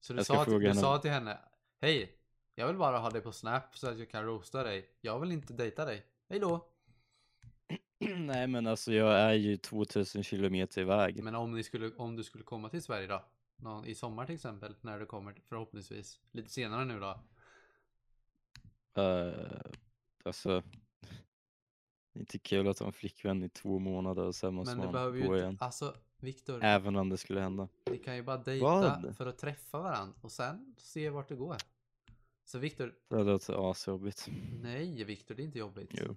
Så 0.00 0.12
du, 0.12 0.24
sa, 0.24 0.44
till, 0.44 0.52
du 0.60 0.68
henne. 0.68 0.80
sa 0.80 0.98
till 0.98 1.10
henne 1.10 1.38
Hej, 1.80 2.18
jag 2.54 2.66
vill 2.66 2.76
bara 2.76 2.98
ha 2.98 3.10
dig 3.10 3.20
på 3.20 3.32
Snap 3.32 3.78
så 3.78 3.88
att 3.88 3.98
jag 3.98 4.10
kan 4.10 4.24
roasta 4.24 4.62
dig. 4.62 4.90
Jag 5.00 5.20
vill 5.20 5.32
inte 5.32 5.52
dejta 5.52 5.84
dig. 5.84 6.06
Hej 6.28 6.38
då. 6.38 6.73
nej 8.18 8.46
men 8.46 8.66
alltså 8.66 8.92
jag 8.92 9.20
är 9.20 9.32
ju 9.32 9.56
2000 9.56 10.22
kilometer 10.22 10.80
iväg. 10.80 11.22
Men 11.22 11.34
om, 11.34 11.52
ni 11.54 11.62
skulle, 11.62 11.90
om 11.96 12.16
du 12.16 12.24
skulle 12.24 12.44
komma 12.44 12.68
till 12.68 12.82
Sverige 12.82 13.06
då? 13.06 13.24
Någon, 13.56 13.86
I 13.86 13.94
sommar 13.94 14.26
till 14.26 14.34
exempel, 14.34 14.74
när 14.80 15.00
du 15.00 15.06
kommer 15.06 15.34
förhoppningsvis. 15.48 16.20
Lite 16.32 16.50
senare 16.50 16.84
nu 16.84 17.00
då. 17.00 17.20
Uh, 19.02 19.60
alltså, 20.24 20.62
det 22.12 22.18
är 22.18 22.20
inte 22.20 22.38
kul 22.38 22.68
att 22.68 22.78
ha 22.78 22.86
en 22.86 22.92
flickvän 22.92 23.42
i 23.42 23.48
två 23.48 23.78
månader 23.78 24.22
och 24.22 24.34
sen 24.34 24.54
måste 24.54 24.76
man 24.76 24.92
behöver 24.92 25.18
ju 25.18 25.26
gå 25.26 25.34
inte, 25.34 25.38
igen. 25.42 25.56
alltså 25.60 25.96
Viktor, 26.20 26.64
Även 26.64 26.96
om 26.96 27.08
det 27.08 27.16
skulle 27.16 27.40
hända. 27.40 27.68
ni 27.90 27.98
kan 27.98 28.16
ju 28.16 28.22
bara 28.22 28.36
dejta 28.36 28.64
Vad? 28.66 29.16
för 29.16 29.26
att 29.26 29.38
träffa 29.38 29.78
varandra 29.78 30.14
och 30.20 30.32
sen 30.32 30.74
se 30.78 31.10
vart 31.10 31.28
det 31.28 31.36
går. 31.36 31.56
Så 32.44 32.58
Viktor, 32.58 32.94
Det 33.08 33.24
låter 33.24 33.70
asjobbigt. 33.70 34.28
nej 34.62 35.04
Viktor, 35.04 35.34
det 35.34 35.42
är 35.42 35.44
inte 35.44 35.58
jobbigt. 35.58 35.90
Jo. 35.92 36.16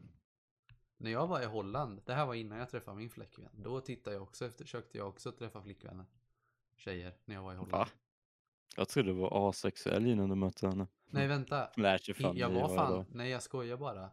När 0.97 1.11
jag 1.11 1.27
var 1.27 1.41
i 1.41 1.45
Holland, 1.45 2.01
det 2.05 2.13
här 2.13 2.25
var 2.25 2.33
innan 2.33 2.57
jag 2.57 2.69
träffade 2.69 2.97
min 2.97 3.09
flickvän. 3.09 3.49
Då 3.63 3.81
tittade 3.81 4.15
jag 4.15 4.23
också 4.23 4.45
efter, 4.45 4.63
försökte 4.63 4.97
jag 4.97 5.07
också 5.07 5.31
träffa 5.31 5.61
flickvänner. 5.61 6.05
Tjejer, 6.75 7.13
när 7.25 7.35
jag 7.35 7.41
var 7.41 7.53
i 7.53 7.55
Holland. 7.55 7.71
Va? 7.71 7.87
Jag 8.75 8.89
trodde 8.89 9.09
du 9.09 9.13
var 9.13 9.49
asexuell 9.49 10.07
innan 10.07 10.29
du 10.29 10.35
mötte 10.35 10.67
henne. 10.67 10.87
Nej 11.09 11.27
vänta, 11.27 11.69
Lär 11.75 11.97
sig 11.97 12.13
fan 12.13 12.37
jag 12.37 12.49
var 12.49 12.75
fan, 12.75 13.05
nej 13.11 13.29
jag 13.29 13.43
skojar 13.43 13.77
bara. 13.77 14.09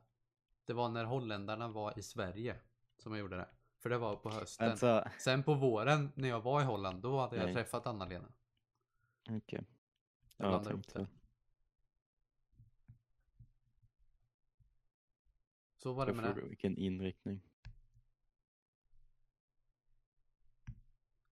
Det 0.65 0.73
var 0.73 0.89
när 0.89 1.05
holländarna 1.05 1.69
var 1.69 1.99
i 1.99 2.03
Sverige 2.03 2.57
som 2.99 3.13
jag 3.13 3.21
gjorde 3.21 3.37
det. 3.37 3.49
För 3.79 3.91
det 3.91 3.99
var 3.99 4.17
på 4.17 4.31
hösten. 4.31 4.69
Vänta, 4.69 5.11
Sen 5.19 5.43
på 5.43 5.55
våren 5.55 6.13
när 6.15 6.29
jag 6.29 6.41
var 6.41 6.61
i 6.61 6.65
Holland, 6.65 7.03
då 7.03 7.21
hade 7.21 7.37
jag 7.37 7.45
Nej. 7.45 7.55
träffat 7.55 7.87
Anna-Lena. 7.87 8.33
okej. 9.31 9.65
Jag 10.37 10.47
Ja, 10.47 10.53
jag 10.53 10.73
ihop 10.73 10.87
tänkte. 10.87 11.07
Så 15.85 15.93
var 15.93 16.07
det 16.07 16.13
med 16.13 16.37
det. 16.37 16.41
vilken 16.49 16.77
inriktning. 16.79 17.41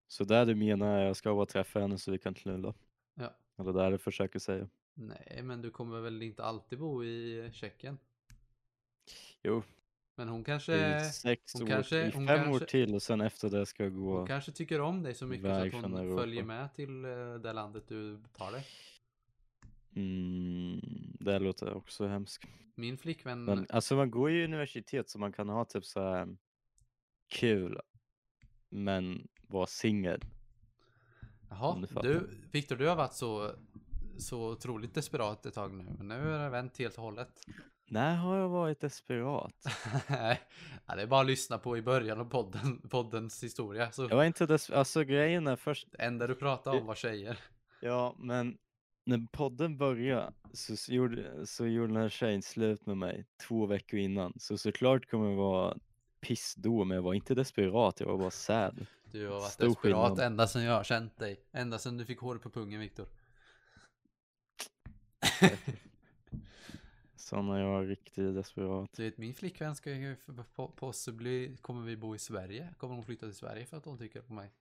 Så 0.07 0.23
där 0.23 0.45
du 0.45 0.55
menar 0.55 0.99
jag 0.99 1.15
ska 1.15 1.35
bara 1.35 1.45
träffa 1.45 1.79
henne 1.79 1.97
så 1.97 2.11
vi 2.11 2.17
kan 2.17 2.33
knulla? 2.33 2.73
Ja. 3.13 3.33
Eller 3.57 3.73
där 3.73 3.91
du 3.91 3.97
försöker 3.97 4.39
säga? 4.39 4.67
Nej, 4.93 5.39
men 5.43 5.61
du 5.61 5.69
kommer 5.71 5.99
väl 6.01 6.21
inte 6.21 6.43
alltid 6.43 6.79
bo 6.79 7.03
i 7.03 7.49
Tjeckien? 7.53 7.97
Jo, 9.43 9.63
Men 10.15 10.29
hon 10.29 10.39
det 10.39 10.45
kanske, 10.45 10.99
sex 11.09 11.53
hon 11.53 11.63
år, 11.63 11.67
kanske- 11.67 11.95
det 12.03 12.15
hon 12.15 12.27
fem 12.27 12.39
år 12.39 12.45
kanske- 12.45 12.65
till 12.65 12.95
och 12.95 13.01
sen 13.01 13.21
efter 13.21 13.49
det 13.49 13.65
ska 13.65 13.83
jag 13.83 13.91
hon 13.91 14.03
gå. 14.05 14.25
kanske 14.27 14.51
tycker 14.51 14.81
om 14.81 15.03
dig 15.03 15.13
så 15.13 15.25
mycket 15.25 15.45
så 15.45 15.77
att 15.77 15.83
hon 15.83 16.17
följer 16.17 16.43
med 16.43 16.73
till 16.73 17.05
eh, 17.05 17.33
det 17.35 17.53
landet 17.53 17.83
du 17.87 18.23
tar 18.37 18.51
dig. 18.51 18.65
Mm, 19.95 20.81
det 21.19 21.39
låter 21.39 21.73
också 21.73 22.07
hemskt. 22.07 22.43
Min 22.75 22.97
flickvän, 22.97 23.45
Men 23.45 23.67
alltså 23.69 23.95
man 23.95 24.11
går 24.11 24.29
ju 24.29 24.41
i 24.41 24.45
universitet 24.45 25.09
så 25.09 25.19
man 25.19 25.31
kan 25.33 25.49
ha 25.49 25.65
typ 25.65 25.85
så 25.85 25.99
här 26.01 26.37
kul 27.27 27.79
men 28.69 29.27
vara 29.47 29.65
singel. 29.65 30.21
jaha, 31.49 31.85
du 32.01 32.29
Viktor, 32.51 32.75
du 32.75 32.87
har 32.87 32.95
varit 32.95 33.13
så, 33.13 33.51
så 34.17 34.51
otroligt 34.51 34.93
desperat 34.93 35.45
ett 35.45 35.53
tag 35.53 35.73
nu. 35.73 35.83
Men 35.97 36.07
nu 36.07 36.33
är 36.33 36.39
det 36.43 36.49
vänt 36.49 36.77
helt 36.77 36.95
och 36.97 37.03
hållet. 37.03 37.29
När 37.87 38.15
har 38.15 38.37
jag 38.37 38.49
varit 38.49 38.79
desperat? 38.79 39.65
Nej, 40.09 40.41
ja, 40.87 40.95
det 40.95 41.01
är 41.01 41.07
bara 41.07 41.21
att 41.21 41.27
lyssna 41.27 41.57
på 41.57 41.77
i 41.77 41.81
början 41.81 42.19
av 42.19 42.25
podden, 42.25 42.81
poddens 42.89 43.43
historia. 43.43 43.91
Så 43.91 44.03
Jag 44.03 44.15
var 44.15 44.23
inte 44.23 44.45
des- 44.45 44.69
alltså 44.73 45.03
grejen 45.03 45.47
är 45.47 45.55
först, 45.55 45.87
det 45.91 45.97
enda 46.03 46.27
du 46.27 46.35
pratade 46.35 46.77
om 46.79 46.85
var 46.85 46.95
tjejer. 46.95 47.39
ja 47.81 48.15
men 48.17 48.57
när 49.03 49.27
podden 49.31 49.77
började 49.77 50.33
så, 50.53 50.93
gjorde, 50.93 51.47
så 51.47 51.67
gjorde 51.67 51.87
den 51.87 52.01
här 52.01 52.09
tjejen 52.09 52.41
slut 52.41 52.85
med 52.85 52.97
mig 52.97 53.25
två 53.47 53.65
veckor 53.65 53.99
innan. 53.99 54.33
Så 54.39 54.57
såklart 54.57 55.09
kommer 55.09 55.29
jag 55.29 55.35
vara 55.35 55.77
piss 56.21 56.55
då 56.57 56.83
men 56.83 56.95
jag 56.95 57.01
var 57.01 57.13
inte 57.13 57.35
desperat, 57.35 57.99
jag 57.99 58.07
var 58.07 58.17
bara 58.17 58.31
sad. 58.31 58.85
Du 59.11 59.27
har 59.27 59.39
varit 59.39 59.51
Stor 59.51 59.67
desperat 59.67 60.09
skillnad. 60.09 60.19
ända 60.19 60.47
sedan 60.47 60.63
jag 60.63 60.73
har 60.73 60.83
känt 60.83 61.17
dig. 61.17 61.39
Ända 61.51 61.79
sedan 61.79 61.97
du 61.97 62.05
fick 62.05 62.19
hår 62.19 62.37
på 62.37 62.49
pungen, 62.49 62.79
Viktor. 62.79 63.07
Så 67.15 67.41
när 67.41 67.59
jag 67.59 67.67
var 67.67 67.83
riktigt 67.83 68.35
desperat. 68.35 68.89
Du 68.95 69.03
vet, 69.03 69.17
min 69.17 69.33
flickvän 69.33 69.75
ska 69.75 69.91
ju 69.91 70.15
possibly, 70.75 71.57
kommer 71.57 71.81
vi 71.81 71.97
bo 71.97 72.15
i 72.15 72.19
Sverige? 72.19 72.73
Kommer 72.77 72.95
hon 72.95 73.03
flytta 73.03 73.25
till 73.25 73.35
Sverige 73.35 73.65
för 73.65 73.77
att 73.77 73.85
hon 73.85 73.97
tycker 73.97 74.21
på 74.21 74.33
mig? 74.33 74.51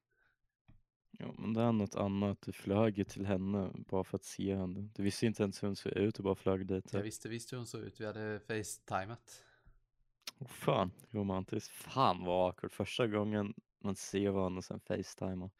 Ja 1.18 1.34
men 1.38 1.54
det 1.54 1.62
är 1.62 1.72
något 1.72 1.94
annat, 1.94 2.42
du 2.42 2.52
flög 2.52 2.98
ju 2.98 3.04
till 3.04 3.26
henne 3.26 3.70
bara 3.74 4.04
för 4.04 4.16
att 4.16 4.24
se 4.24 4.56
henne. 4.56 4.88
Du 4.94 5.02
visste 5.02 5.26
inte 5.26 5.42
ens 5.42 5.62
hur 5.62 5.68
hon 5.68 5.76
såg 5.76 5.92
ut 5.92 6.18
och 6.18 6.24
bara 6.24 6.34
flög 6.34 6.66
dit. 6.66 6.92
Jag 6.92 7.02
visste 7.02 7.28
visst 7.28 7.52
hur 7.52 7.56
hon 7.56 7.66
såg 7.66 7.80
ut. 7.80 8.00
Vi 8.00 8.06
hade 8.06 8.40
facetimat. 8.40 9.44
Åh 10.38 10.48
fan, 10.48 10.90
romantiskt. 11.10 11.70
Fan 11.70 12.24
vad 12.24 12.48
awkward. 12.48 12.72
Första 12.72 13.06
gången 13.06 13.54
man 13.78 13.96
ser 13.96 14.30
varandra 14.30 14.58
och 14.58 14.64
sen 14.64 14.80
facetimar. 14.80 15.50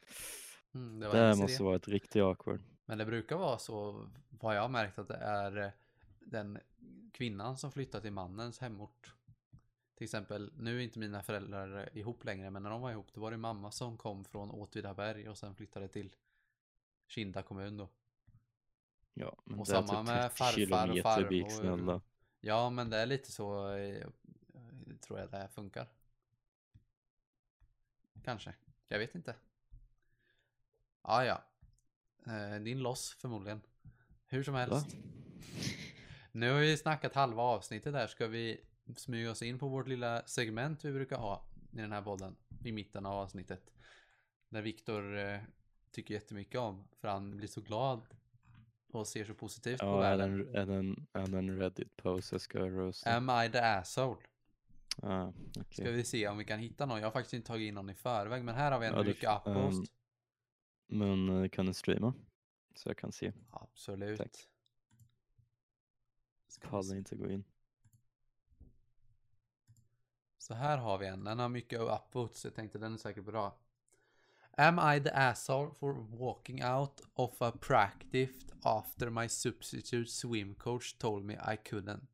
Mm, 0.75 1.01
det 1.01 1.29
Det 1.29 1.37
måste 1.37 1.63
vara 1.63 1.77
ett 1.77 1.89
riktigt 1.89 2.23
awkward. 2.23 2.61
Men 2.85 2.99
det 2.99 3.05
brukar 3.05 3.37
vara 3.37 3.59
så, 3.59 4.09
vad 4.29 4.57
jag 4.57 4.63
har 4.63 4.69
märkt, 4.69 4.99
att 4.99 5.09
det 5.09 5.17
är 5.17 5.73
den 6.21 6.59
kvinnan 7.13 7.57
som 7.57 7.73
flyttar 7.73 8.01
till 8.01 8.13
mannens 8.13 8.59
hemort. 8.59 9.15
Till 10.03 10.07
exempel, 10.07 10.53
nu 10.57 10.79
är 10.79 10.83
inte 10.83 10.99
mina 10.99 11.23
föräldrar 11.23 11.99
ihop 11.99 12.25
längre, 12.25 12.51
men 12.51 12.63
när 12.63 12.71
de 12.71 12.81
var 12.81 12.91
ihop, 12.91 13.15
då 13.15 13.21
var 13.21 13.31
det 13.31 13.37
mamma 13.37 13.71
som 13.71 13.97
kom 13.97 14.25
från 14.25 14.51
Åtvidaberg 14.51 15.29
och 15.29 15.39
sen 15.39 15.55
flyttade 15.55 15.89
till 15.89 16.15
Kinda 17.07 17.43
kommun 17.43 17.77
då. 17.77 17.89
Ja, 19.15 19.43
men 19.45 19.59
Och 19.59 19.67
det 19.67 19.73
är 19.73 19.83
samma 19.83 19.99
typ 19.99 20.07
med 20.07 20.35
30 20.35 20.67
farfar 20.67 20.91
och 20.91 21.53
farmor. 21.53 22.01
Ja, 22.41 22.71
men 22.71 22.91
det 22.91 22.97
är 22.97 23.07
lite 23.07 23.33
så, 23.33 23.75
eh, 23.75 24.07
tror 25.01 25.19
jag 25.19 25.31
det 25.31 25.49
funkar. 25.49 25.89
Kanske, 28.25 28.55
jag 28.89 28.99
vet 28.99 29.15
inte. 29.15 29.35
Ja, 31.03 31.25
ja. 31.25 31.43
Eh, 32.27 32.61
din 32.61 32.79
loss 32.79 33.17
förmodligen. 33.21 33.61
Hur 34.27 34.43
som 34.43 34.55
Va? 34.55 34.61
helst. 34.61 34.97
Nu 36.33 36.51
har 36.51 36.61
vi 36.61 36.77
snackat 36.77 37.15
halva 37.15 37.43
avsnittet 37.43 37.95
här. 37.95 38.07
Ska 38.07 38.27
vi 38.27 38.61
smyga 38.97 39.31
oss 39.31 39.43
in 39.43 39.59
på 39.59 39.69
vårt 39.69 39.89
lilla 39.89 40.23
segment 40.27 40.85
vi 40.85 40.93
brukar 40.93 41.17
ha 41.17 41.45
i 41.73 41.77
den 41.77 41.93
här 41.93 42.03
podden. 42.03 42.37
I 42.65 42.73
mitten 42.73 43.07
av 43.07 43.13
avsnittet. 43.13 43.73
Där 44.49 44.63
Viktor 44.63 45.19
eh, 45.19 45.41
tycker 45.91 46.15
jättemycket 46.15 46.61
om. 46.61 46.89
För 47.01 47.09
han 47.09 47.37
blir 47.37 47.49
så 47.49 47.61
glad. 47.61 48.01
Och 48.93 49.07
ser 49.09 49.25
så 49.25 49.35
positivt 49.35 49.81
på 49.81 49.87
Ja, 49.87 50.05
är 50.05 50.17
världen. 50.17 50.39
den, 50.39 50.55
är 50.57 50.67
den, 50.67 51.07
är 51.13 51.27
den 51.27 51.59
Reddit-post 51.59 52.33
jag 52.33 52.41
ska 52.41 52.59
roasta? 52.59 53.11
Am 53.17 53.31
I 53.47 53.51
the 53.53 53.59
asshole? 53.59 54.21
Ah, 55.03 55.33
Ska 55.53 55.61
okej. 55.83 55.93
vi 55.93 56.05
se 56.05 56.29
om 56.29 56.39
vi 56.39 56.45
kan 56.45 56.59
hitta 56.59 56.87
någon. 56.87 56.99
Jag 56.99 57.07
har 57.07 57.13
faktiskt 57.13 57.35
inte 57.35 57.47
tagit 57.47 57.69
in 57.69 57.75
någon 57.75 57.91
i 57.91 57.95
förväg. 57.95 58.45
Men 58.45 58.55
här 58.55 58.73
har 58.73 58.79
vi 58.81 58.87
ändå 58.87 59.01
Ja, 59.01 59.05
mycket 59.05 59.31
uppost. 59.31 59.93
ehm, 60.91 60.99
Men 60.99 61.43
eh, 61.43 61.49
kan 61.49 61.67
du 61.67 61.75
streama? 61.75 62.15
Så 62.75 62.89
jag 62.89 62.97
kan 62.99 63.13
se. 63.13 63.33
Absolut. 63.51 64.19
tack. 64.19 64.49
Ska 66.49 66.69
Pallar 66.69 66.97
inte 66.97 67.17
gå 67.17 67.31
in. 67.31 67.45
Så 70.43 70.55
här 70.55 70.79
har 70.79 70.99
vi 70.99 71.07
en. 71.07 71.25
Den 71.25 71.39
har 71.39 71.49
mycket 71.49 71.81
upvotes. 71.81 72.45
Jag 72.45 72.55
tänkte 72.55 72.79
den 72.79 72.95
är 72.95 72.99
säkert 72.99 73.25
bra. 73.25 73.57
Am 74.57 74.95
I 74.97 75.01
the 75.01 75.11
asshole 75.11 75.71
for 75.81 75.93
walking 76.19 76.65
out 76.65 77.01
of 77.15 77.43
a 77.43 77.53
practice 77.61 78.47
after 78.63 79.11
my 79.11 79.29
substitute 79.29 80.11
swim 80.11 80.55
coach 80.55 80.95
told 80.99 81.25
me 81.25 81.35
I 81.35 81.57
couldn't? 81.71 82.07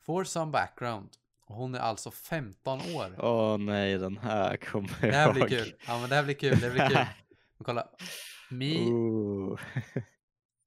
For 0.00 0.24
some 0.24 0.52
background. 0.52 1.08
Hon 1.46 1.74
är 1.74 1.78
alltså 1.78 2.10
15 2.10 2.80
år. 2.94 3.24
Åh 3.24 3.58
nej, 3.58 3.98
den 3.98 4.16
här 4.18 4.56
kommer 4.56 5.00
Det 5.00 5.12
här 5.12 5.32
blir 5.32 5.42
jag. 5.42 5.50
kul. 5.50 5.74
Ja 5.86 6.00
men 6.00 6.08
det 6.08 6.16
här 6.16 6.24
blir 6.24 6.34
kul. 6.34 6.60
Det 6.60 6.70
blir 6.70 6.88
kul. 6.88 6.96
Men 7.58 7.64
kolla. 7.64 7.88
Me, 8.50 8.90
Oh. 8.90 9.58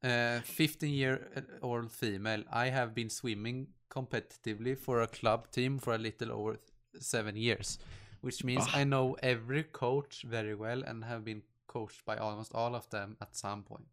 Uh, 0.03 0.41
15 0.41 0.89
year 0.89 1.19
old 1.61 1.91
female. 1.91 2.43
I 2.67 2.69
have 2.69 2.91
been 2.93 3.09
swimming 3.09 3.67
competitively 3.91 4.77
for 4.77 5.01
a 5.01 5.07
club 5.07 5.51
team 5.51 5.77
for 5.77 5.93
a 5.93 5.97
little 5.97 6.31
over 6.31 6.59
seven 6.99 7.35
years, 7.35 7.77
which 8.21 8.43
means 8.43 8.63
Ah. 8.67 8.79
I 8.79 8.83
know 8.85 9.17
every 9.21 9.63
coach 9.63 10.23
very 10.23 10.55
well 10.55 10.83
and 10.83 11.03
have 11.03 11.23
been 11.23 11.43
coached 11.67 12.05
by 12.05 12.17
almost 12.17 12.53
all 12.55 12.75
of 12.75 12.89
them 12.89 13.17
at 13.21 13.35
some 13.35 13.63
point. 13.63 13.87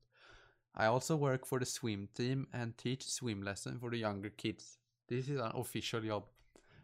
I 0.75 0.87
also 0.87 1.17
work 1.17 1.47
for 1.47 1.59
the 1.59 1.67
swim 1.67 2.09
team 2.15 2.47
and 2.53 2.77
teach 2.79 3.05
swim 3.05 3.43
lesson 3.43 3.79
for 3.81 3.91
the 3.91 3.99
younger 3.99 4.31
kids. 4.31 4.79
This 5.09 5.29
is 5.29 5.41
an 5.41 5.53
official 5.55 6.01
job. 6.01 6.25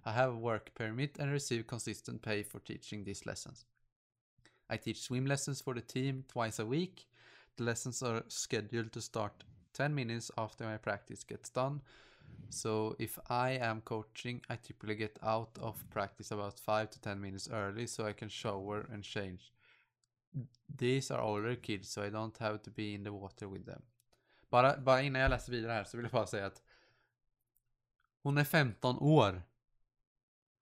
I 0.04 0.12
have 0.12 0.30
a 0.32 0.36
work 0.36 0.74
permit 0.74 1.18
and 1.18 1.30
receive 1.32 1.66
consistent 1.66 2.22
pay 2.22 2.42
for 2.42 2.58
teaching 2.60 3.04
these 3.04 3.24
lessons. 3.26 3.64
I 4.68 4.76
teach 4.78 5.02
swim 5.02 5.26
lessons 5.26 5.60
for 5.60 5.74
the 5.74 5.80
team 5.80 6.24
twice 6.28 6.58
a 6.58 6.66
week. 6.66 7.06
The 7.56 7.64
lessons 7.64 8.02
are 8.02 8.24
scheduled 8.28 8.92
to 8.92 9.00
start 9.00 9.44
10 9.74 9.94
minutes 9.94 10.30
after 10.36 10.64
my 10.64 10.76
practice 10.78 11.22
gets 11.24 11.50
done. 11.50 11.82
So 12.50 12.94
if 12.98 13.18
I 13.30 13.50
am 13.50 13.80
coaching, 13.80 14.40
I 14.48 14.56
typically 14.56 14.94
get 14.96 15.18
out 15.22 15.58
of 15.58 15.84
practice 15.90 16.34
about 16.34 16.60
5 16.60 16.90
to 16.90 17.00
10 17.00 17.20
minutes 17.20 17.48
early 17.50 17.86
so 17.86 18.08
I 18.08 18.12
can 18.12 18.28
shower 18.28 18.86
and 18.92 19.04
change. 19.04 19.52
These 20.78 21.14
are 21.14 21.22
older 21.22 21.56
kids 21.56 21.88
so 21.88 22.02
I 22.06 22.10
don't 22.10 22.38
have 22.38 22.58
to 22.58 22.70
be 22.70 22.94
in 22.94 23.04
the 23.04 23.10
water 23.12 23.46
with 23.48 23.66
them. 23.66 23.82
Bara, 24.50 24.76
bara 24.76 25.02
innan 25.02 25.22
jag 25.22 25.30
läser 25.30 25.52
vidare 25.52 25.72
här 25.72 25.84
så 25.84 25.96
vill 25.96 26.04
jag 26.04 26.12
bara 26.12 26.26
säga 26.26 26.46
att 26.46 26.62
hon 28.22 28.38
är 28.38 28.44
15 28.44 28.98
år 28.98 29.42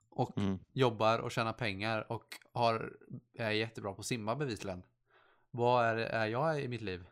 och 0.08 0.38
Mm. 0.38 0.58
jobbar 0.72 1.18
och 1.18 1.32
tjänar 1.32 1.52
pengar 1.52 2.12
och 2.12 2.40
har, 2.52 2.96
är 3.34 3.50
jättebra 3.50 3.94
på 3.94 4.00
att 4.00 4.06
simma 4.06 4.36
bevisligen. 4.36 4.82
Vad 5.50 5.84
är, 5.84 5.96
är 5.96 6.26
jag 6.26 6.62
i 6.62 6.68
mitt 6.68 6.80
liv? 6.82 7.04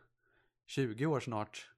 20 0.65 1.05
år 1.05 1.19
snart. 1.19 1.70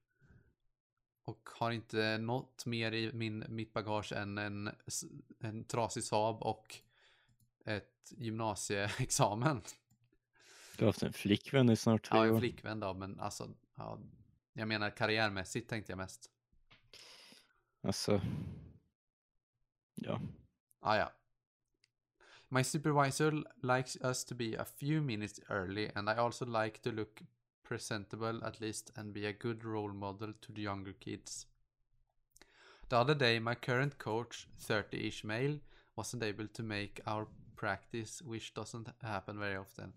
Och 1.24 1.48
har 1.54 1.70
inte 1.70 2.18
något 2.18 2.66
mer 2.66 2.92
i 2.92 3.12
min, 3.12 3.44
mitt 3.48 3.72
bagage 3.72 4.12
än 4.12 4.38
en, 4.38 4.70
en 5.40 5.64
trasig 5.64 6.04
Saab 6.04 6.42
och 6.42 6.76
ett 7.64 8.12
gymnasieexamen. 8.16 9.62
Du 10.76 10.84
har 10.84 10.88
haft 10.88 11.02
en 11.02 11.12
flickvän 11.12 11.70
i 11.70 11.76
snart 11.76 12.04
tre 12.04 12.18
Ja, 12.18 12.24
en 12.26 12.34
år. 12.34 12.38
flickvän 12.38 12.80
då, 12.80 12.94
men 12.94 13.20
alltså, 13.20 13.50
ja, 13.74 13.98
jag 14.52 14.68
menar 14.68 14.90
karriärmässigt 14.90 15.70
tänkte 15.70 15.92
jag 15.92 15.96
mest. 15.96 16.30
Alltså. 17.82 18.20
Ja. 19.94 20.20
Ah, 20.80 20.96
ja. 20.96 21.12
My 22.48 22.64
supervisor 22.64 23.30
likes 23.62 23.96
us 24.00 24.24
to 24.24 24.34
be 24.34 24.60
a 24.60 24.64
few 24.64 25.00
minutes 25.00 25.40
early, 25.48 25.90
and 25.94 26.08
I 26.08 26.12
also 26.12 26.44
like 26.62 26.78
to 26.78 26.90
look 26.90 27.22
presentable 27.64 28.44
at 28.44 28.60
least 28.60 28.92
and 28.96 29.12
be 29.12 29.26
a 29.26 29.32
good 29.32 29.64
role 29.64 29.92
model 29.92 30.32
to 30.42 30.52
the 30.52 30.62
younger 30.62 30.92
kids. 30.92 31.46
The 32.88 32.98
other 32.98 33.14
day, 33.14 33.38
my 33.38 33.54
current 33.54 33.98
coach, 33.98 34.46
30 34.58 35.08
ish 35.08 35.24
male, 35.24 35.58
wasn't 35.96 36.22
able 36.22 36.48
to 36.48 36.62
make 36.62 37.00
our 37.06 37.26
practice, 37.56 38.20
which 38.22 38.54
doesn't 38.54 38.88
happen 39.02 39.38
very 39.38 39.56
often. 39.56 39.94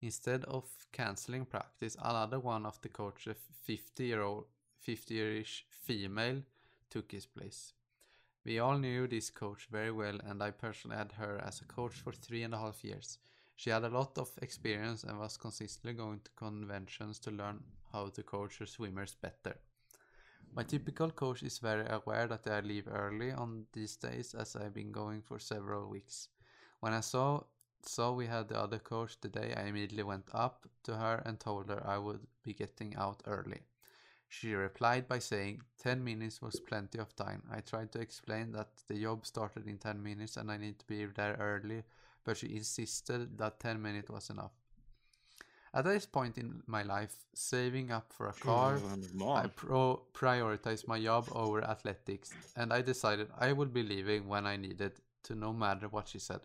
Instead 0.00 0.44
of 0.46 0.64
canceling 0.92 1.44
practice, 1.44 1.96
another 2.02 2.40
one 2.40 2.66
of 2.66 2.80
the 2.80 2.88
coaches, 2.88 3.36
50 3.64 4.04
year 4.04 4.22
old, 4.22 4.46
50 4.80 5.14
year 5.14 5.36
ish 5.36 5.66
female, 5.70 6.42
took 6.90 7.12
his 7.12 7.26
place. 7.26 7.74
We 8.44 8.58
all 8.58 8.78
knew 8.78 9.06
this 9.06 9.30
coach 9.30 9.68
very 9.70 9.92
well, 9.92 10.18
and 10.24 10.42
I 10.42 10.50
personally 10.50 10.96
had 10.96 11.12
her 11.12 11.38
as 11.38 11.60
a 11.60 11.64
coach 11.64 11.94
for 11.94 12.12
three 12.12 12.42
and 12.42 12.54
a 12.54 12.58
half 12.58 12.82
years. 12.82 13.18
She 13.56 13.70
had 13.70 13.84
a 13.84 13.88
lot 13.88 14.18
of 14.18 14.30
experience 14.40 15.04
and 15.04 15.18
was 15.18 15.36
consistently 15.36 15.92
going 15.92 16.20
to 16.24 16.30
conventions 16.36 17.18
to 17.20 17.30
learn 17.30 17.62
how 17.92 18.08
to 18.08 18.22
coach 18.22 18.58
her 18.58 18.66
swimmers 18.66 19.14
better. 19.14 19.56
My 20.54 20.64
typical 20.64 21.10
coach 21.10 21.42
is 21.42 21.58
very 21.58 21.86
aware 21.88 22.26
that 22.26 22.46
I 22.46 22.60
leave 22.60 22.88
early 22.88 23.32
on 23.32 23.66
these 23.72 23.96
days 23.96 24.34
as 24.34 24.54
I've 24.54 24.74
been 24.74 24.92
going 24.92 25.22
for 25.22 25.38
several 25.38 25.88
weeks. 25.88 26.28
When 26.80 26.92
I 26.92 27.00
saw 27.00 27.44
saw 27.84 28.12
we 28.12 28.26
had 28.26 28.48
the 28.48 28.58
other 28.58 28.78
coach 28.78 29.20
today, 29.20 29.54
I 29.56 29.62
immediately 29.62 30.02
went 30.02 30.28
up 30.32 30.66
to 30.84 30.96
her 30.96 31.22
and 31.24 31.40
told 31.40 31.68
her 31.68 31.82
I 31.86 31.98
would 31.98 32.26
be 32.44 32.54
getting 32.54 32.94
out 32.96 33.22
early. 33.26 33.62
She 34.28 34.54
replied 34.54 35.08
by 35.08 35.18
saying 35.18 35.62
10 35.78 36.02
minutes 36.02 36.40
was 36.40 36.60
plenty 36.60 36.98
of 36.98 37.14
time. 37.16 37.42
I 37.50 37.60
tried 37.60 37.92
to 37.92 38.00
explain 38.00 38.52
that 38.52 38.70
the 38.88 39.00
job 39.00 39.26
started 39.26 39.66
in 39.66 39.78
10 39.78 40.02
minutes 40.02 40.36
and 40.36 40.50
I 40.50 40.56
need 40.56 40.78
to 40.78 40.86
be 40.86 41.04
there 41.04 41.36
early, 41.38 41.82
but 42.24 42.36
she 42.36 42.54
insisted 42.56 43.38
that 43.38 43.60
10 43.60 43.80
minutes 43.82 44.10
was 44.10 44.30
enough. 44.30 44.52
At 45.74 45.84
this 45.84 46.04
point 46.06 46.36
in 46.38 46.62
my 46.66 46.82
life, 46.82 47.16
saving 47.34 47.90
up 47.90 48.12
for 48.12 48.28
a 48.28 48.32
car, 48.34 48.78
I 49.34 49.46
pro- 49.46 50.02
prioritized 50.12 50.86
my 50.86 51.00
job 51.02 51.28
over 51.32 51.64
athletics, 51.64 52.34
and 52.56 52.72
I 52.72 52.82
decided 52.82 53.28
I 53.38 53.52
would 53.52 53.72
be 53.72 53.82
leaving 53.82 54.28
when 54.28 54.46
I 54.46 54.56
needed 54.56 54.92
to, 55.24 55.34
no 55.34 55.52
matter 55.52 55.88
what 55.88 56.08
she 56.08 56.18
said. 56.18 56.40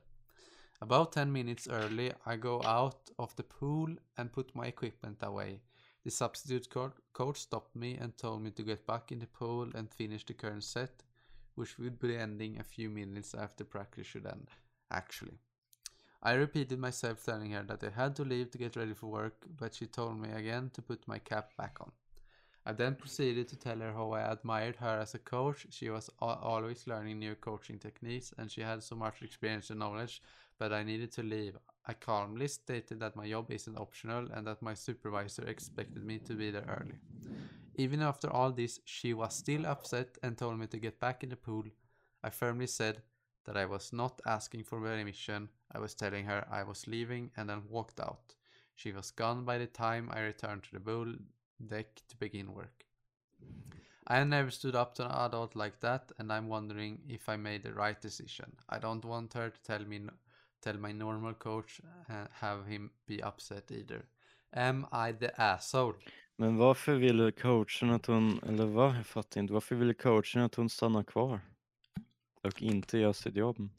About 0.82 1.11
10 1.11 1.32
minutes 1.32 1.67
early, 1.67 2.13
I 2.25 2.38
go 2.38 2.61
out 2.63 3.09
of 3.19 3.36
the 3.36 3.43
pool 3.43 3.89
and 4.17 4.32
put 4.32 4.55
my 4.55 4.67
equipment 4.67 5.17
away. 5.21 5.61
The 6.03 6.11
substitute 6.11 6.69
co- 6.69 6.93
coach 7.13 7.38
stopped 7.39 7.75
me 7.75 7.95
and 7.97 8.15
told 8.17 8.41
me 8.43 8.51
to 8.51 8.63
get 8.63 8.86
back 8.88 9.11
in 9.11 9.19
the 9.19 9.28
pool 9.28 9.69
and 9.75 9.91
finish 9.91 10.25
the 10.25 10.34
current 10.34 10.63
set, 10.63 11.03
which 11.55 11.78
would 11.80 11.99
be 11.99 12.15
ending 12.15 12.59
a 12.59 12.63
few 12.63 12.89
minutes 12.89 13.34
after 13.34 13.65
practice 13.65 14.07
should 14.07 14.25
end, 14.25 14.47
actually. 14.91 15.39
I 16.28 16.34
repeated 16.34 16.78
myself 16.78 17.23
telling 17.23 17.51
her 17.51 17.63
that 17.63 17.82
I 17.86 17.89
had 17.89 18.13
to 18.17 18.25
leave 18.25 18.51
to 18.51 18.57
get 18.57 18.75
ready 18.75 18.93
for 18.93 19.07
work, 19.07 19.45
but 19.57 19.73
she 19.73 19.86
told 19.86 20.19
me 20.19 20.30
again 20.30 20.69
to 20.73 20.82
put 20.82 21.07
my 21.07 21.19
cap 21.19 21.55
back 21.57 21.78
on. 21.80 21.93
I 22.65 22.73
then 22.73 22.95
proceeded 22.95 23.47
to 23.47 23.55
tell 23.55 23.80
her 23.80 23.93
how 23.93 24.11
I 24.11 24.30
admired 24.30 24.75
her 24.75 24.99
as 24.99 25.15
a 25.15 25.19
coach. 25.19 25.67
She 25.69 25.89
was 25.89 26.09
always 26.19 26.86
learning 26.86 27.19
new 27.19 27.36
coaching 27.36 27.80
techniques 27.80 28.34
and 28.38 28.51
she 28.51 28.59
had 28.59 28.84
so 28.84 28.97
much 28.97 29.21
experience 29.21 29.69
and 29.69 29.80
knowledge, 29.80 30.21
but 30.59 30.73
I 30.73 30.84
needed 30.84 31.13
to 31.13 31.23
leave. 31.23 31.55
I 31.86 31.93
calmly 31.93 32.49
stated 32.49 32.99
that 32.99 33.15
my 33.15 33.30
job 33.30 33.49
isn't 33.49 33.78
optional 33.80 34.28
and 34.34 34.45
that 34.47 34.61
my 34.61 34.73
supervisor 34.73 35.45
expected 35.47 36.03
me 36.03 36.17
to 36.28 36.34
be 36.34 36.51
there 36.51 36.65
early. 36.67 36.99
Even 37.75 38.01
after 38.01 38.30
all 38.30 38.51
this, 38.51 38.82
she 38.84 39.13
was 39.13 39.34
still 39.34 39.65
upset 39.65 40.17
and 40.21 40.38
told 40.38 40.59
me 40.59 40.67
to 40.67 40.78
get 40.78 40.99
back 40.99 41.23
in 41.23 41.30
the 41.30 41.38
pool. 41.38 41.63
I 42.21 42.32
firmly 42.32 42.67
said 42.67 43.01
that 43.48 43.58
I 43.58 43.66
was 43.66 43.93
not 43.93 44.22
asking 44.26 44.66
for 44.66 44.80
permission. 44.80 45.50
I 45.72 45.80
was 45.80 45.95
telling 45.95 46.26
her 46.26 46.45
I 46.52 46.64
was 46.64 46.88
leaving 46.88 47.32
and 47.38 47.50
then 47.50 47.64
walked 47.70 48.00
out. 48.00 48.36
She 48.76 48.91
was 48.91 49.12
gone 49.12 49.45
by 49.45 49.58
the 49.58 49.68
time 49.68 50.12
I 50.12 50.20
returned 50.20 50.64
to 50.64 50.74
the 50.74 50.80
pool 50.80 51.16
deck 51.66 52.02
to 52.10 52.18
begin 52.18 52.54
work. 52.54 52.86
I 54.06 54.24
never 54.24 54.52
stood 54.52 54.76
up 54.76 54.95
to 54.95 55.06
an 55.06 55.12
adult 55.12 55.56
like 55.56 55.80
that, 55.80 56.12
and 56.18 56.32
I'm 56.32 56.48
wondering 56.48 57.02
if 57.10 57.28
I 57.30 57.38
made 57.38 57.64
the 57.64 57.74
right 57.74 58.02
decision. 58.02 58.56
I 58.70 58.80
don't 58.80 59.04
want 59.04 59.34
her 59.34 59.50
to 59.50 59.64
tell 59.64 59.86
me, 59.86 60.02
tell 60.62 60.78
my 60.78 60.93
normal 60.93 61.34
coach, 61.34 61.82
uh, 62.10 62.28
have 62.32 62.66
him 62.68 62.91
be 63.06 63.22
upset 63.24 63.72
either. 63.72 64.06
Am 64.54 64.86
I 64.91 65.12
the 65.12 65.41
asshole? 65.41 65.95
Men 66.38 66.58
varför 66.58 66.95
ville 66.95 67.32
coachen 67.32 67.89
att 67.89 68.06
hon, 68.06 68.39
eller 68.48 68.66
vad? 68.66 68.95
Jag 68.95 69.06
fattar 69.06 69.41
inte. 69.41 69.54
Varför 69.54 69.76
ville 69.76 69.93
coachen 69.93 70.41
att 70.41 70.56
hon 70.56 70.70
stannar 70.70 71.04
kvar? 71.04 71.39
Och 72.41 72.61
inte 72.61 72.97
gör 72.97 73.13
sitt 73.13 73.35
jobb? 73.35 73.69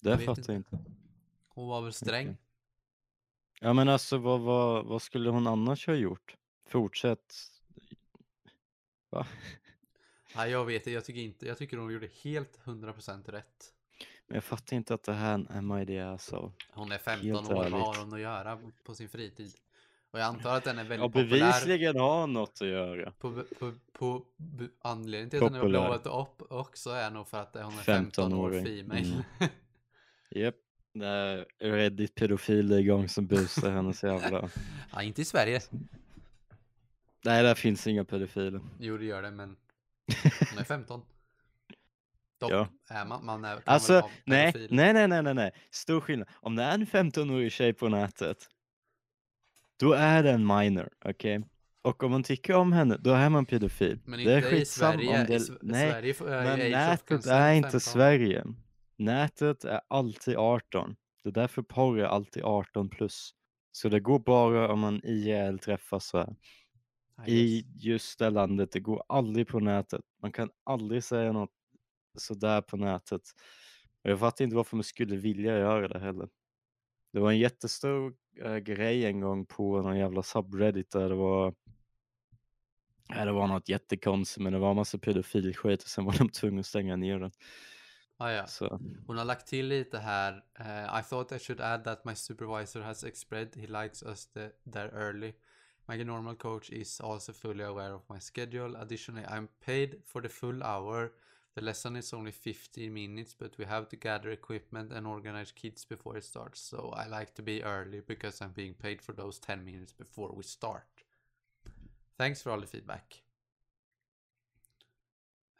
Det 0.00 0.18
fattar 0.18 0.44
jag 0.46 0.56
inte. 0.56 0.78
Hon 1.48 1.68
var 1.68 1.82
väl 1.82 1.92
sträng? 1.92 2.26
Okej. 2.26 2.38
Ja 3.60 3.72
men 3.72 3.88
alltså 3.88 4.18
vad, 4.18 4.40
vad, 4.40 4.86
vad 4.86 5.02
skulle 5.02 5.30
hon 5.30 5.46
annars 5.46 5.86
ha 5.86 5.94
gjort? 5.94 6.36
Fortsätt. 6.66 7.34
Va? 9.10 9.26
Nej, 10.36 10.50
jag 10.50 10.64
vet 10.64 10.82
inte. 10.82 10.90
Jag 10.90 11.04
tycker 11.04 11.20
inte. 11.20 11.46
Jag 11.46 11.58
tycker 11.58 11.76
hon 11.76 11.92
gjorde 11.92 12.10
helt 12.22 12.60
100% 12.64 13.30
rätt. 13.30 13.74
Men 14.26 14.34
jag 14.34 14.44
fattar 14.44 14.76
inte 14.76 14.94
att 14.94 15.02
det 15.02 15.12
här 15.12 15.46
är 15.50 15.62
my 15.62 15.80
idea 15.80 16.10
alltså. 16.10 16.52
Hon 16.70 16.92
är 16.92 16.98
15 16.98 17.28
Helt 17.28 17.50
år. 17.50 17.54
Vad 17.54 17.72
har 17.72 18.04
hon 18.04 18.12
att 18.12 18.20
göra 18.20 18.60
på 18.84 18.94
sin 18.94 19.08
fritid? 19.08 19.54
Och 20.10 20.18
jag 20.18 20.26
antar 20.26 20.56
att 20.56 20.64
den 20.64 20.78
är 20.78 20.82
Ja 20.84 20.88
väldigt 20.88 21.12
populär. 21.12 21.28
bevisligen 21.30 21.96
har 22.00 22.26
något 22.26 22.58
att 22.62 22.68
göra. 22.68 23.10
På, 23.10 23.44
på, 23.58 23.72
på, 23.92 24.24
anledningen 24.82 25.30
till 25.30 25.42
att 25.44 25.52
den 25.52 25.60
Populär. 25.60 26.00
blåat 26.00 26.06
upp 26.28 26.52
också 26.52 26.90
är 26.90 27.10
nog 27.10 27.28
för 27.28 27.40
att 27.42 27.54
hon 27.54 27.64
är 27.78 27.82
15 27.82 28.32
år 28.32 28.50
15-åring. 28.50 28.64
female. 28.64 29.00
Mm. 29.00 29.22
Japp. 30.30 30.54
Det 30.94 31.06
är 31.06 31.46
Reddit 31.58 32.14
pedofiler 32.14 32.78
igång 32.78 33.08
som 33.08 33.26
busar 33.26 33.70
hennes 33.70 34.04
jävla... 34.04 34.48
ja, 34.92 35.02
inte 35.02 35.22
i 35.22 35.24
Sverige. 35.24 35.60
Nej 37.24 37.42
där 37.42 37.54
finns 37.54 37.86
inga 37.86 38.04
pedofiler. 38.04 38.60
Jo, 38.78 38.96
det 38.98 39.04
gör 39.04 39.22
det, 39.22 39.30
men 39.30 39.56
hon 40.50 40.58
är 40.58 40.64
15. 40.64 41.02
Dock 42.40 42.50
Ja. 42.52 42.68
är 42.88 43.04
man, 43.04 43.24
man 43.26 43.44
är, 43.44 43.58
Alltså, 43.64 44.10
nej, 44.24 44.52
nej, 44.70 45.08
nej, 45.08 45.22
nej, 45.22 45.34
nej. 45.34 45.52
Stor 45.70 46.00
skillnad. 46.00 46.28
Om 46.34 46.56
det 46.56 46.62
är 46.62 46.74
en 46.74 46.86
15-årig 46.86 47.52
tjej 47.52 47.72
på 47.72 47.88
nätet, 47.88 48.48
då 49.78 49.92
är 49.92 50.22
det 50.22 50.30
en 50.30 50.46
minor, 50.46 50.88
okej? 51.04 51.42
Och 51.82 52.02
om 52.02 52.10
man 52.10 52.22
tycker 52.22 52.54
om 52.54 52.72
henne, 52.72 52.96
då 53.00 53.10
är 53.10 53.28
man 53.28 53.46
pedofil. 53.46 54.00
Men 54.04 54.24
det 54.24 54.32
är 54.32 54.36
inte 54.36 54.56
i 54.56 54.64
Sverige. 54.64 55.20
om 55.20 55.26
det... 55.26 55.34
I 55.36 55.58
nej, 55.62 55.90
Sverige 55.90 56.14
får- 56.14 56.26
men 56.26 56.70
nätet 56.70 57.26
är 57.26 57.52
inte 57.52 57.68
15. 57.68 57.80
Sverige. 57.80 58.44
Nätet 58.96 59.64
är 59.64 59.80
alltid 59.88 60.36
18. 60.36 60.96
Det 61.22 61.28
är 61.28 61.32
därför 61.32 61.62
porr 61.62 61.98
är 61.98 62.04
alltid 62.04 62.42
18 62.42 62.88
plus. 62.88 63.34
Så 63.72 63.88
det 63.88 64.00
går 64.00 64.18
bara 64.18 64.72
om 64.72 64.80
man 64.80 65.00
IRL 65.04 65.58
träffas 65.58 66.06
så 66.06 66.18
här. 66.18 66.36
I 67.26 67.32
i 67.32 67.66
just 67.76 68.18
det 68.18 68.30
landet. 68.30 68.72
Det 68.72 68.80
går 68.80 69.02
aldrig 69.08 69.48
på 69.48 69.60
nätet. 69.60 70.00
Man 70.22 70.32
kan 70.32 70.50
aldrig 70.64 71.04
säga 71.04 71.32
något 71.32 71.52
sådär 72.18 72.60
på 72.60 72.76
nätet. 72.76 73.22
Och 74.04 74.10
jag 74.10 74.20
fattar 74.20 74.44
inte 74.44 74.56
varför 74.56 74.76
man 74.76 74.84
skulle 74.84 75.16
vilja 75.16 75.58
göra 75.58 75.88
det 75.88 75.98
heller. 75.98 76.28
Det 77.12 77.20
var 77.20 77.30
en 77.30 77.38
jättestor 77.38 78.14
äh, 78.38 78.56
grej 78.58 79.04
en 79.04 79.20
gång 79.20 79.46
på 79.46 79.82
någon 79.82 79.98
jävla 79.98 80.22
subreddit 80.22 80.90
där 80.90 81.08
det 81.08 81.14
var 81.14 81.54
Ja, 83.08 83.24
det 83.24 83.32
var 83.32 83.46
något 83.46 83.68
jättekonstigt 83.68 84.42
men 84.42 84.52
det 84.52 84.58
var 84.58 84.70
en 84.70 84.76
massa 84.76 84.98
pedofilskit 84.98 85.82
och 85.82 85.88
sen 85.88 86.04
var 86.04 86.18
de 86.18 86.28
tvungna 86.28 86.60
att 86.60 86.66
stänga 86.66 86.96
ner 86.96 87.18
den. 87.18 87.30
Ah, 88.16 88.30
ja. 88.30 88.46
Så 88.46 88.80
Hon 89.06 89.18
har 89.18 89.24
lagt 89.24 89.46
till 89.46 89.66
lite 89.68 89.98
här. 89.98 90.44
eh, 90.58 91.00
I 91.00 91.02
thought 91.02 91.32
I 91.32 91.38
should 91.38 91.60
add 91.60 91.84
that 91.84 92.04
my 92.04 92.14
supervisor 92.14 92.80
has 92.80 93.04
expressed 93.04 93.56
he 93.56 93.66
likes 93.82 94.02
us 94.02 94.26
the, 94.26 94.50
there 94.72 94.90
early. 94.92 95.32
My 95.88 96.04
normal 96.04 96.36
coach 96.36 96.70
is 96.70 97.00
also 97.00 97.32
fully 97.32 97.64
aware 97.64 97.94
of 97.94 98.02
my 98.08 98.20
schedule. 98.20 98.76
Additionally, 98.76 99.26
I'm 99.26 99.48
paid 99.64 100.02
for 100.04 100.22
the 100.22 100.28
full 100.28 100.62
hour. 100.62 101.12
The 101.58 101.64
lesson 101.64 101.96
is 101.96 102.12
only 102.12 102.30
15 102.30 102.94
minutes, 102.94 103.34
but 103.34 103.58
we 103.58 103.64
have 103.64 103.88
to 103.88 103.96
gather 103.96 104.30
equipment 104.30 104.92
and 104.92 105.08
organize 105.08 105.50
kids 105.50 105.84
before 105.84 106.16
it 106.16 106.24
starts. 106.24 106.60
So 106.60 106.94
I 106.96 107.08
like 107.08 107.34
to 107.34 107.42
be 107.42 107.64
early 107.64 108.00
because 108.06 108.40
I'm 108.40 108.52
being 108.52 108.74
paid 108.74 109.02
for 109.02 109.12
those 109.12 109.40
10 109.40 109.64
minutes 109.64 109.92
before 109.92 110.32
we 110.36 110.44
start. 110.44 110.86
Thanks 112.16 112.42
for 112.42 112.52
all 112.52 112.60
the 112.60 112.66
feedback. 112.66 113.22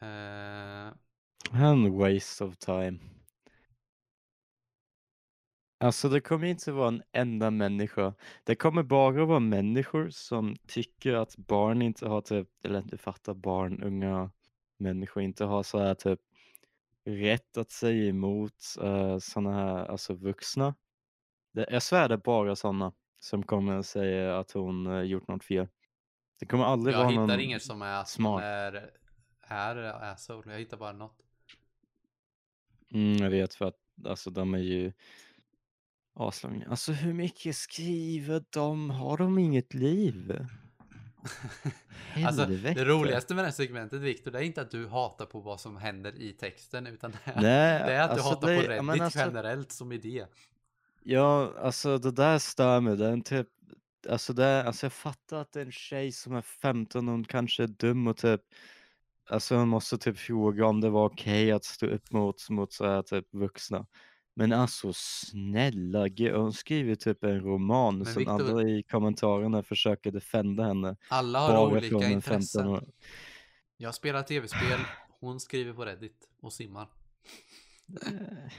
Eh, 0.01 0.93
en 1.53 1.93
waste 1.99 2.45
of 2.45 2.59
time. 2.59 2.99
Alltså 5.81 6.09
det 6.09 6.21
kommer 6.21 6.47
inte 6.47 6.73
vara 6.73 6.89
en 6.89 7.03
enda 7.13 7.51
människa. 7.51 8.15
Det 8.45 8.55
kommer 8.55 8.83
bara 8.83 9.25
vara 9.25 9.41
människor 9.41 10.11
som 10.11 10.57
tycker 10.67 11.15
att 11.15 11.37
barn 11.37 11.83
inte 11.83 12.09
har 12.09 12.21
typ, 12.21 12.49
eller 12.65 12.79
inte 12.79 12.99
fattar 12.99 13.35
barn, 13.35 13.83
unga 13.83 14.31
människor 14.79 15.23
inte 15.23 15.45
har 15.45 15.63
så 15.63 15.79
här 15.79 15.95
typ 15.95 16.21
rätt 17.05 17.57
att 17.57 17.71
säga 17.71 18.09
emot 18.09 18.75
uh, 18.83 19.19
sådana 19.19 19.53
här, 19.53 19.87
alltså 19.87 20.15
vuxna. 20.15 20.75
Det, 21.53 21.67
jag 21.71 21.83
svär 21.83 22.09
det 22.09 22.15
är 22.15 22.19
bara 22.19 22.57
sådana 22.57 22.93
som 23.19 23.43
kommer 23.43 23.83
säga 23.83 24.39
att 24.39 24.51
hon 24.51 24.87
uh, 24.87 25.03
gjort 25.03 25.29
något 25.29 25.45
fel. 25.45 25.69
Det 26.41 26.47
kommer 26.47 26.65
aldrig 26.65 26.95
jag 26.95 26.99
vara 26.99 27.11
hittar 27.11 27.27
någon 27.27 27.41
inget 27.41 27.63
som 27.63 27.83
är, 27.83 28.05
som 28.05 28.23
smart. 28.23 28.43
är, 28.43 28.91
är 29.41 29.77
asshole. 30.13 30.53
Jag 30.53 30.59
hittar 30.59 30.77
bara 30.77 30.93
något. 30.93 31.23
Mm, 32.93 33.17
jag 33.17 33.31
vet 33.31 33.55
för 33.55 33.65
att 33.65 33.79
alltså 34.05 34.31
de 34.31 34.55
är 34.55 34.59
ju 34.59 34.93
aslånga. 36.15 36.67
Alltså 36.69 36.93
hur 36.93 37.13
mycket 37.13 37.57
skriver 37.57 38.45
de? 38.51 38.91
Har 38.91 39.19
de 39.19 39.39
inget 39.39 39.75
liv? 39.75 40.47
Alltså, 42.27 42.47
det 42.47 42.85
roligaste 42.85 43.35
med 43.35 43.45
det 43.45 43.49
här 43.49 43.53
segmentet 43.55 44.01
Viktor, 44.01 44.31
det 44.31 44.39
är 44.39 44.43
inte 44.43 44.61
att 44.61 44.71
du 44.71 44.87
hatar 44.89 45.27
på 45.27 45.41
vad 45.41 45.61
som 45.61 45.77
händer 45.77 46.21
i 46.23 46.33
texten, 46.33 46.87
utan 46.87 47.11
det 47.11 47.19
är, 47.25 47.43
Nej, 47.43 47.83
det 47.87 47.93
är 47.95 48.01
att 48.03 48.09
du 48.11 48.13
alltså 48.15 48.29
hatar 48.29 48.49
det- 48.49 48.63
på 48.63 48.69
Reddit 48.71 49.03
alltså- 49.03 49.19
generellt 49.19 49.73
som 49.73 49.93
idé. 49.93 50.27
Ja, 51.03 51.53
alltså 51.61 51.99
det 51.99 52.11
där 52.11 52.39
stör 52.39 52.81
mig. 52.81 52.97
Det 52.97 53.07
är 53.07 53.13
en 53.13 53.23
typ, 53.23 53.49
alltså, 54.09 54.33
det 54.33 54.63
alltså 54.65 54.87
jag 54.87 54.93
fattar 54.93 55.37
att 55.41 55.53
det 55.53 55.61
är 55.61 55.65
en 55.67 55.73
tjej 55.73 56.13
som 56.13 56.35
är 56.35 56.43
15 56.43 57.09
och 57.09 57.13
hon 57.13 57.25
kanske 57.25 57.63
är 57.63 57.67
dum 57.67 58.07
och 58.07 58.17
typ, 58.17 58.41
alltså 59.31 59.57
hon 59.57 59.69
måste 59.69 59.99
typ 59.99 60.19
fråga 60.19 60.67
om 60.67 60.81
det 60.81 60.91
var 60.91 61.05
okej 61.05 61.53
att 61.53 61.65
stå 61.65 61.87
upp 61.87 62.11
mot, 62.13 62.51
mot 62.51 62.73
så 62.73 62.87
här 62.87 63.03
typ 63.03 63.27
vuxna. 63.35 63.87
Men 64.39 64.53
alltså 64.53 64.93
snälla, 64.93 66.09
hon 66.35 66.53
skriver 66.53 66.95
typ 66.95 67.25
en 67.25 67.41
roman 67.41 68.05
som 68.05 68.23
Victor- 68.23 68.51
alla 68.51 68.63
i 68.69 68.83
kommentarerna 68.83 69.63
försöker 69.63 70.11
defenda 70.11 70.65
henne. 70.65 70.97
Alla 71.09 71.39
har 71.39 71.49
Bara 71.49 71.77
olika 71.77 71.89
från 71.89 72.03
en 72.03 72.13
intressen. 72.13 72.63
15 72.63 72.67
år. 72.67 72.85
Jag 73.77 73.95
spelar 73.95 74.23
tv-spel, 74.23 74.79
hon 75.21 75.41
skriver 75.41 75.73
på 75.73 75.85
Reddit 75.85 76.29
och 76.41 76.53
simmar. 76.53 76.89
Eh. 78.07 78.53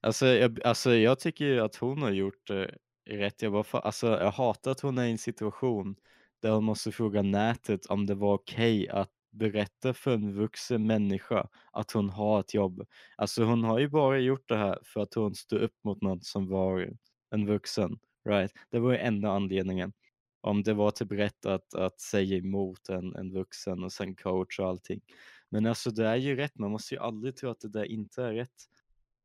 Alltså 0.00 0.26
jag, 0.26 0.62
alltså 0.64 0.94
jag 0.94 1.18
tycker 1.18 1.44
ju 1.44 1.60
att 1.60 1.76
hon 1.76 2.02
har 2.02 2.10
gjort 2.10 2.50
eh, 2.50 2.66
rätt. 3.06 3.42
Jag, 3.42 3.52
bara, 3.52 3.80
alltså, 3.80 4.06
jag 4.06 4.30
hatar 4.30 4.70
att 4.70 4.80
hon 4.80 4.98
är 4.98 5.06
i 5.06 5.10
en 5.10 5.18
situation 5.18 5.96
där 6.42 6.50
hon 6.50 6.64
måste 6.64 6.92
fråga 6.92 7.22
nätet 7.22 7.86
om 7.86 8.06
det 8.06 8.14
var 8.14 8.34
okej 8.34 8.88
att 8.88 9.10
berätta 9.36 9.94
för 9.94 10.14
en 10.14 10.34
vuxen 10.34 10.86
människa 10.86 11.48
att 11.72 11.90
hon 11.92 12.10
har 12.10 12.40
ett 12.40 12.54
jobb. 12.54 12.86
Alltså 13.16 13.44
hon 13.44 13.64
har 13.64 13.78
ju 13.78 13.88
bara 13.88 14.18
gjort 14.18 14.48
det 14.48 14.56
här 14.56 14.78
för 14.84 15.00
att 15.00 15.14
hon 15.14 15.34
stod 15.34 15.60
upp 15.60 15.74
mot 15.84 16.02
någon 16.02 16.20
som 16.22 16.48
var 16.48 16.90
en 17.30 17.46
vuxen. 17.46 17.98
Right? 18.28 18.52
Det 18.70 18.78
var 18.78 18.92
ju 18.92 18.98
enda 18.98 19.30
anledningen. 19.30 19.92
Om 20.40 20.62
det 20.62 20.74
var 20.74 20.90
till 20.90 21.08
rätt 21.08 21.46
att, 21.46 21.74
att 21.74 22.00
säga 22.00 22.36
emot 22.36 22.88
en, 22.88 23.16
en 23.16 23.32
vuxen 23.32 23.84
och 23.84 23.92
sen 23.92 24.16
coach 24.16 24.58
och 24.58 24.66
allting. 24.66 25.00
Men 25.50 25.66
alltså 25.66 25.90
det 25.90 26.06
är 26.06 26.16
ju 26.16 26.36
rätt, 26.36 26.58
man 26.58 26.70
måste 26.70 26.94
ju 26.94 27.00
aldrig 27.00 27.36
tro 27.36 27.50
att 27.50 27.60
det 27.60 27.68
där 27.68 27.84
inte 27.84 28.22
är 28.22 28.32
rätt. 28.32 28.64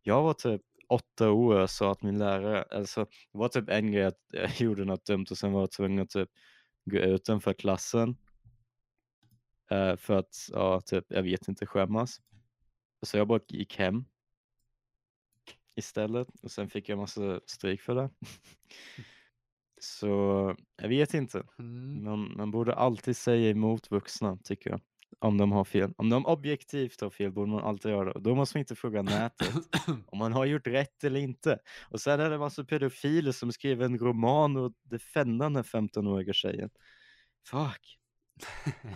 Jag 0.04 0.24
var 0.24 0.34
typ 0.34 0.62
åtta 0.90 1.32
år 1.32 1.60
och 1.60 1.70
sa 1.70 1.92
att 1.92 2.04
min 2.04 2.18
lärare, 2.18 2.64
alltså 2.64 3.06
det 3.32 3.38
var 3.38 3.48
typ 3.48 3.70
en 3.70 3.92
grej 3.92 4.04
att 4.04 4.20
jag 4.32 4.52
gjorde 4.60 4.86
något 4.86 5.06
dumt 5.06 5.26
och 5.32 5.38
sen 5.38 5.52
var 5.52 5.60
jag 5.60 5.72
tvungen 5.72 6.04
att 6.04 6.10
typ 6.10 6.30
gå 6.86 6.98
utanför 6.98 7.54
klassen 7.54 8.16
eh, 9.72 9.96
för 9.96 10.18
att, 10.18 10.50
ja 10.52 10.82
typ, 10.82 11.06
jag 11.08 11.24
vet 11.24 11.48
inte, 11.48 11.66
skämmas. 11.66 12.22
Så 13.02 13.18
jag 13.18 13.28
bara 13.28 13.40
gick 13.48 13.78
hem 13.78 14.06
istället 15.76 16.28
och 16.42 16.52
sen 16.52 16.70
fick 16.70 16.90
jag 16.90 16.98
massa 16.98 17.40
stryk 17.46 17.82
för 17.82 17.96
det. 17.96 18.10
Så 19.82 20.08
jag 20.82 20.90
vet 20.90 21.14
inte. 21.14 21.44
Mm. 21.60 22.04
Man, 22.04 22.38
man 22.38 22.52
borde 22.52 22.76
alltid 22.76 23.18
säga 23.18 23.50
emot 23.50 23.92
vuxna 23.92 24.38
tycker 24.44 24.70
jag. 24.70 24.82
Om 25.20 25.38
de 25.38 25.52
har 25.52 25.64
fel. 25.64 25.94
Om 25.98 26.10
de 26.10 26.26
objektivt 26.26 27.02
har 27.02 27.10
fel 27.10 27.32
borde 27.32 27.52
man 27.52 27.64
alltid 27.64 27.92
göra 27.92 28.06
det. 28.06 28.12
Och 28.12 28.22
Då 28.22 28.36
måste 28.36 28.58
man 28.58 28.60
inte 28.60 28.76
fråga 28.76 29.02
nätet 29.02 29.54
om 30.08 30.18
man 30.18 30.34
har 30.34 30.46
gjort 30.46 30.68
rätt 30.68 31.04
eller 31.04 31.20
inte. 31.20 31.60
Och 31.90 32.02
sen 32.02 32.20
är 32.20 32.30
det 32.30 32.36
en 32.36 32.40
massa 32.40 32.64
pedofiler 32.64 33.32
som 33.32 33.52
skriver 33.52 33.86
en 33.86 34.00
roman 34.00 34.58
och 34.58 34.74
defendar 34.84 35.46
den 35.46 35.56
här 35.56 35.64
15-åriga 35.64 36.34
tjejen. 36.34 36.70
Fuck. 37.48 37.98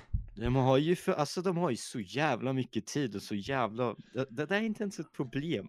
De 0.36 0.55
har 0.55 0.77
ju 0.77 0.95
för, 0.95 1.11
alltså 1.13 1.41
de 1.41 1.57
har 1.57 1.69
ju 1.69 1.77
så 1.77 1.99
jävla 1.99 2.53
mycket 2.53 2.86
tid 2.86 3.15
och 3.15 3.21
så 3.21 3.36
jävla, 3.36 3.95
det, 4.13 4.27
det 4.29 4.45
där 4.45 4.55
är 4.55 4.61
inte 4.61 4.83
ens 4.83 4.99
ett 4.99 5.11
problem. 5.11 5.67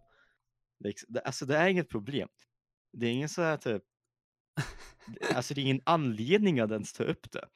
Liksom, 0.85 1.13
det, 1.13 1.21
alltså 1.21 1.47
det 1.47 1.57
är 1.57 1.69
inget 1.69 1.89
problem. 1.89 2.29
Det 2.93 3.07
är 3.07 3.11
ingen 3.11 3.29
så 3.29 3.43
här 3.43 3.57
typ, 3.57 3.83
alltså 5.35 5.55
det 5.55 5.61
är 5.61 5.63
ingen 5.63 5.83
anledning 5.85 6.61
att 6.61 6.71
ens 6.71 6.93
ta 6.93 7.05
upp 7.05 7.33
det. 7.33 7.49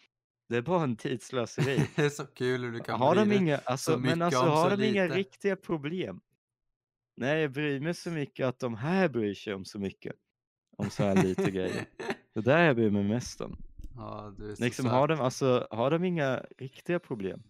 Det 0.48 0.56
är 0.56 0.62
bara 0.62 0.82
en 0.82 0.96
tidslöseri. 0.96 1.88
det 1.96 2.02
är 2.02 2.08
så 2.08 2.26
kul 2.26 2.64
hur 2.64 2.72
du 2.72 2.80
kan 2.80 3.00
Har 3.00 3.14
de 3.14 3.32
inga, 3.32 3.58
alltså, 3.58 3.98
men 3.98 4.22
alltså 4.22 4.40
har 4.40 4.76
de 4.76 4.84
inga 4.84 5.08
riktiga 5.08 5.56
problem? 5.56 6.20
Nej, 7.16 7.40
jag 7.40 7.52
bryr 7.52 7.80
mig 7.80 7.94
så 7.94 8.10
mycket 8.10 8.46
att 8.46 8.58
de 8.58 8.74
här 8.74 9.08
bryr 9.08 9.34
sig 9.34 9.54
om 9.54 9.64
så 9.64 9.78
mycket. 9.78 10.16
Om 10.76 10.90
så 10.90 11.02
här 11.02 11.22
lite 11.22 11.50
grejer. 11.50 11.86
Det 12.34 12.40
där 12.40 12.64
jag 12.64 12.76
bryr 12.76 12.90
mig 12.90 13.04
mest 13.04 13.40
om. 13.40 13.69
Ja, 13.96 14.34
du 14.38 14.50
är 14.50 14.54
så 14.54 14.64
Liksom, 14.64 14.86
har, 14.86 15.08
de, 15.08 15.20
alltså, 15.20 15.68
har 15.70 15.90
de 15.90 16.04
inga 16.04 16.44
riktiga 16.58 16.98
problem? 16.98 17.42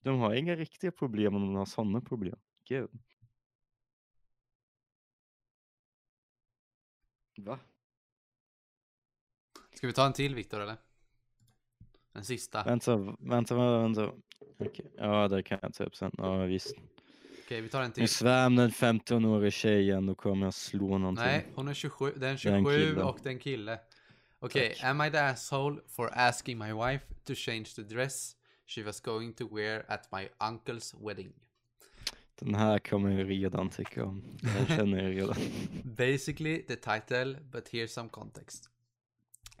De 0.00 0.18
har 0.18 0.34
inga 0.34 0.56
riktiga 0.56 0.92
problem 0.92 1.34
om 1.34 1.42
de 1.42 1.54
har 1.54 1.66
sådana 1.66 2.00
problem. 2.00 2.36
Gud. 2.64 2.90
Va? 7.36 7.58
Ska 9.74 9.86
vi 9.86 9.92
ta 9.92 10.06
en 10.06 10.12
till 10.12 10.34
Viktor 10.34 10.60
eller? 10.60 10.76
En 12.12 12.24
sista. 12.24 12.64
Vänta, 12.64 12.96
vänta, 13.18 13.78
vänta. 13.78 14.12
Okej. 14.58 14.92
Ja, 14.96 15.28
det 15.28 15.42
kan 15.42 15.58
jag 15.62 15.74
ta 15.74 15.84
upp 15.84 15.96
sen. 15.96 16.12
Ja, 16.18 16.44
visst. 16.44 16.74
Okej, 17.44 17.60
vi 17.60 17.68
tar 17.68 17.82
en 17.82 17.92
till. 17.92 18.02
Nu 18.02 18.08
svär 18.08 18.50
den 18.50 18.70
15-åriga 18.70 19.50
tjejen, 19.50 20.06
då 20.06 20.14
kommer 20.14 20.46
jag 20.46 20.54
slå 20.54 20.98
någonting. 20.98 21.24
Nej, 21.24 21.46
hon 21.54 21.68
är 21.68 21.74
27. 21.74 22.12
Det 22.16 22.26
är 22.26 22.30
en 22.30 22.38
Det 22.42 22.48
är 22.48 22.54
en 22.54 22.64
27 22.64 22.88
kille. 22.88 23.02
och 23.02 23.18
det 23.22 23.28
är 23.28 23.32
en 23.32 23.38
kille. 23.38 23.80
Okej, 24.40 24.68
Tack. 24.68 24.84
am 24.84 25.00
I 25.00 25.10
the 25.10 25.18
asshole 25.18 25.80
for 25.88 26.10
asking 26.14 26.58
my 26.58 26.72
wife 26.72 27.04
to 27.24 27.34
change 27.34 27.74
the 27.74 27.82
dress 27.82 28.36
she 28.66 28.84
was 28.84 29.00
going 29.00 29.34
to 29.34 29.48
wear 29.52 29.84
at 29.88 30.12
my 30.12 30.28
uncle's 30.40 30.94
wedding? 31.00 31.32
Den 32.40 32.54
här 32.54 32.78
kommer 32.78 33.10
jag 33.10 33.30
redan 33.30 33.70
tycka 33.70 34.04
om. 34.04 34.38
Jag 34.42 34.68
känner 34.78 35.02
jag 35.02 35.16
redan. 35.16 35.36
Basically 35.84 36.62
the 36.68 36.76
title, 36.76 37.36
but 37.52 37.68
here's 37.68 37.88
some 37.92 38.08
context. 38.08 38.68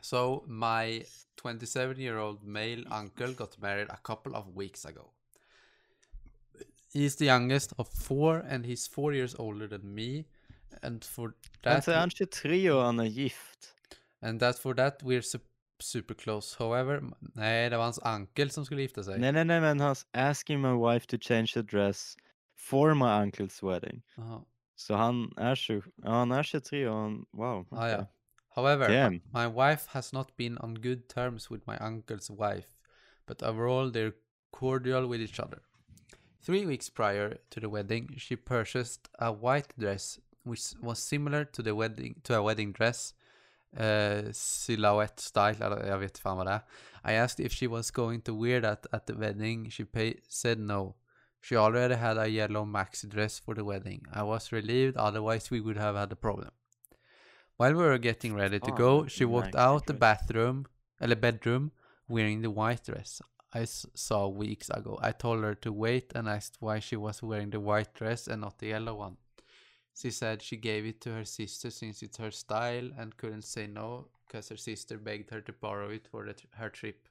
So, 0.02 0.44
my 0.46 1.04
27 1.42 2.00
year 2.00 2.16
old 2.18 2.42
male 2.42 2.84
uncle 2.90 3.34
got 3.34 3.58
married 3.58 3.88
a 3.90 3.98
couple 4.02 4.36
of 4.36 4.46
weeks 4.56 4.86
ago. 4.86 5.10
He's 6.94 7.16
the 7.16 7.24
youngest 7.24 7.72
of 7.76 7.88
four 7.88 8.36
and 8.48 8.64
he's 8.64 8.88
four 8.88 9.14
years 9.14 9.34
older 9.34 9.68
than 9.68 9.94
me. 9.94 10.24
And 10.82 11.04
for 11.04 11.32
that, 11.62 11.74
Vänta, 11.74 11.94
är 11.94 12.00
han 12.00 12.10
23 12.10 12.70
och 12.70 12.82
han 12.82 12.98
är 13.00 13.04
gift? 13.04 13.74
And 14.22 14.40
that 14.40 14.58
for 14.58 14.74
that 14.74 15.02
we're 15.02 15.22
su- 15.22 15.38
super 15.80 16.14
close. 16.14 16.56
However, 16.58 17.00
nej, 17.34 17.68
det 17.70 17.76
var 17.76 17.84
hans 17.84 18.00
uncle 18.04 18.50
som 18.50 18.64
skulle 18.64 18.82
gifta 18.82 19.02
sig. 19.04 19.18
Nej, 19.18 19.32
nej, 19.32 19.44
nej, 19.44 19.60
men 19.60 19.80
han 19.80 19.96
asking 20.12 20.60
my 20.60 20.72
wife 20.72 21.06
to 21.06 21.16
change 21.20 21.46
the 21.54 21.62
dress 21.62 22.16
for 22.56 22.94
my 22.94 23.04
uncle's 23.24 23.62
wedding. 23.62 24.02
Jaha. 24.16 24.44
Så 24.76 24.94
han 24.94 25.32
är 25.36 25.54
20, 25.54 25.82
ja, 25.96 26.10
han 26.10 26.32
är 26.32 26.42
23 26.42 26.88
och 26.88 26.96
han, 26.96 27.26
wow. 27.32 27.66
Ah, 27.70 27.88
ja. 27.88 28.06
However, 28.48 28.88
Damn. 28.88 29.20
my 29.32 29.46
wife 29.46 29.86
has 29.88 30.12
not 30.12 30.36
been 30.36 30.58
on 30.58 30.74
good 30.74 31.08
terms 31.08 31.50
with 31.50 31.66
my 31.66 31.76
uncle's 31.76 32.30
wife, 32.30 32.68
but 33.26 33.42
overall 33.42 33.90
they're 33.92 34.12
cordial 34.50 35.08
with 35.08 35.20
each 35.20 35.40
other. 35.40 35.60
Three 36.40 36.66
weeks 36.66 36.90
prior 36.90 37.38
to 37.50 37.60
the 37.60 37.68
wedding, 37.68 38.14
she 38.18 38.36
purchased 38.36 39.08
a 39.18 39.32
white 39.32 39.74
dress 39.76 40.20
which 40.44 40.74
was 40.80 40.98
similar 40.98 41.44
to 41.44 41.62
the 41.62 41.74
wedding 41.74 42.20
to 42.24 42.34
a 42.34 42.42
wedding 42.42 42.72
dress, 42.72 43.14
uh, 43.76 44.32
silhouette 44.32 45.20
style. 45.20 45.56
Eller 45.60 45.86
jag 45.86 45.98
vet 45.98 46.18
fan 46.18 46.36
vad 46.36 46.46
det 46.46 46.52
är. 46.52 46.62
I 47.12 47.16
asked 47.16 47.46
if 47.46 47.52
she 47.52 47.66
was 47.66 47.90
going 47.90 48.20
to 48.20 48.42
wear 48.44 48.60
that 48.60 48.86
at 48.92 49.06
the 49.06 49.12
wedding. 49.14 49.70
She 49.70 49.84
said 50.28 50.58
no. 50.58 50.94
She 51.40 51.56
already 51.56 51.94
had 51.94 52.18
a 52.18 52.26
yellow 52.26 52.64
maxi 52.64 53.06
dress 53.06 53.38
for 53.40 53.54
the 53.54 53.62
wedding. 53.62 54.04
I 54.12 54.22
was 54.22 54.52
relieved, 54.52 54.96
otherwise 54.96 55.50
we 55.50 55.60
would 55.60 55.76
have 55.76 55.96
had 55.96 56.12
a 56.12 56.16
problem. 56.16 56.50
While 57.56 57.74
we 57.74 57.82
were 57.84 57.98
getting 57.98 58.34
ready 58.34 58.58
to 58.60 58.72
Ah, 58.72 58.76
go, 58.76 59.06
she 59.06 59.24
walked 59.24 59.54
out 59.54 59.86
the 59.86 59.94
bathroom, 59.94 60.66
eller 61.00 61.16
bedroom, 61.16 61.70
wearing 62.08 62.42
the 62.42 62.50
white 62.50 62.84
dress 62.84 63.22
I 63.54 63.64
saw 63.64 64.28
weeks 64.28 64.68
ago. 64.70 64.98
I 65.02 65.12
told 65.12 65.42
her 65.42 65.54
to 65.54 65.72
wait 65.72 66.12
and 66.14 66.28
asked 66.28 66.56
why 66.60 66.80
she 66.80 66.96
was 66.96 67.22
wearing 67.22 67.50
the 67.50 67.60
white 67.60 67.94
dress 67.94 68.28
and 68.28 68.40
not 68.42 68.58
the 68.58 68.66
yellow 68.68 68.94
one. 68.96 69.16
She 70.00 70.12
said 70.12 70.42
she 70.42 70.56
gave 70.56 70.86
it 70.86 71.00
to 71.00 71.12
her 71.12 71.24
sister 71.24 71.70
since 71.70 72.04
it's 72.04 72.18
her 72.18 72.30
style 72.30 72.90
and 72.96 73.16
couldn't 73.16 73.42
say 73.42 73.66
no 73.66 74.06
because 74.26 74.48
her 74.48 74.56
sister 74.56 74.96
begged 74.96 75.30
her 75.30 75.40
to 75.40 75.52
borrow 75.52 75.90
it 75.90 76.06
for 76.06 76.32
her 76.52 76.70
trip. 76.70 77.08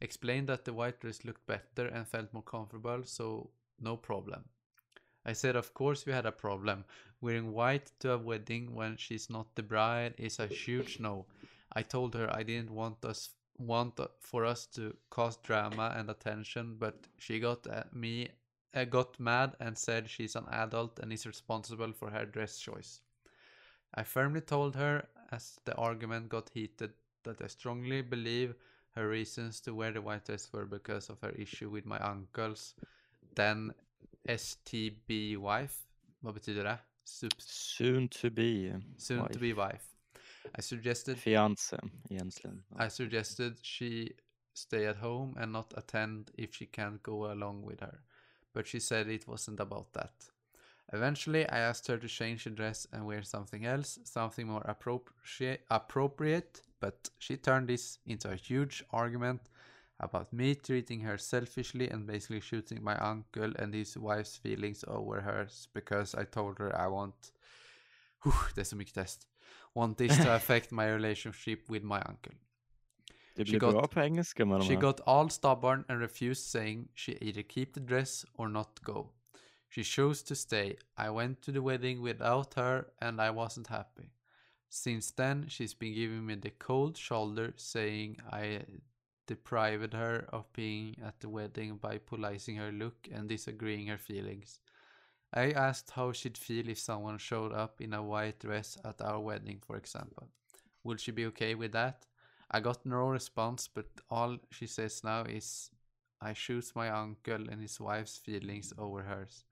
Explained 0.00 0.48
that 0.48 0.64
the 0.64 0.72
white 0.72 1.00
dress 1.00 1.22
looked 1.24 1.46
better 1.46 1.88
and 1.88 2.08
felt 2.08 2.32
more 2.32 2.42
comfortable, 2.42 3.02
so 3.04 3.50
no 3.78 3.96
problem. 3.96 4.44
I 5.26 5.34
said, 5.34 5.54
of 5.54 5.74
course, 5.74 6.06
we 6.06 6.12
had 6.12 6.24
a 6.24 6.32
problem. 6.32 6.86
Wearing 7.20 7.52
white 7.52 7.90
to 8.00 8.12
a 8.12 8.18
wedding 8.18 8.74
when 8.74 8.96
she's 8.96 9.28
not 9.28 9.54
the 9.54 9.62
bride 9.62 10.14
is 10.16 10.38
a 10.38 10.46
huge 10.46 10.98
no. 10.98 11.26
I 11.74 11.82
told 11.82 12.14
her 12.14 12.34
I 12.34 12.42
didn't 12.42 12.70
want 12.70 13.04
us 13.04 13.30
want 13.58 14.00
uh, 14.00 14.08
for 14.20 14.44
us 14.44 14.66
to 14.66 14.96
cause 15.10 15.36
drama 15.38 15.94
and 15.96 16.10
attention, 16.10 16.76
but 16.78 17.06
she 17.18 17.40
got 17.40 17.66
at 17.66 17.94
me 17.94 18.28
uh, 18.76 18.84
got 18.84 19.18
mad 19.18 19.56
and 19.60 19.76
said 19.76 20.08
she's 20.08 20.36
an 20.36 20.46
adult 20.52 20.98
and 21.00 21.12
is 21.12 21.26
responsible 21.26 21.92
for 21.92 22.10
her 22.10 22.26
dress 22.26 22.58
choice. 22.58 23.00
I 23.94 24.02
firmly 24.04 24.40
told 24.42 24.76
her 24.76 25.08
as 25.32 25.58
the 25.64 25.74
argument 25.74 26.28
got 26.28 26.50
heated 26.54 26.92
that 27.24 27.40
I 27.42 27.46
strongly 27.48 28.02
believe 28.02 28.54
her 28.94 29.08
reasons 29.08 29.60
to 29.60 29.74
wear 29.74 29.92
the 29.92 30.00
white 30.00 30.24
dress 30.26 30.52
were 30.52 30.66
because 30.66 31.10
of 31.10 31.20
her 31.20 31.30
issue 31.30 31.70
with 31.70 31.84
my 31.86 31.98
uncles, 31.98 32.74
then 33.34 33.72
STB 34.28 35.36
wife. 35.38 35.78
Vad 36.22 36.34
betyder 36.34 36.62
det? 36.64 36.78
Subs- 37.04 37.44
Soon 37.46 38.08
to 38.08 38.30
be. 38.30 38.72
soon 38.96 39.18
to 39.18 39.22
wife. 39.22 39.40
be 39.40 39.52
wife. 39.52 39.84
I 40.58 40.60
suggested 40.62 41.16
Fiancé 41.18 41.78
egentligen. 42.10 42.62
I 42.76 42.88
suggested 42.88 43.58
she 43.62 44.10
stay 44.54 44.86
at 44.86 44.96
home 44.96 45.34
and 45.38 45.52
not 45.52 45.72
attend 45.76 46.30
if 46.38 46.54
she 46.54 46.66
can't 46.66 47.02
go 47.02 47.32
along 47.32 47.62
with 47.64 47.80
her, 47.80 48.00
but 48.56 48.66
she 48.66 48.80
said 48.80 49.06
it 49.06 49.28
wasn't 49.28 49.60
about 49.60 49.92
that. 49.92 50.14
Eventually, 50.90 51.46
I 51.46 51.58
asked 51.58 51.88
her 51.88 51.98
to 51.98 52.08
change 52.08 52.44
the 52.44 52.50
dress 52.50 52.88
and 52.90 53.04
wear 53.04 53.22
something 53.22 53.66
else, 53.66 53.98
something 54.04 54.46
more 54.46 54.62
appropriate, 54.64 55.60
appropriate, 55.70 56.62
but 56.80 57.10
she 57.18 57.36
turned 57.36 57.68
this 57.68 57.98
into 58.06 58.30
a 58.30 58.34
huge 58.34 58.82
argument 58.90 59.42
about 60.00 60.32
me 60.32 60.54
treating 60.54 61.00
her 61.00 61.18
selfishly 61.18 61.90
and 61.90 62.06
basically 62.06 62.40
shooting 62.40 62.82
my 62.82 62.96
uncle 62.96 63.52
and 63.58 63.74
his 63.74 63.98
wife's 63.98 64.36
feelings 64.38 64.84
over 64.88 65.20
hers 65.20 65.68
because 65.74 66.14
I 66.14 66.24
told 66.24 66.58
her 66.58 66.74
I 66.74 66.86
want. 66.86 67.32
det 68.54 68.60
är 68.60 68.64
så 68.64 68.76
mycket 68.76 68.94
test. 68.94 69.28
Want 69.74 69.98
this 69.98 70.16
to 70.16 70.34
affect 70.36 70.72
my 70.72 70.86
relationship 70.86 71.68
with 71.68 71.84
my 71.84 72.00
uncle. 72.00 72.45
Det 73.36 73.46
She 73.46 73.52
blir 73.52 73.60
got- 73.60 73.72
bra 73.74 73.86
på 73.86 74.00
engelska 74.00 74.44
med 74.44 74.60
de 74.60 74.64
She 74.66 74.74
här. 74.74 74.80
got 74.80 75.00
all 75.06 75.30
stubborn 75.30 75.84
and 75.88 76.00
refused, 76.00 76.44
saying 76.50 76.88
she 76.94 77.12
either 77.20 77.42
keep 77.42 77.72
the 77.74 77.80
dress 77.80 78.24
or 78.34 78.48
not 78.48 78.80
go. 78.82 79.10
She 79.70 79.82
chose 79.84 80.24
to 80.24 80.34
stay. 80.34 80.76
I 80.96 81.10
went 81.10 81.42
to 81.42 81.52
the 81.52 81.60
wedding 81.60 82.00
without 82.02 82.54
her 82.54 82.84
and 83.00 83.20
I 83.20 83.30
wasn't 83.30 83.66
happy. 83.68 84.10
Since 84.68 85.12
then, 85.16 85.48
she's 85.48 85.74
been 85.74 85.94
giving 85.94 86.26
me 86.26 86.34
the 86.36 86.50
cold 86.58 86.96
shoulder, 86.96 87.52
saying 87.56 88.16
I 88.32 88.64
deprived 89.26 89.92
her 89.94 90.26
of 90.32 90.44
being 90.52 90.96
at 91.02 91.20
the 91.20 91.28
wedding 91.28 91.78
by 91.78 91.98
policing 91.98 92.56
her 92.56 92.72
look 92.72 93.08
and 93.12 93.28
disagreeing 93.28 93.88
her 93.88 93.98
feelings. 93.98 94.60
I 95.32 95.50
asked 95.52 95.90
how 95.90 96.12
she'd 96.12 96.38
feel 96.38 96.68
if 96.68 96.78
someone 96.78 97.18
showed 97.18 97.52
up 97.52 97.80
in 97.80 97.92
a 97.94 98.02
white 98.02 98.38
dress 98.38 98.78
at 98.84 99.00
our 99.02 99.20
wedding, 99.20 99.60
for 99.66 99.76
example. 99.76 100.28
Would 100.84 101.00
she 101.00 101.12
be 101.12 101.26
okay 101.26 101.54
with 101.54 101.72
that? 101.72 102.06
I 102.54 102.60
got 102.60 102.84
no 102.84 103.12
response, 103.12 103.70
but 103.74 103.86
all 104.08 104.38
she 104.50 104.66
says 104.66 105.04
now 105.04 105.26
is 105.26 105.70
I 106.20 106.34
choose 106.34 106.72
my 106.74 106.90
uncle 106.90 107.50
and 107.50 107.60
his 107.60 107.80
wife's 107.80 108.18
feelings 108.18 108.72
over 108.78 109.02
hers. 109.02 109.44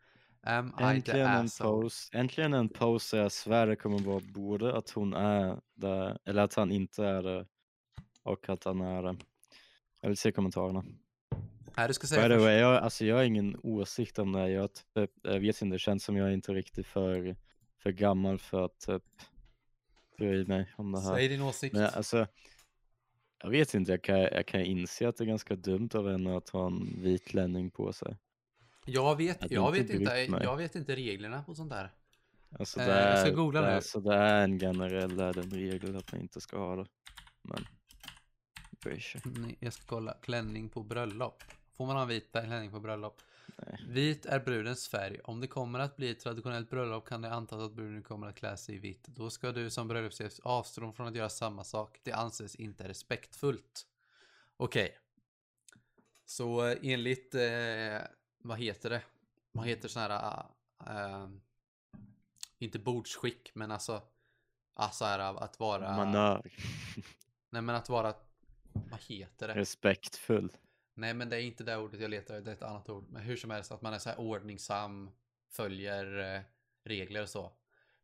Am 0.46 0.72
I 0.78 0.78
the 0.78 0.84
Äntligen 0.84 1.30
en 1.30 1.48
pose. 1.60 2.10
Äntligen 2.12 2.54
en 2.54 2.68
pose 2.68 3.16
jag 3.16 3.32
svär 3.32 3.66
det 3.66 3.76
kommer 3.76 3.98
vara 3.98 4.20
både 4.34 4.76
att 4.76 4.90
hon 4.90 5.14
är 5.14 5.60
det, 5.74 6.18
eller 6.24 6.42
att 6.42 6.54
han 6.54 6.70
inte 6.70 7.04
är 7.04 7.22
det 7.22 7.46
och 8.22 8.48
att 8.48 8.64
han 8.64 8.80
är 8.80 9.02
det. 9.02 9.16
Jag 10.00 10.08
vill 10.08 10.16
se 10.18 10.32
kommentarerna. 10.32 10.84
Nej, 11.76 11.88
du 11.88 11.94
ska 11.94 12.04
By 12.04 12.08
säga 12.08 12.22
the 12.22 12.34
först. 12.34 12.44
way, 12.44 12.56
jag, 12.56 12.82
alltså 12.82 13.04
jag 13.04 13.16
har 13.16 13.22
ingen 13.22 13.60
åsikt 13.62 14.18
om 14.18 14.32
det. 14.32 14.50
Jag, 14.50 14.70
typ, 14.94 15.10
jag 15.22 15.40
vet 15.40 15.62
inte, 15.62 15.74
det 15.74 15.78
känns 15.78 16.04
som 16.04 16.16
jag 16.16 16.28
är 16.28 16.32
inte 16.32 16.52
riktigt 16.52 16.86
för, 16.86 17.36
för 17.78 17.90
gammal 17.90 18.38
för 18.38 18.64
att 18.64 18.80
typ, 18.80 19.02
bry 20.18 20.46
mig 20.46 20.74
om 20.76 20.92
det 20.92 21.00
här. 21.00 21.14
Säg 21.14 21.28
din 21.28 21.42
åsikt. 21.42 21.74
Men 21.74 21.90
alltså, 21.94 22.26
jag 23.44 23.50
vet 23.50 23.74
inte, 23.74 23.90
jag 23.90 24.02
kan, 24.02 24.18
jag 24.18 24.46
kan 24.46 24.60
inse 24.60 25.08
att 25.08 25.16
det 25.16 25.24
är 25.24 25.26
ganska 25.26 25.56
dumt 25.56 25.88
av 25.94 26.10
henne 26.10 26.36
att 26.36 26.48
ha 26.48 26.66
en 26.66 27.02
vit 27.02 27.24
klänning 27.24 27.70
på 27.70 27.92
sig. 27.92 28.16
Jag 28.86 29.16
vet, 29.16 29.50
jag 29.50 29.76
inte 29.76 29.92
vet 29.98 30.00
inte, 30.00 30.44
jag 30.44 30.56
vet 30.56 30.74
inte 30.74 30.96
reglerna 30.96 31.42
på 31.42 31.54
sånt 31.54 31.70
där. 31.70 31.92
Alltså 32.58 32.80
Eh, 32.80 32.86
det, 32.86 33.10
jag 33.10 33.18
ska 33.18 33.28
är, 33.28 33.34
googla 33.34 33.60
det, 33.60 33.66
är, 33.66 33.70
nu. 33.70 33.76
alltså, 33.76 34.00
det 34.00 34.14
är 34.14 34.44
en 34.44 34.58
generell 34.58 35.20
är 35.20 35.38
en 35.38 35.50
regel 35.50 35.96
att 35.96 36.12
man 36.12 36.20
inte 36.20 36.40
ska 36.40 36.58
ha 36.58 36.76
det. 36.76 36.86
Men, 37.42 37.66
bryr 38.84 39.00
sig. 39.00 39.20
Nej, 39.24 39.56
Jag 39.60 39.72
ska 39.72 39.82
kolla. 39.86 40.14
Klänning 40.22 40.68
på 40.68 40.82
bröllop. 40.82 41.42
Får 41.76 41.86
man 41.86 41.96
ha 41.96 42.02
en 42.02 42.08
vit 42.08 42.32
klänning 42.32 42.70
på 42.70 42.80
bröllop? 42.80 43.20
Nej. 43.56 43.84
Vit 43.88 44.26
är 44.26 44.40
brudens 44.40 44.88
färg. 44.88 45.20
Om 45.24 45.40
det 45.40 45.46
kommer 45.46 45.78
att 45.78 45.96
bli 45.96 46.10
ett 46.10 46.20
traditionellt 46.20 46.70
bröllop 46.70 47.08
kan 47.08 47.22
det 47.22 47.32
antas 47.32 47.62
att 47.62 47.72
bruden 47.72 48.02
kommer 48.02 48.26
att 48.26 48.34
klä 48.34 48.56
sig 48.56 48.74
i 48.74 48.78
vitt. 48.78 49.06
Då 49.06 49.30
ska 49.30 49.52
du 49.52 49.70
som 49.70 49.88
bröllopsgäst 49.88 50.40
avstå 50.40 50.92
från 50.92 51.06
att 51.06 51.16
göra 51.16 51.28
samma 51.28 51.64
sak. 51.64 52.00
Det 52.02 52.12
anses 52.12 52.54
inte 52.54 52.88
respektfullt. 52.88 53.86
Okej. 54.56 54.98
Så 56.24 56.66
eh, 56.66 56.78
enligt, 56.82 57.34
eh, 57.34 57.98
vad 58.38 58.58
heter 58.58 58.90
det? 58.90 59.02
Vad 59.52 59.66
heter 59.66 59.88
sån 59.88 60.02
här, 60.02 60.44
eh, 60.86 61.28
inte 62.58 62.78
bordsskick, 62.78 63.50
men 63.54 63.70
alltså, 63.70 64.02
alltså 64.74 65.04
här 65.04 65.18
att 65.18 65.60
vara, 65.60 65.96
Manör. 65.96 66.50
nej 67.50 67.62
men 67.62 67.74
att 67.74 67.88
vara, 67.88 68.14
vad 68.72 69.00
heter 69.00 69.48
det? 69.48 69.54
Respektfull. 69.54 70.52
Nej, 70.94 71.14
men 71.14 71.28
det 71.28 71.36
är 71.36 71.40
inte 71.40 71.64
det 71.64 71.76
ordet 71.76 72.00
jag 72.00 72.10
letar 72.10 72.40
Det 72.40 72.50
är 72.50 72.54
ett 72.54 72.62
annat 72.62 72.88
ord. 72.88 73.04
Men 73.10 73.22
hur 73.22 73.36
som 73.36 73.50
helst, 73.50 73.72
att 73.72 73.82
man 73.82 73.94
är 73.94 73.98
så 73.98 74.08
här 74.08 74.20
ordningsam, 74.20 75.10
följer 75.52 76.34
eh, 76.36 76.40
regler 76.84 77.22
och 77.22 77.28
så. 77.28 77.52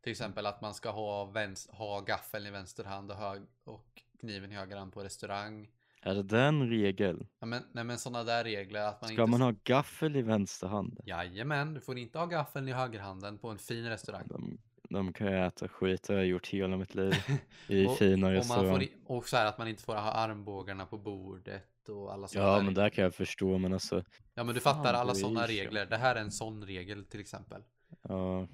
Till 0.01 0.11
exempel 0.11 0.45
att 0.45 0.61
man 0.61 0.73
ska 0.73 0.89
ha, 0.91 1.25
väns- 1.25 1.69
ha 1.71 1.99
gaffeln 2.01 2.45
i 2.45 2.51
vänster 2.51 2.83
hand 2.83 3.11
och, 3.11 3.17
hög- 3.17 3.47
och 3.63 4.01
kniven 4.19 4.51
i 4.51 4.55
höger 4.55 4.77
hand 4.77 4.93
på 4.93 5.03
restaurang. 5.03 5.69
Är 6.03 6.15
det 6.15 6.23
den 6.23 6.69
regel? 6.69 7.27
Ja, 7.39 7.45
men, 7.45 7.63
nej 7.71 7.83
men 7.83 7.97
sådana 7.97 8.23
där 8.23 8.43
regler 8.43 8.81
att 8.81 9.01
man 9.01 9.07
Ska 9.07 9.21
inte... 9.21 9.31
man 9.31 9.41
ha 9.41 9.53
gaffel 9.63 10.15
i 10.15 10.21
vänster 10.21 10.67
hand? 10.67 10.99
Jajamän, 11.05 11.73
du 11.73 11.81
får 11.81 11.97
inte 11.97 12.19
ha 12.19 12.25
gaffeln 12.25 12.67
i 12.67 12.71
högerhanden 12.71 13.37
på 13.37 13.49
en 13.49 13.57
fin 13.57 13.89
restaurang. 13.89 14.23
De, 14.27 14.57
de 14.89 15.13
kan 15.13 15.27
ju 15.27 15.37
äta 15.45 15.67
skit, 15.67 16.03
det 16.03 16.13
har 16.13 16.17
jag 16.19 16.27
gjort 16.27 16.47
hela 16.47 16.77
mitt 16.77 16.95
liv. 16.95 17.13
I 17.67 17.85
Och- 17.87 17.97
fina 17.97 18.27
Och, 18.27 18.31
man 18.33 18.33
restauranger. 18.33 18.71
får, 18.71 18.83
i- 18.83 18.93
och 19.05 19.29
så 19.29 19.37
här 19.37 19.45
att 19.45 19.57
man 19.57 19.67
inte 19.67 19.83
får 19.83 19.95
ha 19.95 20.11
armbågarna 20.11 20.85
på 20.85 20.97
bordet 20.97 21.80
och 21.91 22.13
alla 22.13 22.27
sådana 22.27 22.49
Ja, 22.49 22.55
där 22.57 22.63
men 22.63 22.73
där 22.73 22.89
kan 22.89 23.03
jag 23.03 23.15
förstå, 23.15 23.57
men 23.57 23.73
alltså, 23.73 24.03
Ja 24.33 24.43
men 24.43 24.55
du 24.55 24.61
fattar 24.61 24.93
alla 24.93 25.15
sådana 25.15 25.47
regler. 25.47 25.85
Det 25.85 25.97
här 25.97 26.15
är 26.15 26.21
en 26.21 26.31
sån 26.31 26.65
regel 26.65 27.05
till 27.05 27.19
exempel. 27.19 27.63
ja. 28.01 28.47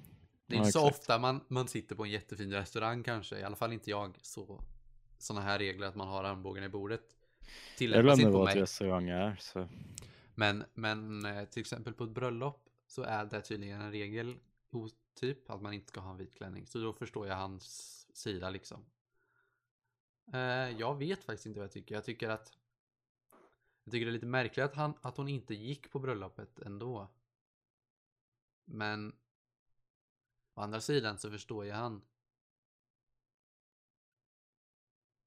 Det 0.46 0.54
är 0.54 0.58
Ja, 0.58 0.62
inte 0.62 0.72
så 0.72 0.86
exakt. 0.88 1.00
ofta 1.00 1.18
man, 1.18 1.44
man 1.48 1.68
sitter 1.68 1.96
på 1.96 2.04
en 2.04 2.10
jättefin 2.10 2.52
restaurang 2.52 3.02
kanske. 3.02 3.38
I 3.38 3.42
alla 3.42 3.56
fall 3.56 3.72
inte 3.72 3.90
jag. 3.90 4.18
Så 4.22 4.64
sådana 5.18 5.46
här 5.46 5.58
regler 5.58 5.86
att 5.86 5.94
man 5.94 6.08
har 6.08 6.24
armbågen 6.24 6.64
i 6.64 6.68
bordet. 6.68 7.00
Jag 7.40 7.78
Tillämpas 7.78 8.02
glömmer 8.02 8.22
inte 8.22 8.32
på 8.32 8.38
vad 8.38 8.44
mig. 8.44 8.60
restaurang 8.62 9.08
är, 9.08 9.36
så. 9.40 9.68
Men, 10.34 10.64
men 10.74 11.24
eh, 11.24 11.44
till 11.44 11.60
exempel 11.60 11.92
på 11.92 12.04
ett 12.04 12.10
bröllop 12.10 12.68
så 12.86 13.02
är 13.02 13.24
det 13.24 13.40
tydligen 13.40 13.80
en 13.80 13.90
regel 13.92 14.36
typ 15.20 15.50
att 15.50 15.62
man 15.62 15.72
inte 15.72 15.88
ska 15.88 16.00
ha 16.00 16.10
en 16.10 16.16
vit 16.16 16.34
klänning. 16.34 16.66
Så 16.66 16.78
då 16.78 16.92
förstår 16.92 17.26
jag 17.26 17.36
hans 17.36 18.06
sida 18.16 18.50
liksom. 18.50 18.84
Eh, 20.32 20.40
jag 20.78 20.98
vet 20.98 21.24
faktiskt 21.24 21.46
inte 21.46 21.58
vad 21.60 21.64
jag 21.64 21.72
tycker. 21.72 21.94
Jag 21.94 22.04
tycker 22.04 22.28
att 22.28 22.52
jag 23.88 23.92
tycker 23.92 24.06
det 24.06 24.10
är 24.10 24.12
lite 24.12 24.26
märkligt 24.26 24.64
att, 24.64 24.74
han, 24.74 24.94
att 25.00 25.16
hon 25.16 25.28
inte 25.28 25.54
gick 25.54 25.90
på 25.90 25.98
bröllopet 25.98 26.58
ändå. 26.58 27.08
Men 28.64 29.16
å 30.54 30.60
andra 30.60 30.80
sidan 30.80 31.18
så 31.18 31.30
förstår 31.30 31.66
jag 31.66 31.76
han. 31.76 32.02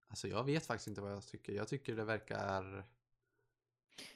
Alltså 0.07 0.27
jag 0.27 0.43
vet 0.43 0.65
faktiskt 0.65 0.87
inte 0.87 1.01
vad 1.01 1.11
jag 1.11 1.27
tycker. 1.27 1.53
Jag 1.53 1.67
tycker 1.67 1.95
det 1.95 2.03
verkar 2.03 2.85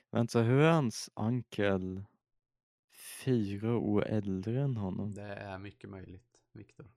Vänta, 0.09 0.41
hur 0.41 0.59
är 0.59 0.71
hans 0.71 1.09
ankel 1.13 2.03
fyra 3.23 3.77
år 3.77 4.05
äldre 4.05 4.61
än 4.61 4.77
honom? 4.77 5.13
Det 5.13 5.21
är 5.35 5.57
mycket 5.57 5.89
möjligt, 5.89 6.43
Viktor. 6.51 6.91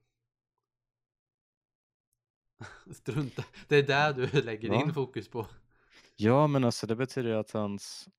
Strunta. 2.91 3.45
Det 3.67 3.75
är 3.75 3.83
där 3.83 4.13
du 4.13 4.41
lägger 4.41 4.69
Va? 4.69 4.81
in 4.81 4.93
fokus 4.93 5.27
på. 5.27 5.47
Ja, 6.21 6.47
men 6.47 6.63
alltså 6.63 6.87
det 6.87 6.95
betyder 6.95 7.29
ju 7.29 7.35
att 7.35 7.51
hans 7.51 8.09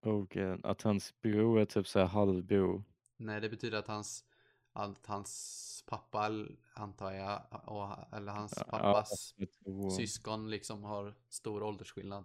och 0.00 0.36
eh, 0.36 0.58
att 0.62 0.82
hans 0.82 1.20
bror 1.20 1.60
är 1.60 1.64
typ 1.64 1.88
såhär 1.88 2.06
halvbror. 2.06 2.84
Nej, 3.16 3.40
det 3.40 3.48
betyder 3.48 3.78
att 3.78 3.86
hans, 3.86 4.24
att 4.72 5.06
hans 5.06 5.84
pappa, 5.86 6.30
antar 6.74 7.12
jag, 7.12 7.42
och, 7.64 8.14
eller 8.16 8.32
hans 8.32 8.54
Ja, 8.56 8.64
pappas 8.64 9.34
tror- 9.64 9.90
syskon 9.90 10.50
liksom 10.50 10.84
har 10.84 11.14
stor 11.28 11.62
åldersskillnad. 11.62 12.24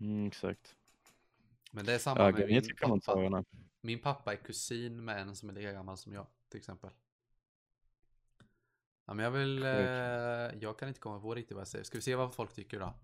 Mm, 0.00 0.26
exakt. 0.26 0.76
Men 1.72 1.86
det 1.86 1.92
är 1.94 1.98
samma 1.98 2.20
Ja, 2.20 2.32
med 2.32 2.46
min 2.48 2.64
i 2.64 2.74
pappa. 2.74 3.44
Min 3.80 3.98
pappa 3.98 4.32
är 4.32 4.36
kusin 4.36 5.04
med 5.04 5.20
en 5.20 5.36
som 5.36 5.48
är 5.48 5.52
lika 5.52 5.72
gammal 5.72 5.96
som 5.96 6.12
jag, 6.12 6.26
till 6.48 6.58
exempel. 6.58 6.90
Ja, 9.04 9.14
men 9.14 9.24
jag 9.24 9.30
vill, 9.30 9.62
eh, 9.62 9.70
jag 10.60 10.78
kan 10.78 10.88
inte 10.88 11.00
komma 11.00 11.20
på 11.20 11.34
riktigt 11.34 11.54
vad 11.54 11.60
jag 11.60 11.68
säger. 11.68 11.84
Ska 11.84 11.98
vi 11.98 12.02
se 12.02 12.14
vad 12.14 12.34
folk 12.34 12.52
tycker 12.54 12.80
då? 12.80 12.94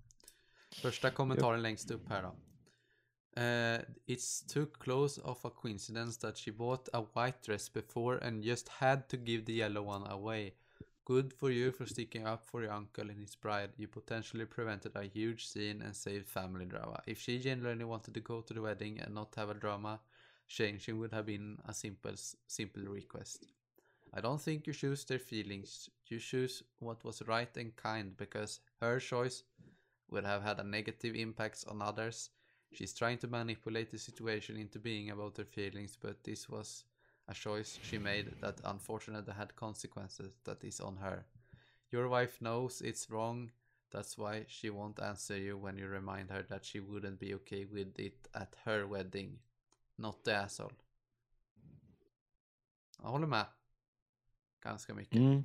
Första 0.72 1.10
kommentaren 1.10 1.62
längst 1.62 1.90
upp 1.90 2.08
här 2.08 2.22
då. 2.22 2.36
Eh, 3.40 3.80
it's 4.06 4.54
too 4.54 4.66
close 4.66 5.20
of 5.20 5.44
a 5.44 5.50
coincidence 5.50 6.20
that 6.20 6.38
she 6.38 6.52
bought 6.52 6.88
a 6.92 7.00
white 7.14 7.42
dress 7.42 7.72
before 7.72 8.18
and 8.18 8.44
just 8.44 8.68
had 8.68 9.08
to 9.08 9.16
give 9.16 9.44
the 9.44 9.52
yellow 9.52 9.82
one 9.82 10.06
away. 10.06 10.52
Good 11.04 11.32
for 11.32 11.50
you 11.50 11.72
for 11.72 11.86
sticking 11.86 12.26
up 12.26 12.46
for 12.50 12.62
your 12.62 12.72
uncle 12.72 13.10
and 13.10 13.20
his 13.20 13.36
bride. 13.36 13.70
You 13.76 13.88
potentially 13.88 14.46
prevented 14.46 14.96
a 14.96 15.04
huge 15.04 15.46
scene 15.46 15.82
and 15.82 15.94
saved 15.94 16.28
family 16.28 16.64
drama. 16.64 17.02
If 17.06 17.20
she 17.20 17.38
genuinely 17.38 17.84
wanted 17.84 18.14
to 18.14 18.20
go 18.20 18.40
to 18.40 18.54
the 18.54 18.62
wedding 18.62 19.00
and 19.00 19.14
not 19.14 19.34
have 19.36 19.50
a 19.50 19.54
drama, 19.54 20.00
changing 20.48 20.98
would 20.98 21.12
have 21.12 21.26
been 21.26 21.58
a 21.68 21.74
simple 21.74 22.14
simple 22.46 22.82
request. 22.84 23.46
I 24.14 24.20
don't 24.20 24.40
think 24.40 24.66
you 24.66 24.72
choose 24.72 25.04
their 25.04 25.18
feelings. 25.18 25.90
You 26.06 26.18
choose 26.18 26.62
what 26.78 27.04
was 27.04 27.22
right 27.28 27.56
and 27.56 27.76
kind 27.76 28.16
because 28.16 28.60
her 28.80 28.98
choice 28.98 29.42
would 30.10 30.24
have 30.24 30.42
had 30.42 30.60
a 30.60 30.64
negative 30.64 31.14
impacts 31.14 31.64
on 31.64 31.82
others. 31.82 32.30
She's 32.72 32.94
trying 32.94 33.18
to 33.18 33.28
manipulate 33.28 33.90
the 33.90 33.98
situation 33.98 34.56
into 34.56 34.78
being 34.78 35.10
about 35.10 35.36
her 35.36 35.44
feelings, 35.44 35.96
but 36.00 36.22
this 36.24 36.48
was 36.48 36.84
a 37.28 37.34
choice 37.34 37.78
she 37.82 37.98
made 37.98 38.32
that 38.40 38.60
unfortunately 38.64 39.34
had 39.34 39.56
consequences 39.56 40.32
that 40.44 40.62
is 40.64 40.80
on 40.80 40.96
her. 40.96 41.24
Your 41.90 42.08
wife 42.08 42.40
knows 42.40 42.80
it's 42.82 43.10
wrong. 43.10 43.50
That's 43.90 44.18
why 44.18 44.44
she 44.48 44.70
won't 44.70 45.00
answer 45.00 45.36
you 45.36 45.56
when 45.56 45.78
you 45.78 45.86
remind 45.86 46.30
her 46.30 46.42
that 46.48 46.64
she 46.64 46.80
wouldn't 46.80 47.20
be 47.20 47.34
okay 47.34 47.64
with 47.64 47.98
it 47.98 48.28
at 48.34 48.54
her 48.64 48.86
wedding. 48.86 49.38
Not 49.98 50.24
the 50.24 50.34
asshole. 50.34 50.72
Jag 53.02 53.08
håller 53.08 53.26
med. 53.26 53.46
Ganska 54.60 54.94
mycket. 54.94 55.20
Mm. 55.20 55.44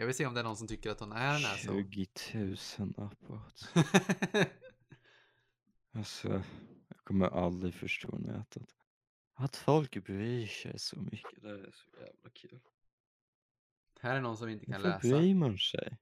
Jag 0.00 0.06
vill 0.06 0.14
se 0.14 0.26
om 0.26 0.34
det 0.34 0.40
är 0.40 0.44
någon 0.44 0.56
som 0.56 0.68
tycker 0.68 0.90
att 0.90 1.00
hon 1.00 1.12
är 1.12 1.34
asshole. 1.34 1.84
20 1.92 2.06
000 2.78 2.94
uppåt. 2.96 3.72
Alltså, 5.92 6.28
jag 6.88 6.98
kommer 7.04 7.26
aldrig 7.26 7.74
förstå 7.74 8.18
nätet. 8.18 8.76
Att 9.34 9.56
folk 9.56 10.04
bryr 10.04 10.46
sig 10.46 10.78
så 10.78 11.00
mycket, 11.00 11.42
det 11.42 11.50
är 11.50 11.70
så 11.72 12.00
jävla 12.00 12.30
kul. 12.32 12.60
Här 14.00 14.16
är 14.16 14.20
någon 14.20 14.36
som 14.36 14.48
inte 14.48 14.66
kan 14.66 14.82
Varför 14.82 15.08
läsa. 15.08 15.18
bryr 15.18 15.34
man 15.34 15.58
sig? 15.58 15.96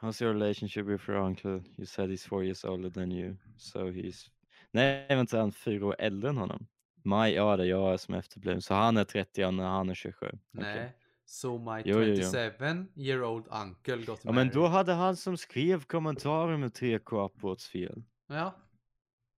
How's 0.00 0.22
your 0.22 0.34
relationship 0.34 0.86
with 0.86 1.10
your 1.10 1.20
uncle? 1.20 1.62
You 1.76 1.86
said 1.86 2.10
he's 2.10 2.28
four 2.28 2.44
years 2.44 2.64
older 2.64 2.90
than 2.90 3.12
you, 3.12 3.36
so 3.56 3.90
he's... 3.90 4.30
Nej, 4.70 5.06
vänta, 5.08 5.38
han 5.38 5.48
är 5.48 5.52
fyra 5.52 5.86
år 5.86 5.96
äldre 5.98 6.30
än 6.30 6.36
honom. 6.36 6.66
Maj, 7.02 7.32
ja 7.32 7.56
det 7.56 7.62
är 7.62 7.66
jag 7.66 8.00
som 8.00 8.14
är 8.14 8.18
efterbliven, 8.18 8.62
så 8.62 8.74
han 8.74 8.96
är 8.96 9.04
30 9.04 9.44
och 9.44 9.52
han 9.52 9.90
är 9.90 9.94
27. 9.94 10.26
Okej. 10.26 10.40
Nej. 10.52 10.96
So 11.32 11.58
my 11.58 11.82
Jo, 11.84 12.00
jo, 12.02 12.14
jo. 12.14 12.30
27 12.30 12.86
year 12.96 13.22
old 13.22 13.46
uncle 13.50 13.96
got 14.04 14.24
Ja 14.24 14.32
men 14.32 14.34
married. 14.34 14.52
då 14.52 14.66
hade 14.66 14.92
han 14.92 15.16
som 15.16 15.36
skrev 15.36 15.84
kommentarer 15.84 16.56
med 16.56 16.72
3K 16.72 17.24
upwards 17.24 17.68
fel. 17.68 18.02
Ja. 18.26 18.54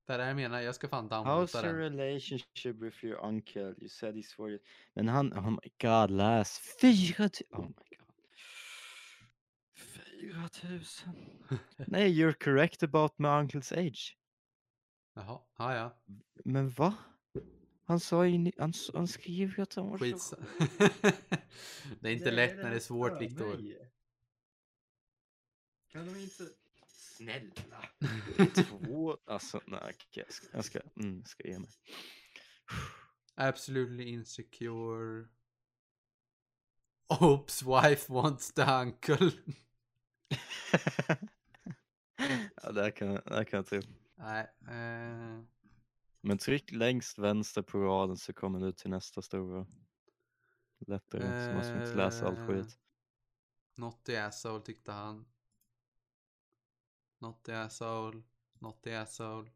Det 0.07 0.13
är 0.15 0.19
det 0.19 0.27
jag 0.27 0.37
menar. 0.37 0.61
Jag 0.61 0.75
ska 0.75 0.89
fan 0.89 1.05
How's 1.09 1.11
downloada 1.11 1.69
your 1.69 1.79
den. 1.91 1.97
relationship 1.99 2.77
with 2.83 3.05
your 3.05 3.25
uncle? 3.27 3.63
You 3.79 3.89
said 3.89 4.15
he's 4.15 4.35
for 4.37 4.51
you. 4.51 4.59
Men 4.95 5.09
han, 5.09 5.33
oh 5.33 5.51
my 5.51 5.71
god, 5.83 6.11
läs. 6.11 6.59
Fyra 6.81 7.29
tu- 7.29 7.45
Oh 7.51 7.61
my 7.67 7.97
god. 7.97 8.09
Fyra 9.77 10.49
tusen. 10.49 11.15
Nej, 11.87 12.11
you're 12.23 12.35
correct 12.45 12.83
about 12.83 13.13
my 13.19 13.29
uncle's 13.29 13.73
age. 13.79 14.17
Jaha. 15.17 15.41
Ja, 15.59 15.75
ja. 15.75 15.91
Men 16.45 16.69
va? 16.71 16.95
Han 17.87 18.01
sa 18.01 18.27
ju, 18.27 18.53
han, 18.59 18.73
han 18.95 19.09
skrev 19.09 19.55
ju 19.57 19.63
att 19.63 19.75
han 19.75 19.91
var 19.91 19.99
Skit. 19.99 20.23
så 20.23 20.37
det 22.01 22.09
är 22.09 22.13
inte 22.13 22.31
lätt 22.31 22.57
när 22.57 22.71
det 22.71 22.77
är 22.77 22.81
svårt, 22.81 23.21
Viktor. 23.21 23.61
Kan 25.89 26.07
de 26.07 26.21
inte... 26.21 26.49
Snälla. 27.17 27.89
Två, 28.55 29.19
alltså 29.27 29.61
nej, 29.67 29.95
jag 30.11 30.33
ska, 30.33 30.47
jag 30.53 30.65
ska, 30.65 30.81
mm, 31.01 31.19
jag 31.19 31.29
ska 31.29 31.49
ge 31.49 31.59
mig. 31.59 31.71
Absolutely 33.35 34.05
insecure. 34.05 35.29
Oops, 37.21 37.63
wife 37.63 38.13
wants 38.13 38.53
the 38.53 38.63
uncle. 38.63 39.31
ja, 42.63 42.73
det 42.73 42.83
här 42.83 42.91
kan, 42.91 43.15
det 43.15 43.35
här 43.35 43.45
kan 43.45 43.57
jag 43.57 43.67
tro. 43.67 43.81
Nej. 44.17 44.51
Eh, 44.69 45.43
Men 46.27 46.39
tryck 46.39 46.73
längst 46.73 47.19
vänster 47.19 47.63
på 47.63 47.79
raden 47.79 48.17
så 48.17 48.33
kommer 48.33 48.61
du 48.61 48.73
till 48.73 48.91
nästa 48.91 49.23
stora. 49.23 49.67
Lättare, 50.87 51.47
så 51.47 51.55
måste 51.55 51.73
man 51.75 51.83
inte 51.83 51.97
läsa 51.97 52.27
allt 52.27 52.39
Eh, 52.39 52.47
skit. 52.47 52.79
not 53.77 54.05
the 54.05 54.17
asshole 54.17 54.61
tyckte 54.65 54.93
han. 54.93 55.27
Not 57.21 57.45
the 57.45 57.53
asshole. 57.53 58.23
Not 58.59 58.83
the 58.83 58.95
asshole. 58.95 59.51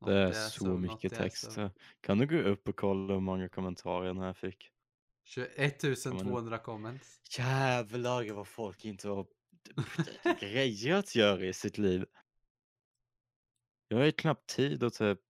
not 0.00 0.08
Det 0.10 0.14
är 0.14 0.28
the 0.28 0.34
så 0.34 0.46
asshole, 0.46 0.70
not 0.72 0.80
mycket 0.80 1.14
text. 1.14 1.52
så 1.52 1.70
Kan 2.00 2.18
du 2.18 2.26
gå 2.26 2.36
upp 2.48 2.68
och 2.68 2.76
kolla 2.76 3.14
hur 3.14 3.20
många 3.20 3.48
kommentarer 3.48 4.06
den 4.06 4.18
här 4.18 4.32
fick? 4.32 4.70
21 5.24 5.80
200 5.80 6.58
comments. 6.58 7.20
Jävlar 7.38 8.32
vad 8.32 8.48
folk 8.48 8.84
inte 8.84 9.08
har 9.08 9.26
grejer 10.40 10.94
att 10.94 11.14
göra 11.14 11.46
i 11.46 11.52
sitt 11.52 11.78
liv. 11.78 12.06
Jag 13.88 13.98
har 13.98 14.04
ju 14.04 14.12
knappt 14.12 14.46
tid 14.46 14.82
att 14.82 14.94
typ 14.94 15.20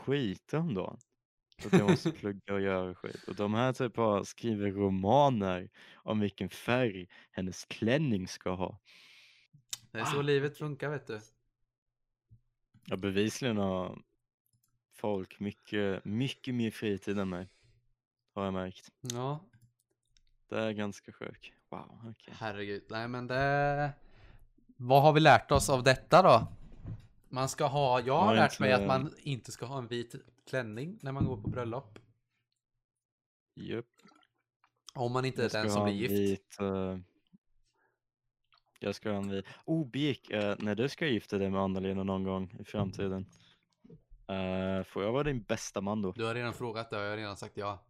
skita 0.00 0.58
om 0.58 0.74
dagen. 0.74 0.98
Så 1.62 1.68
att 1.68 1.72
jag 1.72 1.90
måste 1.90 2.12
plugga 2.12 2.54
och 2.54 2.60
göra 2.60 2.94
skit. 2.94 3.24
Och 3.28 3.34
de 3.34 3.54
här 3.54 3.72
typ 3.72 3.96
har 3.96 4.24
skriver 4.24 4.70
romaner 4.70 5.70
om 5.94 6.20
vilken 6.20 6.48
färg 6.48 7.08
hennes 7.30 7.64
klänning 7.64 8.28
ska 8.28 8.50
ha. 8.50 8.78
Det 9.92 9.98
är 9.98 10.04
så 10.04 10.18
Ah, 10.18 10.22
livet 10.22 10.58
funkar 10.58 10.90
vet 10.90 11.06
du. 11.06 11.20
Ja, 12.84 12.96
bevisligen 12.96 13.56
har 13.56 14.02
folk 14.92 15.40
mycket, 15.40 16.04
mycket 16.04 16.54
mer 16.54 16.70
fritid 16.70 17.18
än 17.18 17.28
mig. 17.28 17.48
Har 18.34 18.44
jag 18.44 18.54
märkt. 18.54 18.90
Ja, 19.00 19.44
Det 20.48 20.58
är 20.58 20.72
ganska 20.72 21.12
sjuk. 21.12 21.52
Wow, 21.70 22.00
okej. 22.10 22.34
Herregud, 22.38 22.82
nej 22.90 23.08
men 23.08 23.26
det... 23.26 23.92
Vad 24.76 25.02
har 25.02 25.12
vi 25.12 25.20
lärt 25.20 25.50
oss 25.50 25.70
av 25.70 25.82
detta 25.82 26.22
då? 26.22 26.59
Man 27.32 27.48
ska 27.48 27.66
ha, 27.66 28.00
jag 28.00 28.18
har 28.18 28.34
Ja, 28.34 28.42
lärt 28.42 28.60
mig 28.60 28.72
att 28.72 28.86
man 28.86 29.14
inte 29.18 29.52
ska 29.52 29.66
ha 29.66 29.78
en 29.78 29.86
vit 29.86 30.14
klänning 30.46 30.98
när 31.02 31.12
man 31.12 31.24
går 31.24 31.36
på 31.36 31.48
bröllop. 31.48 31.98
Japp. 33.54 33.86
Om 34.94 35.12
man 35.12 35.24
inte 35.24 35.44
är 35.44 35.48
den 35.48 35.70
som 35.70 35.84
blir 35.84 35.94
gift. 35.94 36.12
Vit, 36.12 36.60
eh, 36.60 36.98
jag 38.80 38.94
ska 38.94 39.10
ha 39.10 39.16
en 39.16 39.30
vit. 39.30 39.46
Oh, 39.64 39.86
Bik, 39.90 40.30
eh, 40.30 40.56
när 40.58 40.74
du 40.74 40.88
ska 40.88 41.06
gifta 41.06 41.38
dig 41.38 41.50
med 41.50 41.60
Anna-Lena 41.60 42.02
någon 42.04 42.24
gång 42.24 42.56
i 42.60 42.64
framtiden. 42.64 43.26
eh, 44.28 44.84
får 44.84 45.02
jag 45.02 45.12
vara 45.12 45.22
din 45.22 45.42
bästa 45.42 45.80
man 45.80 46.02
då? 46.02 46.12
Du 46.12 46.24
har 46.24 46.34
redan 46.34 46.54
frågat 46.54 46.90
det 46.90 46.96
och 46.96 47.02
jag 47.02 47.10
har 47.10 47.16
redan 47.16 47.36
sagt 47.36 47.56
ja. 47.56 47.86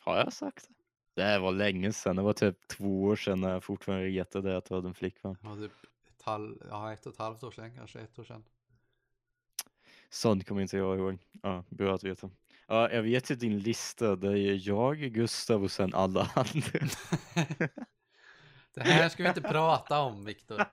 Har 0.00 0.16
jag 0.16 0.32
sagt 0.32 0.68
det? 0.68 0.74
Det 1.14 1.22
här 1.22 1.40
var 1.40 1.52
länge 1.52 1.92
sedan. 1.92 2.16
Det 2.16 2.22
var 2.22 2.32
typ 2.32 2.68
två 2.68 3.02
år 3.02 3.16
sedan 3.16 3.40
när 3.40 3.50
jag 3.50 3.64
fortfarande 3.64 4.06
retade 4.06 4.56
att 4.56 4.70
jag 4.70 4.76
hade 4.76 4.88
en 4.88 4.94
flickvän. 4.94 5.36
Var 5.42 5.56
typ 5.56 5.72
ett, 6.08 6.22
halv, 6.22 6.56
ja, 6.70 6.92
ett 6.92 7.06
och 7.06 7.12
ett 7.12 7.18
halvt 7.18 7.42
år 7.42 7.50
sedan, 7.50 7.76
kanske 7.76 8.00
ett 8.00 8.18
år 8.18 8.24
sedan. 8.24 8.44
Sånt 10.10 10.46
kommer 10.46 10.62
inte 10.62 10.76
jag 10.76 10.98
ihåg. 10.98 11.18
Ja, 11.42 11.64
bra 11.68 11.94
att 11.94 12.04
veta. 12.04 12.30
Ja, 12.66 12.90
jag 12.90 13.02
vet 13.02 13.30
ju 13.30 13.34
din 13.34 13.58
lista. 13.58 14.16
Det 14.16 14.38
är 14.38 14.68
jag, 14.68 14.98
Gustav 14.98 15.62
och 15.62 15.70
sen 15.70 15.94
alla 15.94 16.30
andra. 16.34 16.88
Det 18.74 18.80
här 18.80 19.08
ska 19.08 19.22
vi 19.22 19.28
inte 19.28 19.40
prata 19.40 19.98
om, 19.98 20.24
Viktor. 20.24 20.64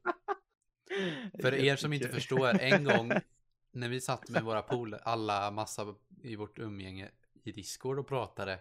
För 1.42 1.54
er 1.54 1.76
som 1.76 1.94
inte 1.94 2.08
förstår, 2.08 2.60
en 2.60 2.84
gång 2.84 3.12
när 3.72 3.90
vi 3.90 4.02
satt 4.02 4.30
med 4.30 4.44
våra 4.44 4.62
polare, 4.62 5.02
alla 5.04 5.52
massa 5.52 5.96
i 6.24 6.36
vårt 6.36 6.60
umgänge 6.60 7.10
i 7.44 7.52
Discord 7.52 8.00
och 8.00 8.08
pratade 8.08 8.60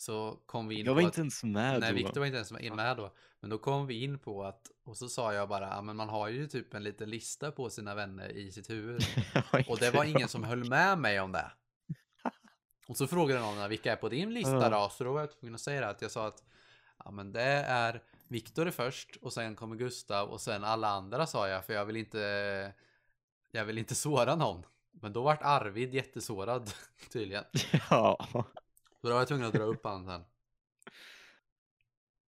så 0.00 0.38
kom 0.46 0.68
vi 0.68 0.74
in 0.74 0.86
Jag 0.86 0.92
på 0.92 0.94
var 0.94 1.00
att, 1.00 1.06
inte 1.06 1.20
ens 1.20 1.44
med 1.44 1.80
Nej, 1.80 1.90
då. 1.90 1.96
Viktor 1.96 2.20
var 2.20 2.26
inte 2.26 2.36
ens 2.36 2.52
med 2.52 2.96
då. 2.96 3.12
Men 3.40 3.50
då 3.50 3.58
kom 3.58 3.86
vi 3.86 4.04
in 4.04 4.18
på 4.18 4.44
att, 4.44 4.70
och 4.84 4.96
så 4.96 5.08
sa 5.08 5.34
jag 5.34 5.48
bara, 5.48 5.68
ja 5.68 5.82
men 5.82 5.96
man 5.96 6.08
har 6.08 6.28
ju 6.28 6.46
typ 6.46 6.74
en 6.74 6.82
liten 6.82 7.10
lista 7.10 7.50
på 7.50 7.70
sina 7.70 7.94
vänner 7.94 8.28
i 8.28 8.52
sitt 8.52 8.70
huvud. 8.70 9.02
Och 9.68 9.78
det 9.78 9.90
var 9.90 10.04
ingen 10.04 10.28
som 10.28 10.44
höll 10.44 10.68
med 10.68 10.98
mig 10.98 11.20
om 11.20 11.32
det. 11.32 11.52
Och 12.88 12.96
så 12.96 13.06
frågade 13.06 13.40
någon 13.40 13.68
vilka 13.68 13.92
är 13.92 13.96
på 13.96 14.08
din 14.08 14.34
lista 14.34 14.70
då? 14.70 14.88
Så 14.88 15.04
då 15.04 15.12
var 15.12 15.20
jag 15.20 15.38
tvungen 15.40 15.54
att 15.54 15.60
säga 15.60 15.80
det 15.80 15.88
att 15.88 16.02
jag 16.02 16.10
sa 16.10 16.26
att 16.26 16.44
ja 17.04 17.10
men 17.10 17.32
det 17.32 17.42
är 17.66 18.02
Viktor 18.28 18.66
är 18.66 18.70
först 18.70 19.16
och 19.22 19.32
sen 19.32 19.56
kommer 19.56 19.76
Gustav 19.76 20.28
och 20.28 20.40
sen 20.40 20.64
alla 20.64 20.88
andra 20.88 21.26
sa 21.26 21.48
jag 21.48 21.64
för 21.64 21.72
jag 21.72 21.84
vill 21.84 21.96
inte 21.96 22.72
jag 23.50 23.64
vill 23.64 23.78
inte 23.78 23.94
såra 23.94 24.34
någon. 24.34 24.62
Men 24.90 25.12
då 25.12 25.22
vart 25.22 25.42
Arvid 25.42 25.94
jättesårad 25.94 26.70
tydligen. 27.12 27.44
Ja, 27.90 28.26
Så 29.00 29.06
då 29.06 29.12
var 29.12 29.20
jag 29.20 29.28
tvungen 29.28 29.46
att 29.46 29.54
dra 29.54 29.62
upp 29.62 29.84
han 29.84 30.04
sen. 30.04 30.24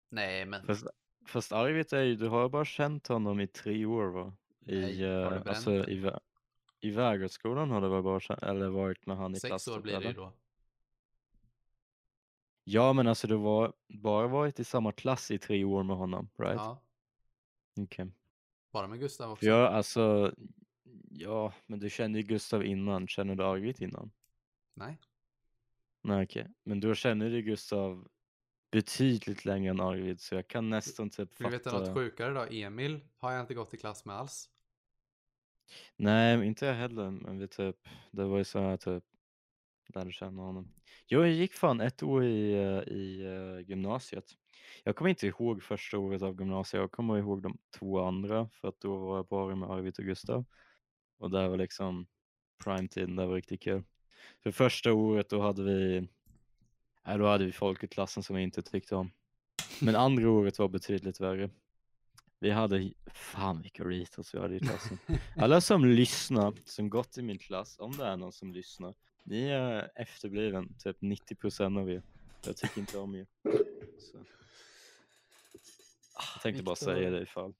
Nej 0.09 0.45
men 0.45 0.65
fast, 0.65 0.87
fast 1.25 1.51
Arvid 1.51 1.93
är 1.93 2.01
ju, 2.01 2.15
du 2.15 2.27
har 2.27 2.49
bara 2.49 2.65
känt 2.65 3.07
honom 3.07 3.39
i 3.39 3.47
tre 3.47 3.85
år 3.85 4.05
va? 4.05 4.33
I, 4.65 4.79
Nej, 4.79 5.03
har 5.03 5.29
bränt 5.29 5.47
alltså, 5.47 5.71
i, 5.71 6.11
i 6.79 6.91
Vägarskolan 6.91 7.71
har 7.71 7.81
du 7.81 7.89
väl 7.89 8.03
bara 8.03 8.19
känt, 8.19 8.43
eller 8.43 8.69
varit 8.69 9.05
med 9.05 9.17
han 9.17 9.35
i 9.35 9.39
sex 9.39 9.49
klassen? 9.49 9.73
år 9.73 9.79
blir 9.79 9.99
det 9.99 10.07
ju 10.07 10.13
då. 10.13 10.33
Ja 12.63 12.93
men 12.93 13.07
alltså 13.07 13.27
du 13.27 13.35
var 13.35 13.73
bara 13.87 14.27
varit 14.27 14.59
i 14.59 14.63
samma 14.63 14.91
klass 14.91 15.31
i 15.31 15.39
tre 15.39 15.63
år 15.63 15.83
med 15.83 15.97
honom, 15.97 16.29
right? 16.37 16.55
Ja, 16.55 16.83
Okej. 17.81 18.11
bara 18.71 18.87
med 18.87 18.99
Gustav 18.99 19.31
också. 19.31 19.45
Jag 19.45 19.73
alltså, 19.73 20.33
ja 21.09 21.53
men 21.65 21.79
du 21.79 21.89
kände 21.89 22.19
ju 22.19 22.25
Gustav 22.25 22.65
innan, 22.65 23.07
känner 23.07 23.35
du 23.35 23.43
Arvid 23.43 23.81
innan? 23.81 24.11
Nej. 24.73 24.97
Nej 26.01 26.23
okej, 26.23 26.47
men 26.63 26.79
då 26.79 26.95
känner 26.95 27.29
du 27.29 27.41
Gustav 27.41 28.07
betydligt 28.71 29.45
längre 29.45 29.69
än 29.69 29.79
Arvid 29.79 30.21
så 30.21 30.35
jag 30.35 30.47
kan 30.47 30.69
nästan 30.69 31.09
typ 31.09 31.41
Vill 31.41 31.45
du 31.45 31.51
veta 31.51 31.69
fatta. 31.69 31.85
något 31.85 31.97
sjukare 31.97 32.33
då? 32.33 32.45
Emil 32.55 32.99
har 33.17 33.31
jag 33.31 33.41
inte 33.41 33.53
gått 33.53 33.73
i 33.73 33.77
klass 33.77 34.05
med 34.05 34.15
alls. 34.15 34.49
Nej, 35.97 36.47
inte 36.47 36.65
jag 36.65 36.73
heller, 36.73 37.11
men 37.11 37.39
vi 37.39 37.47
typ, 37.47 37.75
det 38.11 38.25
var 38.25 38.37
ju 38.37 38.43
så 38.43 38.59
här 38.59 38.77
typ, 38.77 39.03
lärde 39.95 40.11
känna 40.11 40.41
honom. 40.41 40.73
Jo, 41.07 41.19
jag 41.19 41.31
gick 41.31 41.53
fan 41.53 41.81
ett 41.81 42.03
år 42.03 42.23
i, 42.25 42.53
eh, 42.53 42.93
i 42.93 43.25
eh, 43.25 43.69
gymnasiet. 43.69 44.25
Jag 44.83 44.95
kommer 44.95 45.09
inte 45.09 45.27
ihåg 45.27 45.63
första 45.63 45.97
året 45.97 46.21
av 46.21 46.39
gymnasiet, 46.39 46.81
jag 46.81 46.91
kommer 46.91 47.17
ihåg 47.17 47.41
de 47.41 47.57
två 47.79 47.99
andra 48.01 48.49
för 48.49 48.67
att 48.67 48.79
då 48.79 48.97
var 48.97 49.15
jag 49.15 49.27
bara 49.27 49.55
med 49.55 49.69
Arvid 49.69 49.99
och 49.99 50.05
Gustav. 50.05 50.45
Och 51.17 51.31
det 51.31 51.47
var 51.49 51.57
liksom 51.57 52.07
primetiden, 52.63 53.15
det 53.15 53.25
var 53.25 53.35
riktigt 53.35 53.61
kul. 53.61 53.83
För 54.43 54.51
första 54.51 54.93
året 54.93 55.29
då 55.29 55.41
hade 55.41 55.63
vi, 55.63 56.07
nej, 57.05 57.17
då 57.17 57.27
hade 57.27 57.45
vi 57.45 57.51
folk 57.51 57.83
i 57.83 57.87
klassen 57.87 58.23
som 58.23 58.35
vi 58.35 58.41
inte 58.41 58.61
tyckte 58.61 58.95
om. 58.95 59.11
Men 59.81 59.95
andra 59.95 60.29
året 60.29 60.59
var 60.59 60.67
betydligt 60.67 61.19
värre. 61.19 61.49
Vi 62.39 62.51
hade, 62.51 62.91
fan 63.13 63.61
vilka 63.61 63.83
retals 63.83 64.35
vi 64.35 64.39
hade 64.39 64.55
i 64.55 64.59
klassen. 64.59 64.97
Alla 65.37 65.61
som 65.61 65.85
lyssnar, 65.85 66.53
som 66.65 66.89
gått 66.89 67.17
i 67.17 67.21
min 67.21 67.37
klass, 67.37 67.79
om 67.79 67.97
det 67.97 68.05
är 68.05 68.17
någon 68.17 68.31
som 68.31 68.53
lyssnar, 68.53 68.93
ni 69.23 69.49
är 69.49 69.91
efterbliven, 69.95 70.75
typ 70.79 71.01
90% 71.01 71.79
av 71.79 71.91
er. 71.91 72.03
Jag 72.45 72.57
tycker 72.57 72.79
inte 72.79 72.97
om 72.97 73.15
er. 73.15 73.27
Så. 73.99 74.17
Jag 76.33 76.41
tänkte 76.41 76.63
bara 76.63 76.75
säga 76.75 77.09
det 77.09 77.21
ifall. 77.21 77.53